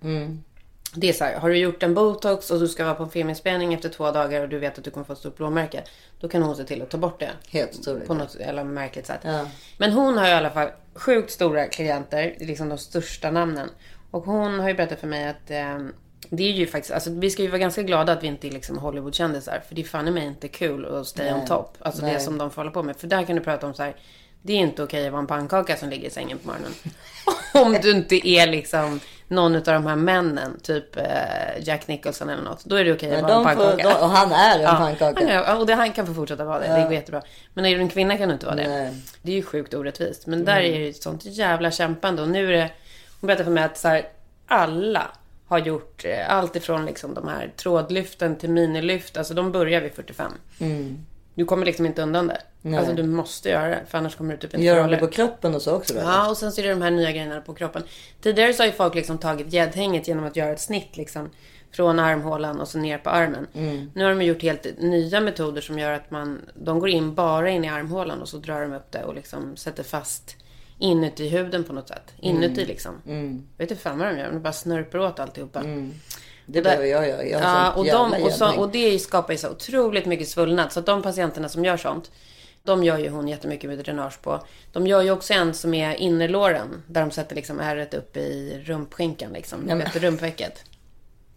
Det 0.96 1.10
är 1.10 1.14
så 1.14 1.24
här, 1.24 1.36
har 1.36 1.50
du 1.50 1.58
gjort 1.58 1.84
en 1.84 1.94
botox 1.94 2.52
och 2.52 2.60
du 2.60 2.68
ska 2.68 2.84
vara 2.84 2.96
på 2.96 3.04
en 3.04 3.10
filminspelning 3.10 3.74
efter 3.74 3.90
två 3.90 4.12
dagar 4.12 4.42
och 4.42 4.50
du 4.50 4.60
vet 4.60 4.78
att 4.78 4.84
du 4.84 4.92
kommer 4.92 5.06
få 5.06 5.14
ett 5.14 5.20
stort 5.20 5.38
blåmärke. 5.38 5.84
Då 6.20 6.30
kan 6.30 6.44
hon 6.44 6.56
se 6.56 6.64
till 6.64 6.82
att 6.82 6.90
ta 6.90 6.98
bort 6.98 7.20
det. 7.20 7.30
Helt 7.50 7.80
otroligt. 7.80 8.08
På 8.08 8.14
något 8.14 8.36
jävla 8.40 8.64
märkligt 8.64 9.06
sätt. 9.06 9.20
Ja. 9.24 9.46
Men 9.78 9.92
hon 9.92 10.18
har 10.18 10.28
i 10.28 10.32
alla 10.32 10.50
fall 10.50 10.70
sjukt 10.94 11.32
stora 11.32 11.66
klienter, 11.66 12.36
liksom 12.40 12.70
de 12.70 12.78
största 12.78 13.32
namnen. 13.32 13.70
Och 14.12 14.24
hon 14.24 14.60
har 14.60 14.68
ju 14.68 14.76
berättat 14.76 15.00
för 15.00 15.08
mig 15.08 15.28
att 15.28 15.52
eh, 15.52 15.78
det 16.30 16.44
är 16.44 16.52
ju 16.52 16.68
faktiskt, 16.68 16.94
alltså 16.94 17.12
vi 17.12 17.30
ska 17.30 17.42
ju 17.42 17.48
vara 17.48 17.60
ganska 17.60 17.84
glada 17.84 18.14
att 18.14 18.24
vi 18.24 18.28
inte 18.28 18.48
är 18.48 18.52
liksom 18.52 18.78
Hollywoodkändisar. 18.78 19.62
För 19.68 19.76
det 19.76 19.82
är 19.82 19.86
fan 19.86 20.08
i 20.08 20.12
mig 20.12 20.28
inte 20.28 20.48
kul 20.48 20.86
att 20.86 21.08
stay 21.08 21.34
on 21.34 21.46
top. 21.46 21.78
Alltså 21.80 22.02
det 22.02 22.12
Nej. 22.12 22.20
som 22.20 22.38
de 22.38 22.52
får 22.52 22.62
hålla 22.62 22.72
på 22.72 22.84
med. 22.84 22.98
För 22.98 23.08
där 23.08 23.24
kan 23.24 23.36
du 23.36 23.42
prata 23.42 23.68
om 23.68 23.74
så 23.74 23.84
här. 23.84 23.96
Det 24.42 24.54
är 24.54 24.58
inte 24.58 24.84
okej 24.84 25.06
att 25.06 25.12
vara 25.12 25.22
en 25.22 25.28
pannkaka 25.28 25.78
som 25.78 25.90
ligger 25.90 26.08
i 26.08 26.12
sängen 26.12 26.38
på 26.38 26.48
morgonen. 26.48 26.72
om 27.54 27.82
du 27.82 27.92
inte 27.92 28.30
är 28.30 28.48
liksom 28.48 29.00
någon 29.30 29.56
av 29.56 29.62
de 29.64 29.86
här 29.88 29.96
männen, 29.96 30.60
typ 30.64 30.98
eh, 30.98 31.04
Jack 31.60 31.88
Nicholson 31.88 32.30
eller 32.30 32.44
något. 32.44 32.66
Då 32.66 32.76
är 32.76 32.86
det 32.86 32.94
okej 32.94 33.16
att 33.16 33.22
Men 33.22 33.24
vara 33.44 33.52
en 33.52 33.58
de 33.58 33.64
får, 33.64 33.66
pannkaka. 33.72 33.90
de, 34.00 34.04
och 34.04 34.10
han 34.10 34.32
är 34.32 34.56
en 34.56 34.62
Ja, 34.62 34.70
pannkaka. 34.76 35.20
han 35.20 35.30
är- 35.30 35.60
och 35.60 35.66
det, 35.68 35.74
han 35.74 35.92
kan 35.92 36.08
få 36.08 36.14
fortsätta 36.14 36.44
vara 36.46 36.60
det. 36.60 36.68
Det 36.76 36.84
går 36.84 36.94
jättebra. 36.94 37.22
Men 37.54 37.66
är 37.66 37.76
du 37.76 37.82
en 37.82 37.90
kvinna 37.90 38.18
kan 38.18 38.28
du 38.28 38.34
inte 38.34 38.46
vara 38.46 38.56
det. 38.56 38.68
Nej. 38.68 38.94
Det 39.22 39.32
är 39.32 39.36
ju 39.36 39.44
sjukt 39.44 39.74
orättvist. 39.74 40.28
Men 40.28 40.46
där 40.46 40.60
är 40.60 40.80
det 40.80 40.90
ett 40.90 41.04
sånt 41.04 41.26
jävla 41.26 41.72
kämpande. 41.72 42.22
Och 42.22 42.30
nu 42.30 42.48
är 42.48 42.52
det... 42.58 42.70
Hon 43.22 43.28
berättade 43.28 43.44
för 43.46 43.52
mig 43.52 43.64
att 43.64 43.78
så 43.78 43.88
här, 43.88 44.08
alla 44.48 45.08
har 45.48 45.60
gjort 45.60 46.06
eh, 46.06 46.34
allt 46.34 46.56
ifrån 46.56 46.86
liksom 46.86 47.14
de 47.14 47.28
här 47.28 47.52
trådlyften 47.58 48.36
till 48.36 48.50
minilyft. 48.50 49.18
Alltså 49.18 49.34
de 49.34 49.52
börjar 49.52 49.82
vid 49.82 49.94
45. 49.94 50.32
Du 51.36 51.46
kommer 51.46 51.66
liksom 51.66 51.86
inte 51.86 52.02
undan 52.02 52.28
det. 52.28 52.42
Alltså 52.78 52.94
du 52.94 53.04
måste 53.04 53.50
göra 53.50 53.70
det. 53.70 53.82
För 53.88 53.98
annars 53.98 54.16
kommer 54.16 54.34
du 54.34 54.40
typ 54.40 54.54
inte 54.54 54.66
Gör 54.66 54.78
de 54.78 54.92
det 54.92 54.98
på 54.98 55.08
kroppen 55.08 55.56
och 55.56 55.62
så 55.62 55.76
också? 55.76 55.94
Då, 55.94 56.00
Ja, 56.00 56.30
och 56.30 56.38
sen 56.38 56.52
så 56.52 56.62
är 56.62 56.64
det 56.64 56.70
de 56.70 56.82
här 56.82 56.92
nya 56.92 57.12
grejerna 57.12 57.42
på 57.42 57.54
kroppen. 57.54 57.84
Tidigare 58.22 58.54
så 58.54 58.64
har 58.64 58.68
ju 58.68 58.74
folk 58.74 58.96
liksom 58.96 59.18
tagit 59.18 59.54
gäddhänget 59.54 60.08
genom 60.08 60.26
att 60.26 60.36
göra 60.36 60.50
ett 60.52 60.60
snitt 60.62 60.98
liksom. 60.98 61.30
Från 61.72 62.00
armhålan 62.00 62.60
och 62.60 62.68
så 62.68 62.78
ner 62.78 62.98
på 62.98 63.10
armen. 63.10 63.48
Nu 63.94 64.04
har 64.04 64.10
de 64.16 64.22
gjort 64.26 64.42
helt 64.42 64.68
nya 64.80 65.22
metoder 65.22 65.62
som 65.62 65.80
gör 65.80 65.92
att 65.92 66.12
man, 66.12 66.42
de 66.56 66.80
går 66.80 66.90
in 66.90 67.16
bara 67.16 67.50
in 67.50 67.66
i 67.66 67.70
armhålan 67.70 68.22
och 68.22 68.30
så 68.30 68.38
drar 68.38 68.62
de 68.62 68.74
upp 68.74 68.92
det 68.92 69.04
och 69.04 69.16
liksom 69.16 69.56
sätter 69.58 69.84
fast 69.84 70.36
inuti 70.78 71.30
huden 71.30 71.64
på 71.64 71.74
något 71.74 71.88
sätt. 71.88 72.14
Inuti 72.20 72.66
liksom. 72.66 72.94
Jag 73.58 73.64
vet 73.66 73.72
inte 73.72 73.84
fan 73.84 74.00
vad 74.00 74.08
de 74.08 74.18
gör, 74.20 74.32
de 74.32 74.42
bara 74.42 74.54
snörper 74.54 75.00
åt 75.00 75.20
alltihopa. 75.20 75.62
Det 76.52 76.62
behöver 76.62 76.86
jag 76.86 77.08
göra. 77.08 77.24
Jag 77.24 77.42
Ja, 77.42 77.72
och, 77.72 77.86
de, 77.86 78.24
och, 78.24 78.32
så, 78.32 78.56
och 78.60 78.70
det 78.70 79.00
skapar 79.00 79.34
ju 79.34 79.38
så 79.38 79.50
otroligt 79.50 80.06
mycket 80.06 80.28
svullnad. 80.28 80.72
Så 80.72 80.82
de 80.82 81.02
patienterna 81.02 81.50
som 81.50 81.66
gör 81.66 81.78
sånt, 81.78 82.12
De 82.64 82.84
gör 82.84 82.98
ju 82.98 83.10
hon 83.10 83.28
jättemycket 83.28 83.70
med 83.70 83.80
dränage 83.80 84.22
på. 84.22 84.44
De 84.72 84.88
gör 84.88 85.02
ju 85.02 85.12
också 85.12 85.34
en 85.34 85.54
som 85.54 85.74
är 85.74 85.96
innerlåren. 85.96 86.84
Där 86.88 87.02
de 87.02 87.12
sätter 87.12 87.36
liksom 87.36 87.60
ärret 87.60 87.94
upp 87.94 88.18
i 88.18 88.62
rumpskinkan 88.66 89.34
liksom. 89.34 89.66
Ja, 89.70 89.76
men... 89.76 89.88
rumpvecket. 89.94 90.64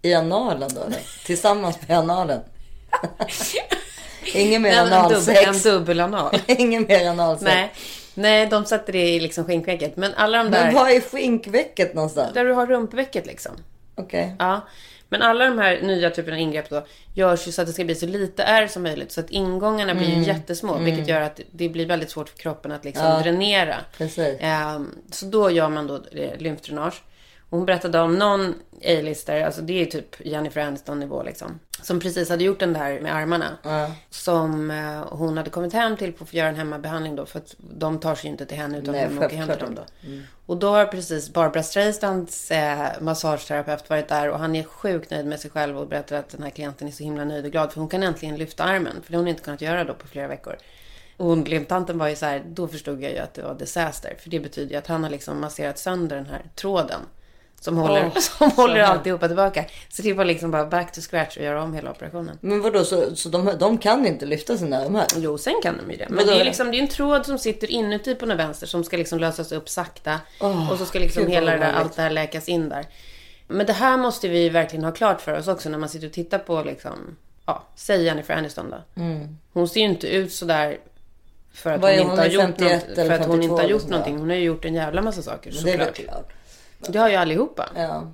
I 0.02 0.14
analen 0.14 0.70
då? 0.74 0.82
Tillsammans 1.26 1.78
med 1.88 1.98
analen? 1.98 2.40
Ingen 4.34 4.62
mer 4.62 4.80
analsex. 4.80 5.46
En 5.46 5.72
dubbelanal. 5.72 6.38
Ingen 6.46 6.82
mer 6.88 7.10
analsex. 7.10 7.54
Nej. 7.54 7.72
Nej, 8.14 8.46
de 8.46 8.64
sätter 8.64 8.92
det 8.92 9.08
i 9.08 9.20
liksom 9.20 9.44
skinkvecket. 9.44 9.96
Men 9.96 10.14
alla 10.14 10.38
de 10.38 10.50
där... 10.50 10.64
Men 10.64 10.74
var 10.74 10.88
är 10.88 11.00
skinkvecket 11.00 11.94
någonstans? 11.94 12.34
Där 12.34 12.44
du 12.44 12.52
har 12.52 12.66
rumpvecket 12.66 13.26
liksom. 13.26 13.52
Okej. 13.94 14.24
Okay. 14.24 14.36
Ja. 14.38 14.60
Men 15.12 15.22
alla 15.22 15.44
de 15.44 15.58
här 15.58 15.82
nya 15.82 16.10
typerna 16.10 16.36
av 16.36 16.40
ingrepp 16.40 16.70
då 16.70 16.86
görs 17.14 17.48
ju 17.48 17.52
så 17.52 17.62
att 17.62 17.68
det 17.68 17.72
ska 17.72 17.84
bli 17.84 17.94
så 17.94 18.06
lite 18.06 18.42
ärr 18.42 18.66
som 18.66 18.82
möjligt. 18.82 19.12
Så 19.12 19.20
att 19.20 19.30
ingångarna 19.30 19.94
blir 19.94 20.08
mm. 20.08 20.22
jättesmå. 20.22 20.72
Mm. 20.72 20.84
Vilket 20.84 21.08
gör 21.08 21.20
att 21.20 21.40
det 21.50 21.68
blir 21.68 21.86
väldigt 21.86 22.10
svårt 22.10 22.28
för 22.28 22.38
kroppen 22.38 22.72
att 22.72 22.84
liksom 22.84 23.22
dränera. 23.22 23.76
Precis. 23.98 24.40
Um, 24.76 24.98
så 25.10 25.26
då 25.26 25.50
gör 25.50 25.68
man 25.68 25.86
då 25.86 26.00
lymfdränage. 26.38 27.02
Hon 27.52 27.66
berättade 27.66 28.00
om 28.00 28.18
någon 28.18 28.54
A-lister, 28.84 29.44
alltså 29.44 29.62
det 29.62 29.82
är 29.82 29.86
typ 29.86 30.26
Jennifer 30.26 30.60
Aniston 30.60 31.00
nivå 31.00 31.22
liksom. 31.22 31.60
Som 31.82 32.00
precis 32.00 32.28
hade 32.28 32.44
gjort 32.44 32.60
den 32.60 32.72
där 32.72 33.00
med 33.00 33.14
armarna. 33.14 33.58
Mm. 33.64 33.90
Som 34.10 34.70
eh, 34.70 35.16
hon 35.16 35.36
hade 35.36 35.50
kommit 35.50 35.72
hem 35.72 35.96
till 35.96 36.12
för 36.14 36.24
att 36.24 36.30
få 36.30 36.36
göra 36.36 36.48
en 36.48 36.56
hemmabehandling 36.56 37.16
då. 37.16 37.26
För 37.26 37.38
att 37.38 37.54
de 37.58 38.00
tar 38.00 38.14
sig 38.14 38.24
ju 38.24 38.32
inte 38.32 38.46
till 38.46 38.56
henne 38.56 38.78
utan 38.78 38.94
Nej, 38.94 39.06
hon 39.08 39.18
åker 39.18 39.36
hem 39.36 39.48
till 39.48 39.58
dem 39.58 39.74
då. 39.74 39.82
Mm. 40.06 40.22
Och 40.46 40.56
då 40.56 40.70
har 40.70 40.86
precis 40.86 41.32
Barbara 41.32 41.62
Streistands 41.62 42.50
eh, 42.50 42.88
massageterapeut 43.00 43.90
varit 43.90 44.08
där 44.08 44.30
och 44.30 44.38
han 44.38 44.56
är 44.56 44.64
sjukt 44.64 45.10
nöjd 45.10 45.26
med 45.26 45.40
sig 45.40 45.50
själv 45.50 45.78
och 45.78 45.88
berättar 45.88 46.16
att 46.16 46.28
den 46.28 46.42
här 46.42 46.50
klienten 46.50 46.88
är 46.88 46.92
så 46.92 47.04
himla 47.04 47.24
nöjd 47.24 47.44
och 47.44 47.52
glad 47.52 47.72
för 47.72 47.80
hon 47.80 47.88
kan 47.88 48.02
äntligen 48.02 48.36
lyfta 48.36 48.64
armen. 48.64 49.02
För 49.02 49.12
det 49.12 49.16
har 49.16 49.22
hon 49.22 49.28
inte 49.28 49.42
kunnat 49.42 49.60
göra 49.60 49.84
då 49.84 49.94
på 49.94 50.08
flera 50.08 50.28
veckor. 50.28 50.56
Och 51.16 51.26
hon, 51.26 51.44
glimtanten 51.44 51.98
var 51.98 52.08
ju 52.08 52.16
så 52.16 52.26
här, 52.26 52.42
då 52.46 52.68
förstod 52.68 53.02
jag 53.02 53.12
ju 53.12 53.18
att 53.18 53.34
det 53.34 53.42
var 53.42 53.54
disaster. 53.54 54.14
För 54.18 54.30
det 54.30 54.40
betyder 54.40 54.70
ju 54.70 54.76
att 54.76 54.86
han 54.86 55.02
har 55.02 55.10
liksom 55.10 55.40
masserat 55.40 55.78
sönder 55.78 56.16
den 56.16 56.26
här 56.26 56.42
tråden. 56.54 57.00
Som 57.62 57.76
håller, 57.76 58.06
oh, 58.06 58.18
som 58.18 58.50
håller 58.50 58.80
alltihopa 58.80 59.26
tillbaka. 59.26 59.64
Så 59.88 60.02
det 60.02 60.12
var 60.12 60.24
liksom 60.24 60.50
bara 60.50 60.66
back 60.66 60.92
to 60.92 61.00
scratch 61.00 61.36
och 61.36 61.42
göra 61.42 61.62
om 61.62 61.74
hela 61.74 61.90
operationen. 61.90 62.38
Men 62.40 62.60
vadå, 62.60 62.84
så, 62.84 63.16
så 63.16 63.28
de, 63.28 63.50
de 63.58 63.78
kan 63.78 64.06
inte 64.06 64.26
lyfta 64.26 64.56
sina 64.56 64.78
armar? 64.78 65.06
Jo, 65.16 65.38
sen 65.38 65.54
kan 65.62 65.76
de 65.76 65.92
ju 65.92 65.98
det. 65.98 66.06
Men 66.10 66.26
det 66.26 66.40
är, 66.40 66.44
liksom, 66.44 66.70
det 66.70 66.76
är 66.76 66.82
en 66.82 66.88
tråd 66.88 67.26
som 67.26 67.38
sitter 67.38 67.70
inuti 67.70 68.14
på 68.14 68.26
den 68.26 68.36
vänster 68.36 68.66
som 68.66 68.84
ska 68.84 68.96
liksom 68.96 69.18
lösas 69.18 69.52
upp 69.52 69.68
sakta. 69.68 70.20
Oh, 70.40 70.72
och 70.72 70.78
så 70.78 70.86
ska 70.86 70.98
liksom 70.98 71.26
hela 71.26 71.52
det 71.52 71.58
där, 71.58 71.72
allt 71.72 71.96
det 71.96 72.02
här 72.02 72.10
läkas 72.10 72.48
in 72.48 72.68
där. 72.68 72.86
Men 73.46 73.66
det 73.66 73.72
här 73.72 73.96
måste 73.96 74.28
vi 74.28 74.48
verkligen 74.48 74.84
ha 74.84 74.92
klart 74.92 75.20
för 75.20 75.38
oss 75.38 75.48
också 75.48 75.68
när 75.68 75.78
man 75.78 75.88
sitter 75.88 76.06
och 76.06 76.12
tittar 76.12 76.38
på 76.38 76.62
liksom, 76.62 77.16
ja, 77.46 77.62
säg 77.74 78.04
Jennifer 78.04 78.34
Aniston 78.34 78.70
då. 78.70 79.02
Mm. 79.02 79.38
Hon 79.52 79.68
ser 79.68 79.80
ju 79.80 79.86
inte 79.86 80.08
ut 80.08 80.32
sådär 80.32 80.78
för 81.52 81.72
att 81.72 81.80
hon, 81.80 81.90
hon, 81.90 82.10
inte 82.10 82.22
har 82.22 82.26
gjort, 82.26 82.58
något, 82.58 82.94
för 82.94 83.10
att 83.10 83.26
hon 83.26 83.42
inte 83.42 83.62
har 83.62 83.68
gjort 83.68 83.88
någonting. 83.88 84.18
Hon 84.18 84.28
har 84.28 84.36
ju 84.36 84.44
gjort 84.44 84.64
en 84.64 84.74
jävla 84.74 85.02
massa 85.02 85.22
saker 85.22 85.50
såklart. 85.50 85.96
Det 85.96 86.02
har 86.98 87.08
ju 87.08 87.16
allihopa. 87.16 87.68
Ja. 87.74 88.12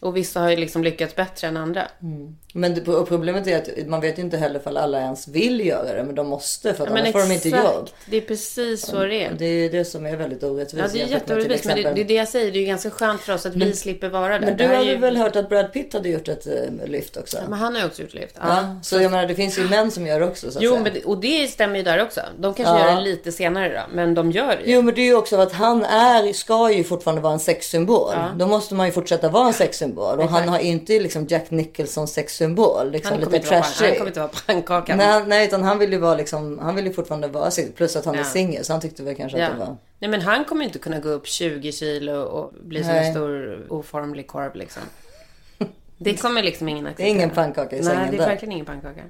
Och 0.00 0.16
vissa 0.16 0.40
har 0.40 0.50
ju 0.50 0.56
liksom 0.56 0.84
lyckats 0.84 1.16
bättre 1.16 1.48
än 1.48 1.56
andra. 1.56 1.82
Mm. 2.02 2.36
Men 2.56 2.74
det, 2.74 2.80
problemet 3.08 3.46
är 3.46 3.58
att 3.58 3.88
man 3.88 4.00
vet 4.00 4.18
ju 4.18 4.22
inte 4.22 4.36
heller 4.36 4.60
om 4.64 4.76
alla 4.76 5.00
ens 5.00 5.28
vill 5.28 5.66
göra 5.66 5.92
det. 5.92 6.04
Men 6.04 6.14
de 6.14 6.26
måste 6.26 6.74
för 6.74 6.84
att 6.84 6.90
ja, 6.90 6.98
annars 6.98 7.12
får 7.12 7.20
de 7.20 7.32
inte 7.32 7.48
jobb. 7.48 7.88
Det 8.06 8.16
är 8.16 8.20
precis 8.20 8.86
så 8.86 9.00
det 9.04 9.24
är. 9.24 9.32
Det 9.38 9.46
är 9.46 9.70
det 9.70 9.84
som 9.84 10.06
är 10.06 10.16
väldigt 10.16 10.42
orättvist. 10.42 10.84
Ja, 10.86 10.92
det 10.92 11.02
är 11.02 11.06
jätteorättvist. 11.06 11.64
Men 11.64 11.76
det, 11.76 11.92
det, 11.92 12.00
är 12.00 12.04
det 12.04 12.14
jag 12.14 12.28
säger. 12.28 12.52
Det 12.52 12.58
är 12.58 12.60
ju 12.60 12.66
ganska 12.66 12.90
skönt 12.90 13.20
för 13.20 13.34
oss 13.34 13.46
att 13.46 13.56
men, 13.56 13.68
vi 13.68 13.74
slipper 13.74 14.08
vara 14.08 14.38
där. 14.38 14.46
Men 14.46 14.56
du 14.56 14.66
har 14.66 14.82
ju... 14.82 14.96
väl 14.96 15.16
hört 15.16 15.36
att 15.36 15.48
Brad 15.48 15.72
Pitt 15.72 15.92
hade 15.92 16.08
gjort 16.08 16.28
ett 16.28 16.46
uh, 16.46 16.88
lyft 16.88 17.16
också? 17.16 17.36
Ja, 17.36 17.42
men 17.48 17.58
han 17.58 17.74
har 17.74 17.80
ju 17.80 17.86
också 17.86 18.02
gjort 18.02 18.14
lyft. 18.14 18.36
Ja. 18.40 18.46
ja. 18.46 18.80
så 18.82 19.00
jag 19.00 19.10
menar 19.10 19.26
det 19.26 19.34
finns 19.34 19.58
ju 19.58 19.68
män 19.68 19.90
som 19.90 20.06
gör 20.06 20.20
också. 20.20 20.50
Så 20.50 20.58
att 20.58 20.64
jo, 20.64 20.78
men, 20.78 20.92
och 21.04 21.20
det 21.20 21.48
stämmer 21.48 21.76
ju 21.76 21.82
där 21.82 22.02
också. 22.02 22.20
De 22.38 22.54
kanske 22.54 22.74
ja. 22.74 22.90
gör 22.90 22.96
det 22.96 23.02
lite 23.02 23.32
senare 23.32 23.68
då. 23.68 23.94
Men 23.94 24.14
de 24.14 24.30
gör 24.30 24.46
det 24.46 24.62
Jo, 24.64 24.82
men 24.82 24.94
det 24.94 25.00
är 25.00 25.06
ju 25.06 25.16
också 25.16 25.36
att 25.36 25.52
han 25.52 25.84
är, 25.84 26.32
ska 26.32 26.72
ju 26.72 26.84
fortfarande 26.84 27.22
vara 27.22 27.32
en 27.32 27.40
sexsymbol. 27.40 28.14
Då 28.36 28.46
måste 28.46 28.74
man 28.74 28.86
ju 28.86 28.92
fortsätta 28.92 29.28
vara 29.28 29.46
en 29.46 29.54
sexsymbol. 29.54 30.18
Och 30.18 30.24
Exakt. 30.24 30.40
han 30.40 30.48
har 30.48 30.58
inte 30.58 31.00
liksom 31.00 31.26
Jack 31.28 31.50
Nicholson 31.50 32.08
sexsymbol. 32.08 32.45
Liksom 32.90 33.20
lite 33.20 33.38
trashig. 33.38 33.86
Han 33.86 33.94
kommer 33.94 34.06
inte 34.06 34.20
vara 34.20 34.30
pannkakan. 34.46 34.98
Nej, 34.98 35.22
nej, 35.26 35.46
utan 35.46 35.62
han 35.62 35.78
vill 35.78 35.92
ju 35.92 35.98
vara 35.98 36.14
liksom, 36.14 36.58
han 36.58 36.74
vill 36.74 36.86
ju 36.86 36.92
fortfarande 36.92 37.28
vara 37.28 37.50
singel. 37.50 37.72
Plus 37.72 37.96
att 37.96 38.04
han 38.04 38.14
ja. 38.14 38.20
är 38.20 38.24
singel. 38.24 38.64
Så 38.64 38.72
han 38.72 38.80
tyckte 38.80 39.02
väl 39.02 39.14
kanske 39.14 39.38
ja. 39.38 39.46
att 39.46 39.52
det 39.52 39.58
var. 39.58 39.76
Nej 39.98 40.10
men 40.10 40.20
han 40.20 40.44
kommer 40.44 40.64
inte 40.64 40.78
kunna 40.78 40.98
gå 40.98 41.08
upp 41.08 41.26
20 41.26 41.72
kilo 41.72 42.12
och 42.12 42.52
bli 42.60 42.84
som 42.84 42.92
en 42.92 43.12
stor 43.12 43.66
oformlig 43.68 44.26
korv 44.26 44.54
liksom. 44.54 44.82
Det 45.98 46.16
kommer 46.16 46.42
liksom 46.42 46.68
ingen 46.68 46.86
acceptera. 46.86 47.06
Det 47.06 47.10
är 47.10 47.14
ingen 47.14 47.30
pannkaka 47.30 47.76
i 47.76 47.82
sängen 47.82 48.00
Nej, 48.00 48.10
det 48.10 48.22
är 48.22 48.28
verkligen 48.28 48.52
ingen 48.52 48.66
pannkaka. 48.66 49.00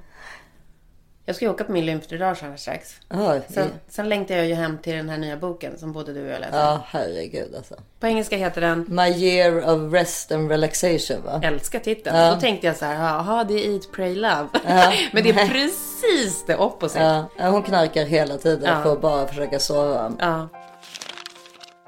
Jag 1.27 1.35
ska 1.35 1.45
ju 1.45 1.51
åka 1.51 1.63
på 1.63 1.71
min 1.71 1.85
lymfdränage 1.85 2.41
här 2.41 2.57
strax. 2.57 2.95
Oh, 3.09 3.35
sen, 3.49 3.69
sen 3.89 4.09
längtar 4.09 4.35
jag 4.35 4.45
ju 4.45 4.53
hem 4.53 4.77
till 4.77 4.95
den 4.95 5.09
här 5.09 5.17
nya 5.17 5.37
boken 5.37 5.77
som 5.77 5.93
både 5.93 6.13
du 6.13 6.25
och 6.25 6.29
jag 6.29 6.39
läser. 6.39 6.57
Ja, 6.57 6.81
herregud 6.85 7.55
alltså. 7.55 7.75
På 7.99 8.07
engelska 8.07 8.37
heter 8.37 8.61
den? 8.61 8.85
My 8.89 9.07
year 9.09 9.69
of 9.69 9.93
rest 9.93 10.31
and 10.31 10.49
relaxation 10.49 11.23
va? 11.25 11.41
Älskar 11.43 11.79
titeln. 11.79 12.17
Ja. 12.17 12.33
Då 12.33 12.39
tänkte 12.41 12.67
jag 12.67 12.75
så 12.75 12.85
här, 12.85 12.93
jaha 12.95 13.43
det 13.43 13.53
är 13.53 13.73
Eat, 13.73 13.91
Pray, 13.91 14.15
Love. 14.15 14.47
Men 15.11 15.23
det 15.23 15.29
är 15.29 15.47
precis 15.47 16.45
det 16.47 16.57
opposite. 16.57 17.25
Ja, 17.37 17.49
hon 17.49 17.63
knarkar 17.63 18.05
hela 18.05 18.37
tiden 18.37 18.83
för 18.83 18.93
att 18.93 19.01
bara 19.01 19.27
försöka 19.27 19.59
sova. 19.59 20.13
Ja. 20.19 20.47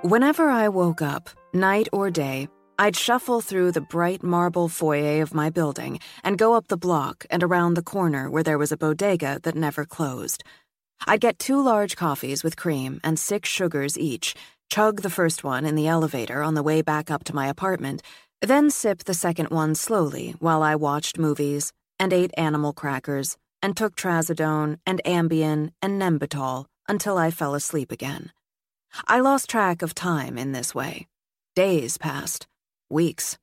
Whenever 0.04 0.63
I 0.63 0.67
woke 0.67 1.06
up, 1.06 1.30
night 1.54 1.88
or 1.91 2.10
day 2.10 2.47
I'd 2.82 2.96
shuffle 2.96 3.42
through 3.42 3.74
the 3.74 3.82
bright 3.82 4.24
marble 4.24 4.70
foyer 4.70 5.22
of 5.22 5.34
my 5.34 5.50
building 5.50 6.00
and 6.24 6.38
go 6.38 6.54
up 6.54 6.70
the 6.70 6.78
block 6.78 7.26
and 7.30 7.44
around 7.44 7.74
the 7.74 7.84
corner 7.84 8.30
where 8.30 8.42
there 8.42 8.58
was 8.58 8.72
a 8.72 8.78
bodega 8.78 9.38
that 9.44 9.54
never 9.54 9.84
closed. 9.84 10.46
I'd 11.06 11.20
get 11.20 11.39
two 11.39 11.62
large 11.62 11.98
coffees 11.98 12.42
with 12.42 12.56
cream 12.56 13.02
and 13.04 13.20
six 13.20 13.50
sugars 13.50 14.00
each, 14.00 14.34
chug 14.70 15.02
the 15.02 15.10
first 15.10 15.44
one 15.44 15.65
in 15.65 15.76
the 15.76 15.89
elevator 15.89 16.42
on 16.42 16.54
the 16.54 16.63
way 16.63 16.82
back 16.82 17.12
up 17.12 17.26
to 17.26 17.36
my 17.36 17.50
apartment, 17.50 18.02
then 18.42 18.70
sip 18.70 19.04
the 19.04 19.13
second 19.13 19.50
one 19.50 19.76
slowly 19.76 20.36
while 20.39 20.63
I 20.63 20.78
watched 20.78 21.20
movies 21.20 21.74
and 22.00 22.13
ate 22.13 22.32
animal 22.38 22.72
crackers 22.72 23.36
and 23.62 23.76
took 23.76 23.98
trazodone 23.98 24.80
and 24.86 25.02
Ambien 25.04 25.72
and 25.82 26.02
Nembatol 26.02 26.63
until 26.88 27.18
I 27.18 27.30
fell 27.30 27.56
asleep 27.56 27.92
again. 27.92 28.32
I 29.06 29.20
lost 29.20 29.50
track 29.50 29.82
of 29.82 29.94
time 29.94 30.38
in 30.38 30.54
this 30.54 30.74
way. 30.74 31.08
Days 31.58 31.98
passed. 31.98 32.48
Weeks. 32.91 33.38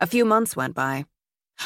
A 0.00 0.06
few 0.06 0.24
months 0.24 0.56
went 0.56 0.74
by. 0.74 1.04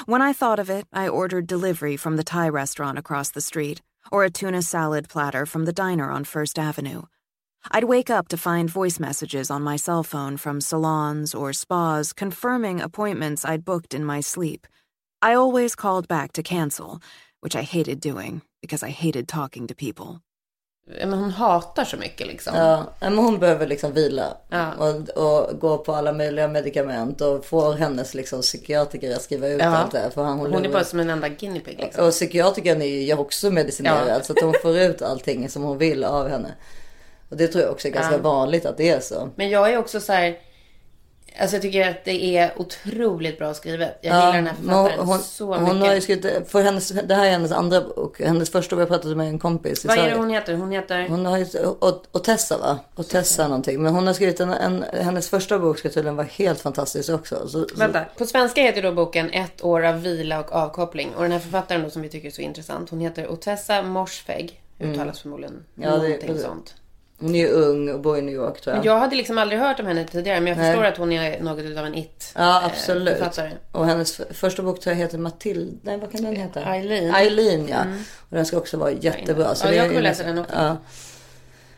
When 0.04 0.20
I 0.20 0.32
thought 0.32 0.58
of 0.58 0.68
it, 0.68 0.86
I 0.92 1.06
ordered 1.06 1.46
delivery 1.46 1.96
from 1.96 2.16
the 2.16 2.24
Thai 2.24 2.48
restaurant 2.48 2.98
across 2.98 3.30
the 3.30 3.40
street, 3.40 3.82
or 4.10 4.24
a 4.24 4.30
tuna 4.30 4.62
salad 4.62 5.08
platter 5.08 5.46
from 5.46 5.64
the 5.64 5.72
diner 5.72 6.10
on 6.10 6.24
First 6.24 6.58
Avenue. 6.58 7.02
I'd 7.70 7.84
wake 7.84 8.10
up 8.10 8.26
to 8.28 8.36
find 8.36 8.68
voice 8.68 8.98
messages 8.98 9.48
on 9.48 9.62
my 9.62 9.76
cell 9.76 10.02
phone 10.02 10.38
from 10.38 10.60
salons 10.60 11.32
or 11.32 11.52
spas 11.52 12.12
confirming 12.12 12.80
appointments 12.80 13.44
I'd 13.44 13.64
booked 13.64 13.94
in 13.94 14.04
my 14.04 14.18
sleep. 14.18 14.66
I 15.22 15.34
always 15.34 15.76
called 15.76 16.08
back 16.08 16.32
to 16.32 16.42
cancel, 16.42 17.00
which 17.42 17.54
I 17.54 17.62
hated 17.62 18.00
doing 18.00 18.42
because 18.60 18.82
I 18.82 18.90
hated 18.90 19.28
talking 19.28 19.68
to 19.68 19.74
people. 19.76 20.20
Men 20.98 21.12
hon 21.12 21.30
hatar 21.30 21.84
så 21.84 21.96
mycket 21.96 22.26
liksom. 22.26 22.56
Ja, 22.56 22.84
men 23.00 23.18
hon 23.18 23.38
behöver 23.38 23.66
liksom 23.66 23.92
vila. 23.92 24.36
Ja. 24.48 24.72
Och, 24.78 25.08
och 25.08 25.60
gå 25.60 25.78
på 25.78 25.94
alla 25.94 26.12
möjliga 26.12 26.48
medicament 26.48 27.20
och 27.20 27.44
får 27.44 27.72
hennes 27.72 28.14
liksom 28.14 28.40
psykiatriker 28.40 29.16
att 29.16 29.22
skriva 29.22 29.48
ut 29.48 29.60
ja. 29.60 29.76
allt 29.76 29.92
det. 29.92 30.10
För 30.14 30.22
han, 30.22 30.38
hon, 30.38 30.52
hon 30.52 30.64
är 30.64 30.68
bara 30.68 30.84
som 30.84 31.00
en 31.00 31.10
enda 31.10 31.28
guinea 31.28 31.62
pig 31.62 31.78
liksom. 31.78 32.06
Och 32.06 32.10
psykiatrikern 32.10 32.82
är 32.82 32.86
ju 32.86 33.14
också 33.14 33.50
medicinerad. 33.50 34.08
Ja. 34.08 34.22
Så 34.22 34.32
att 34.32 34.40
hon 34.42 34.54
får 34.62 34.78
ut 34.78 35.02
allting 35.02 35.48
som 35.48 35.62
hon 35.62 35.78
vill 35.78 36.04
av 36.04 36.28
henne. 36.28 36.54
Och 37.28 37.36
det 37.36 37.46
tror 37.46 37.64
jag 37.64 37.72
också 37.72 37.88
är 37.88 37.92
ganska 37.92 38.18
vanligt 38.18 38.66
att 38.66 38.76
det 38.76 38.88
är 38.88 39.00
så. 39.00 39.28
Men 39.34 39.50
jag 39.50 39.72
är 39.72 39.78
också 39.78 40.00
så 40.00 40.12
här 40.12 40.38
Alltså 41.38 41.56
jag 41.56 41.62
tycker 41.62 41.90
att 41.90 42.04
det 42.04 42.36
är 42.36 42.52
otroligt 42.56 43.38
bra 43.38 43.54
skrivet. 43.54 43.98
Jag 44.00 44.16
ja, 44.16 44.20
gillar 44.20 44.32
den 44.32 44.46
här 44.46 44.54
författaren 44.54 45.06
hon, 45.06 45.18
så 45.18 45.46
mycket. 45.46 45.68
Hon 45.68 45.80
har 45.80 46.00
skrivit, 46.00 46.50
för 46.50 46.62
hennes, 46.62 46.88
det 46.88 47.14
här 47.14 47.26
är 47.26 47.30
hennes 47.30 47.52
andra 47.52 47.80
bok. 47.80 48.20
Hennes 48.20 48.50
första 48.50 48.76
vi 48.76 48.82
har 48.82 48.86
pratat 48.88 49.16
med 49.16 49.28
en 49.28 49.38
kompis 49.38 49.84
i 49.84 49.88
Vad 49.88 49.98
är 49.98 50.10
det 50.10 50.16
hon 50.16 50.30
heter? 50.30 50.54
Hon 50.54 50.70
heter? 50.70 51.08
Hon 51.08 51.26
har 51.26 51.38
ju, 51.38 51.46
Otessa 52.12 52.58
va? 52.58 52.78
Otessa 52.96 53.48
någonting. 53.48 53.82
Men 53.82 53.94
hon 53.94 54.06
har 54.06 54.14
skrivit 54.14 54.40
en, 54.40 54.52
en, 54.52 54.84
hennes 54.92 55.28
första 55.28 55.58
bok 55.58 55.78
ska 55.78 55.88
tydligen 55.88 56.16
vara 56.16 56.26
helt 56.30 56.60
fantastisk 56.60 57.10
också. 57.10 57.48
Så, 57.48 57.66
Vänta, 57.76 58.04
på 58.18 58.26
svenska 58.26 58.62
heter 58.62 58.82
då 58.82 58.92
boken 58.92 59.30
Ett 59.30 59.64
år 59.64 59.84
av 59.84 60.02
vila 60.02 60.40
och 60.40 60.52
avkoppling. 60.52 61.14
Och 61.16 61.22
den 61.22 61.32
här 61.32 61.38
författaren 61.38 61.82
då 61.82 61.90
som 61.90 62.02
vi 62.02 62.08
tycker 62.08 62.28
är 62.28 62.32
så 62.32 62.42
intressant. 62.42 62.90
Hon 62.90 63.00
heter 63.00 63.32
Otessa 63.32 63.82
Morsfegh. 63.82 64.52
Uttalas 64.78 64.98
mm. 64.98 65.14
förmodligen. 65.14 65.64
Ja, 65.74 65.90
någonting 65.90 66.34
det, 66.34 66.38
sånt. 66.38 66.74
Hon 67.20 67.34
är 67.34 67.38
ju 67.38 67.48
ung 67.48 67.88
och 67.88 68.00
bor 68.00 68.18
i 68.18 68.22
New 68.22 68.34
York 68.34 68.60
tror 68.60 68.76
jag. 68.76 68.84
Jag 68.84 68.98
hade 68.98 69.16
liksom 69.16 69.38
aldrig 69.38 69.60
hört 69.60 69.80
om 69.80 69.86
henne 69.86 70.04
tidigare. 70.04 70.40
Men 70.40 70.56
jag 70.56 70.66
förstår 70.66 70.84
att 70.84 70.96
hon 70.96 71.12
är 71.12 71.40
något 71.40 71.78
av 71.78 71.86
en 71.86 71.94
it 71.94 72.32
Ja 72.36 72.62
absolut. 72.64 73.18
Författare. 73.18 73.50
Och 73.72 73.86
hennes 73.86 74.20
första 74.30 74.62
bok 74.62 74.80
tror 74.80 74.94
jag 74.94 74.98
heter 75.00 75.18
Matilda. 75.18 75.78
Nej 75.82 75.98
vad 75.98 76.12
kan 76.12 76.22
den 76.22 76.36
heta? 76.36 76.60
Eileen. 76.64 77.14
Eileen 77.14 77.68
ja. 77.68 77.76
Mm. 77.76 77.98
Och 78.30 78.36
den 78.36 78.46
ska 78.46 78.56
också 78.56 78.76
vara 78.76 78.90
jättebra. 78.90 79.54
Så 79.54 79.66
ja 79.66 79.72
jag 79.72 79.88
kommer 79.88 80.02
läsa 80.02 80.24
den 80.24 80.38
också. 80.38 80.54
Ja. 80.54 80.76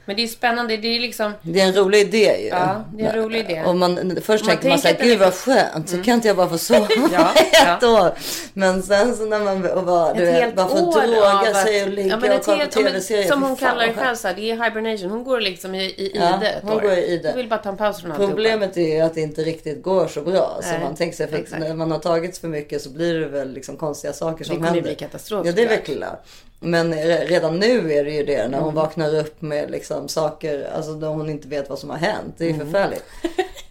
Men 0.04 0.16
det 0.16 0.22
är 0.22 0.26
spännande. 0.26 0.76
Det 0.76 0.96
är 0.96 1.00
liksom... 1.00 1.32
Det 1.42 1.60
är 1.60 1.66
en 1.66 1.74
rolig 1.74 2.00
idé 2.00 2.36
ju. 2.40 2.46
Ja, 2.48 2.84
det 2.94 3.04
är 3.04 3.08
en 3.08 3.22
rolig 3.22 3.40
idé. 3.40 3.62
Och 3.66 3.76
man, 3.76 4.18
först 4.22 4.44
Man 4.44 4.56
tänker 4.56 4.68
man 4.68 4.78
tänker 4.78 4.78
såhär, 4.78 4.92
att 4.94 4.98
den 4.98 5.08
gud 5.08 5.18
vad 5.18 5.34
skönt, 5.34 5.88
så 5.88 6.02
kan 6.02 6.14
inte 6.14 6.28
jag 6.28 6.36
bara 6.36 6.48
få 6.48 6.58
sova 6.58 6.88
Ja, 7.12 7.32
ett 7.76 7.82
år. 7.82 8.12
Men 8.54 8.82
sen 8.82 9.16
så 9.16 9.24
när 9.24 9.38
man 9.40 9.70
och 9.70 9.84
bara, 9.84 10.14
du 10.14 10.24
vet, 10.24 10.56
bara 10.56 10.68
får 10.68 10.92
droga 10.92 11.54
sig 11.54 11.82
och 11.82 11.88
ligga 11.88 12.08
ja, 12.08 12.16
men 12.16 12.32
och 12.38 12.44
kolla 12.44 12.56
på 12.66 12.80
ja, 12.80 12.84
tv-serier. 12.88 13.28
Som 13.28 13.42
hon 13.42 13.56
kallar 13.56 13.86
det 13.86 13.92
själv 13.92 14.16
så 14.16 14.28
här, 14.28 14.34
det 14.34 14.50
är 14.50 14.64
hibernation. 14.64 15.10
Hon 15.10 15.24
går 15.24 15.40
liksom 15.40 15.74
i, 15.74 15.84
i 15.84 16.12
Ja, 16.14 16.36
ide 16.38 16.54
hon 16.62 16.72
år. 16.72 16.80
går 16.80 16.92
i 16.92 17.06
ide. 17.06 17.28
Hon 17.28 17.36
vill 17.36 17.48
bara 17.48 17.60
ta 17.60 17.68
en 17.68 17.76
paus 17.76 18.00
från 18.00 18.10
alltihopa. 18.10 18.34
Problemet 18.34 18.76
är 18.76 18.94
ju 18.94 19.00
att 19.00 19.14
det 19.14 19.20
inte 19.20 19.42
riktigt 19.42 19.82
går 19.82 20.06
så 20.06 20.20
bra. 20.22 20.60
Så 20.62 20.78
man 20.82 20.94
tänker 20.94 21.16
sig, 21.16 21.28
för 21.28 21.36
exakt. 21.36 21.62
när 21.62 21.74
man 21.74 21.90
har 21.90 21.98
tagit 21.98 22.38
för 22.38 22.48
mycket 22.48 22.82
så 22.82 22.90
blir 22.90 23.20
det 23.20 23.26
väl 23.26 23.52
liksom 23.52 23.76
konstiga 23.76 24.12
saker 24.12 24.44
som 24.44 24.56
kommer 24.56 24.68
händer. 24.68 24.82
bli 24.82 24.94
katastrof, 24.94 25.46
Ja, 25.46 25.52
det 25.52 25.62
är 25.62 25.68
väl 25.68 25.78
klart. 25.78 26.24
Men 26.62 26.94
re- 26.94 27.26
redan 27.26 27.58
nu 27.58 27.92
är 27.92 28.04
det 28.04 28.10
ju 28.10 28.24
det 28.24 28.48
när 28.48 28.58
hon 28.58 28.62
Mm. 28.68 28.74
vaknar 28.74 29.14
upp 29.16 29.42
med 29.42 29.70
liksom 29.70 30.08
saker, 30.08 30.70
alltså 30.76 30.92
då 30.92 31.06
hon 31.06 31.30
inte 31.30 31.48
vet 31.48 31.68
vad 31.70 31.78
som 31.78 31.90
har 31.90 31.96
hänt. 31.96 32.34
Det 32.38 32.44
är 32.44 32.48
ju 32.48 32.54
Mm. 32.54 32.66
förfärligt. 32.72 33.04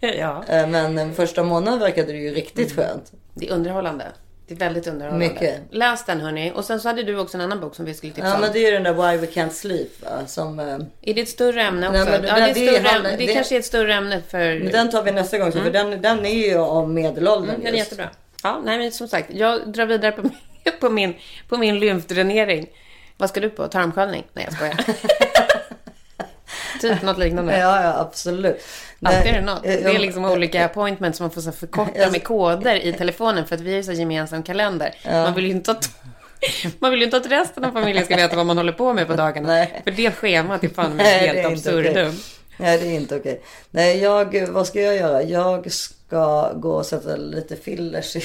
ja, 0.00 0.44
Eh, 0.48 0.68
Men 0.68 0.94
den 0.96 1.14
första 1.14 1.42
månaden 1.42 1.78
verkade 1.80 2.12
det 2.12 2.18
ju 2.18 2.34
riktigt 2.34 2.72
Mm. 2.72 2.84
skönt. 2.88 3.12
det 3.34 3.48
är 3.48 3.52
underhållande. 3.52 4.04
Det 4.46 4.54
är 4.54 4.58
väldigt 4.58 4.86
underhållande. 4.86 5.26
Mycket. 5.28 5.60
Läs 5.70 6.04
den 6.04 6.20
hörni. 6.20 6.52
Och 6.54 6.64
sen 6.64 6.80
så 6.80 6.88
hade 6.88 7.02
du 7.02 7.18
också 7.18 7.36
en 7.36 7.40
annan 7.40 7.60
bok 7.60 7.74
som 7.74 7.84
vi 7.84 7.94
skulle 7.94 8.12
tipsa 8.12 8.28
Ja 8.28 8.34
om. 8.34 8.40
men 8.40 8.52
det 8.52 8.58
är 8.58 8.64
ju 8.64 8.70
den 8.70 8.82
där 8.82 8.92
Why 9.12 9.16
We 9.18 9.26
Can't 9.26 9.50
Sleep? 9.50 9.88
Som, 10.26 10.58
eh, 10.58 10.66
Är 11.02 11.14
det 11.14 11.20
ett 11.20 11.28
större 11.28 11.62
ämne 11.62 11.88
också? 11.88 11.98
Nej, 12.00 12.10
men 12.12 12.22
det- 12.22 12.28
ja, 12.28 12.34
det, 12.34 12.40
är 12.40 12.54
det- 12.54 12.78
större 12.78 12.88
ämne. 12.96 13.10
det, 13.10 13.16
det- 13.26 13.34
kanske 13.34 13.54
är 13.54 13.58
ett 13.58 13.64
större 13.64 13.94
ämne 13.94 14.20
för... 14.28 14.58
men 14.62 14.72
den 14.72 14.90
tar 14.90 15.02
vi 15.02 15.12
nästa 15.12 15.38
gång. 15.38 15.52
För 15.52 15.70
den, 15.70 16.02
den 16.02 16.26
är 16.26 16.48
ju 16.48 16.56
om 16.58 16.94
medelåldern 16.94 17.48
Mm, 17.50 17.60
den 17.64 17.74
är 17.74 17.78
just. 17.78 17.90
jättebra. 17.90 18.10
Ja, 18.42 18.60
nej 18.64 18.78
men 18.78 18.92
som 18.92 19.08
sagt, 19.08 19.30
jag 19.34 19.72
drar 19.72 19.86
vidare 19.86 20.12
på 20.12 20.22
min, 20.22 20.32
på 20.80 20.90
min, 20.90 21.14
på 21.48 21.56
min 21.56 21.78
lymfdränering. 21.78 22.66
Vad 23.16 23.28
ska 23.28 23.40
du 23.40 23.50
på? 23.50 23.68
Tarmsköljning? 23.68 24.24
Nej, 24.32 24.44
jag 24.44 24.54
skojar. 24.54 24.76
typ 26.80 27.02
något 27.02 27.18
liknande. 27.18 27.58
Ja, 27.58 27.82
ja 27.82 28.00
absolut. 28.00 28.64
Alltid 29.02 29.32
är 29.32 29.40
det 29.40 29.46
något. 29.46 29.66
eh, 29.66 29.72
Det 29.72 29.82
är 29.84 29.92
ja, 29.92 29.98
liksom 29.98 30.24
olika 30.24 30.64
appointments 30.64 31.18
som 31.18 31.24
man 31.24 31.30
får 31.30 31.40
så 31.40 31.52
förkorta 31.52 32.10
med 32.10 32.24
koder 32.24 32.76
i 32.86 32.92
telefonen 32.92 33.46
för 33.46 33.54
att 33.54 33.60
vi 33.60 33.74
ju 33.74 33.82
så 33.82 33.92
gemensam 33.92 34.42
kalender. 34.42 34.94
Man 35.04 35.34
vill 35.34 35.44
ju 35.44 35.50
inte 35.50 35.70
att 35.70 35.90
man 36.78 36.90
vill 36.90 37.00
ju 37.00 37.04
inte 37.04 37.16
att 37.16 37.26
resten 37.26 37.64
av 37.64 37.72
familjen 37.72 38.04
ska 38.04 38.16
veta 38.16 38.36
vad 38.36 38.46
man 38.46 38.56
håller 38.56 38.72
på 38.72 38.92
med 38.92 39.06
på 39.06 39.14
dagarna. 39.14 39.48
Nej. 39.48 39.80
För 39.84 39.90
det 39.90 40.10
schemat 40.10 40.64
är 40.64 40.68
fan 40.68 40.96
det 40.96 41.04
helt 41.04 41.38
är 41.38 41.52
absurdum. 41.52 42.14
Nej, 42.56 42.78
det 42.78 42.86
är 42.86 42.94
inte 42.94 43.16
okej. 43.16 43.42
Nej, 43.70 43.98
jag, 43.98 44.48
vad 44.48 44.66
ska 44.66 44.80
jag 44.80 44.96
göra? 44.96 45.22
Jag 45.22 45.72
ska 45.72 46.52
gå 46.52 46.72
och 46.72 46.86
sätta 46.86 47.16
lite 47.16 47.56
fillers 47.56 48.16
i 48.16 48.22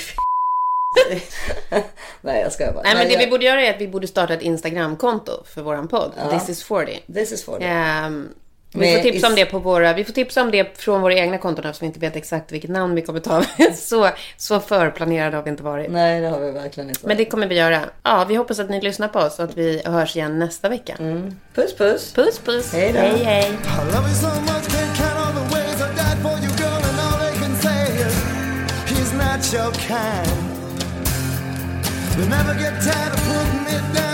Nej, 2.21 2.41
jag 2.41 2.51
ska 2.51 2.71
bara. 2.71 2.83
Nej, 2.83 2.95
men 2.95 3.07
det 3.07 3.13
jag, 3.13 3.19
vi 3.19 3.27
borde 3.27 3.45
göra 3.45 3.61
är 3.61 3.73
att 3.73 3.81
vi 3.81 3.87
borde 3.87 4.07
starta 4.07 4.33
ett 4.33 4.41
Instagramkonto 4.41 5.43
för 5.45 5.61
våran 5.61 5.87
podd. 5.87 6.11
This 6.31 6.49
is 6.49 6.63
40. 6.63 6.99
This 7.13 7.31
is 7.31 7.45
for 7.45 7.57
it. 7.57 7.63
Ehm, 7.63 8.29
vi 8.73 8.95
får 8.95 9.01
tipsa 9.01 9.27
om 9.27 9.35
det 9.35 9.45
på 9.45 9.59
våra, 9.59 9.93
vi 9.93 10.03
får 10.03 10.13
tipsa 10.13 10.41
om 10.41 10.51
det 10.51 10.77
från 10.77 11.01
våra 11.01 11.13
egna 11.13 11.37
konton 11.37 11.65
eftersom 11.65 11.85
vi 11.85 11.87
inte 11.87 11.99
vet 11.99 12.15
exakt 12.15 12.51
vilket 12.51 12.69
namn 12.69 12.95
vi 12.95 13.01
kommer 13.01 13.19
ta. 13.19 13.43
så, 13.75 14.09
så 14.37 14.59
förplanerade 14.59 15.35
har 15.35 15.43
vi 15.43 15.49
inte 15.49 15.63
varit. 15.63 15.91
Nej, 15.91 16.21
det 16.21 16.27
har 16.27 16.39
vi 16.39 16.51
verkligen 16.51 16.89
inte. 16.89 17.07
Men 17.07 17.17
det 17.17 17.25
kommer 17.25 17.47
vi 17.47 17.55
göra. 17.55 17.81
Ja, 18.03 18.25
vi 18.29 18.35
hoppas 18.35 18.59
att 18.59 18.69
ni 18.69 18.81
lyssnar 18.81 19.07
på 19.07 19.19
oss 19.19 19.39
och 19.39 19.45
att 19.45 19.57
vi 19.57 19.81
hörs 19.85 20.15
igen 20.15 20.39
nästa 20.39 20.69
vecka. 20.69 20.95
Puss, 21.53 21.75
puss. 21.77 22.13
Puss 22.13 22.39
puss! 22.39 22.73
Hej 22.73 22.93
då. 22.93 22.99
hej! 22.99 23.23
hej. 23.23 23.51
Your 29.53 29.71
kind. 29.71 30.46
They 32.17 32.27
never 32.29 32.55
get 32.55 32.81
tired 32.81 33.13
of 33.13 33.19
putting 33.27 33.63
me 33.65 33.93
down, 33.93 34.06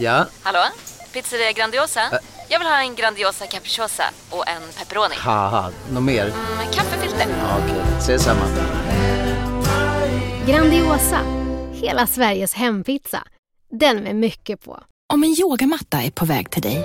Ja, 0.00 0.26
Hallå? 0.42 0.58
Pizzeria 1.12 1.52
Grandiosa? 1.52 2.00
Jag 2.48 2.58
vill 2.58 2.68
ha 2.68 2.80
en 2.82 2.94
Grandiosa 2.94 3.46
capriciosa 3.46 4.04
och 4.30 4.48
en 4.48 4.62
pepperoni. 4.78 5.14
något 5.92 6.02
mer? 6.02 6.24
Med 6.56 6.74
kaffefilter. 6.74 7.26
Ja, 7.40 7.58
Okej, 7.64 7.82
ses 7.98 8.22
samma. 8.22 8.40
Grandiosa, 10.46 11.20
Hela 11.72 12.06
Sveriges 12.06 12.54
hempizza. 12.54 13.22
Den 13.70 13.96
med 13.96 14.16
mycket 14.16 14.64
på. 14.64 14.82
Om 15.12 15.22
en 15.24 15.30
yogamatta 15.40 16.02
är 16.02 16.10
på 16.10 16.24
väg 16.24 16.50
till 16.50 16.62
dig, 16.62 16.84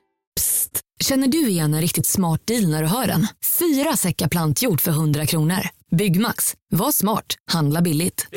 Psst! 0.73 0.85
Känner 1.09 1.27
du 1.27 1.47
igen 1.49 1.73
en 1.73 1.81
riktigt 1.81 2.05
smart 2.07 2.47
deal 2.47 2.67
när 2.67 2.81
du 2.81 2.87
hör 2.87 3.07
den? 3.07 3.27
Fyra 3.59 3.97
säckar 3.97 4.27
plantjord 4.27 4.81
för 4.81 4.91
100 4.91 5.25
kronor. 5.25 5.59
Byggmax. 5.91 6.55
Var 6.69 6.91
smart. 6.91 7.35
Handla 7.51 7.81
billigt. 7.81 8.27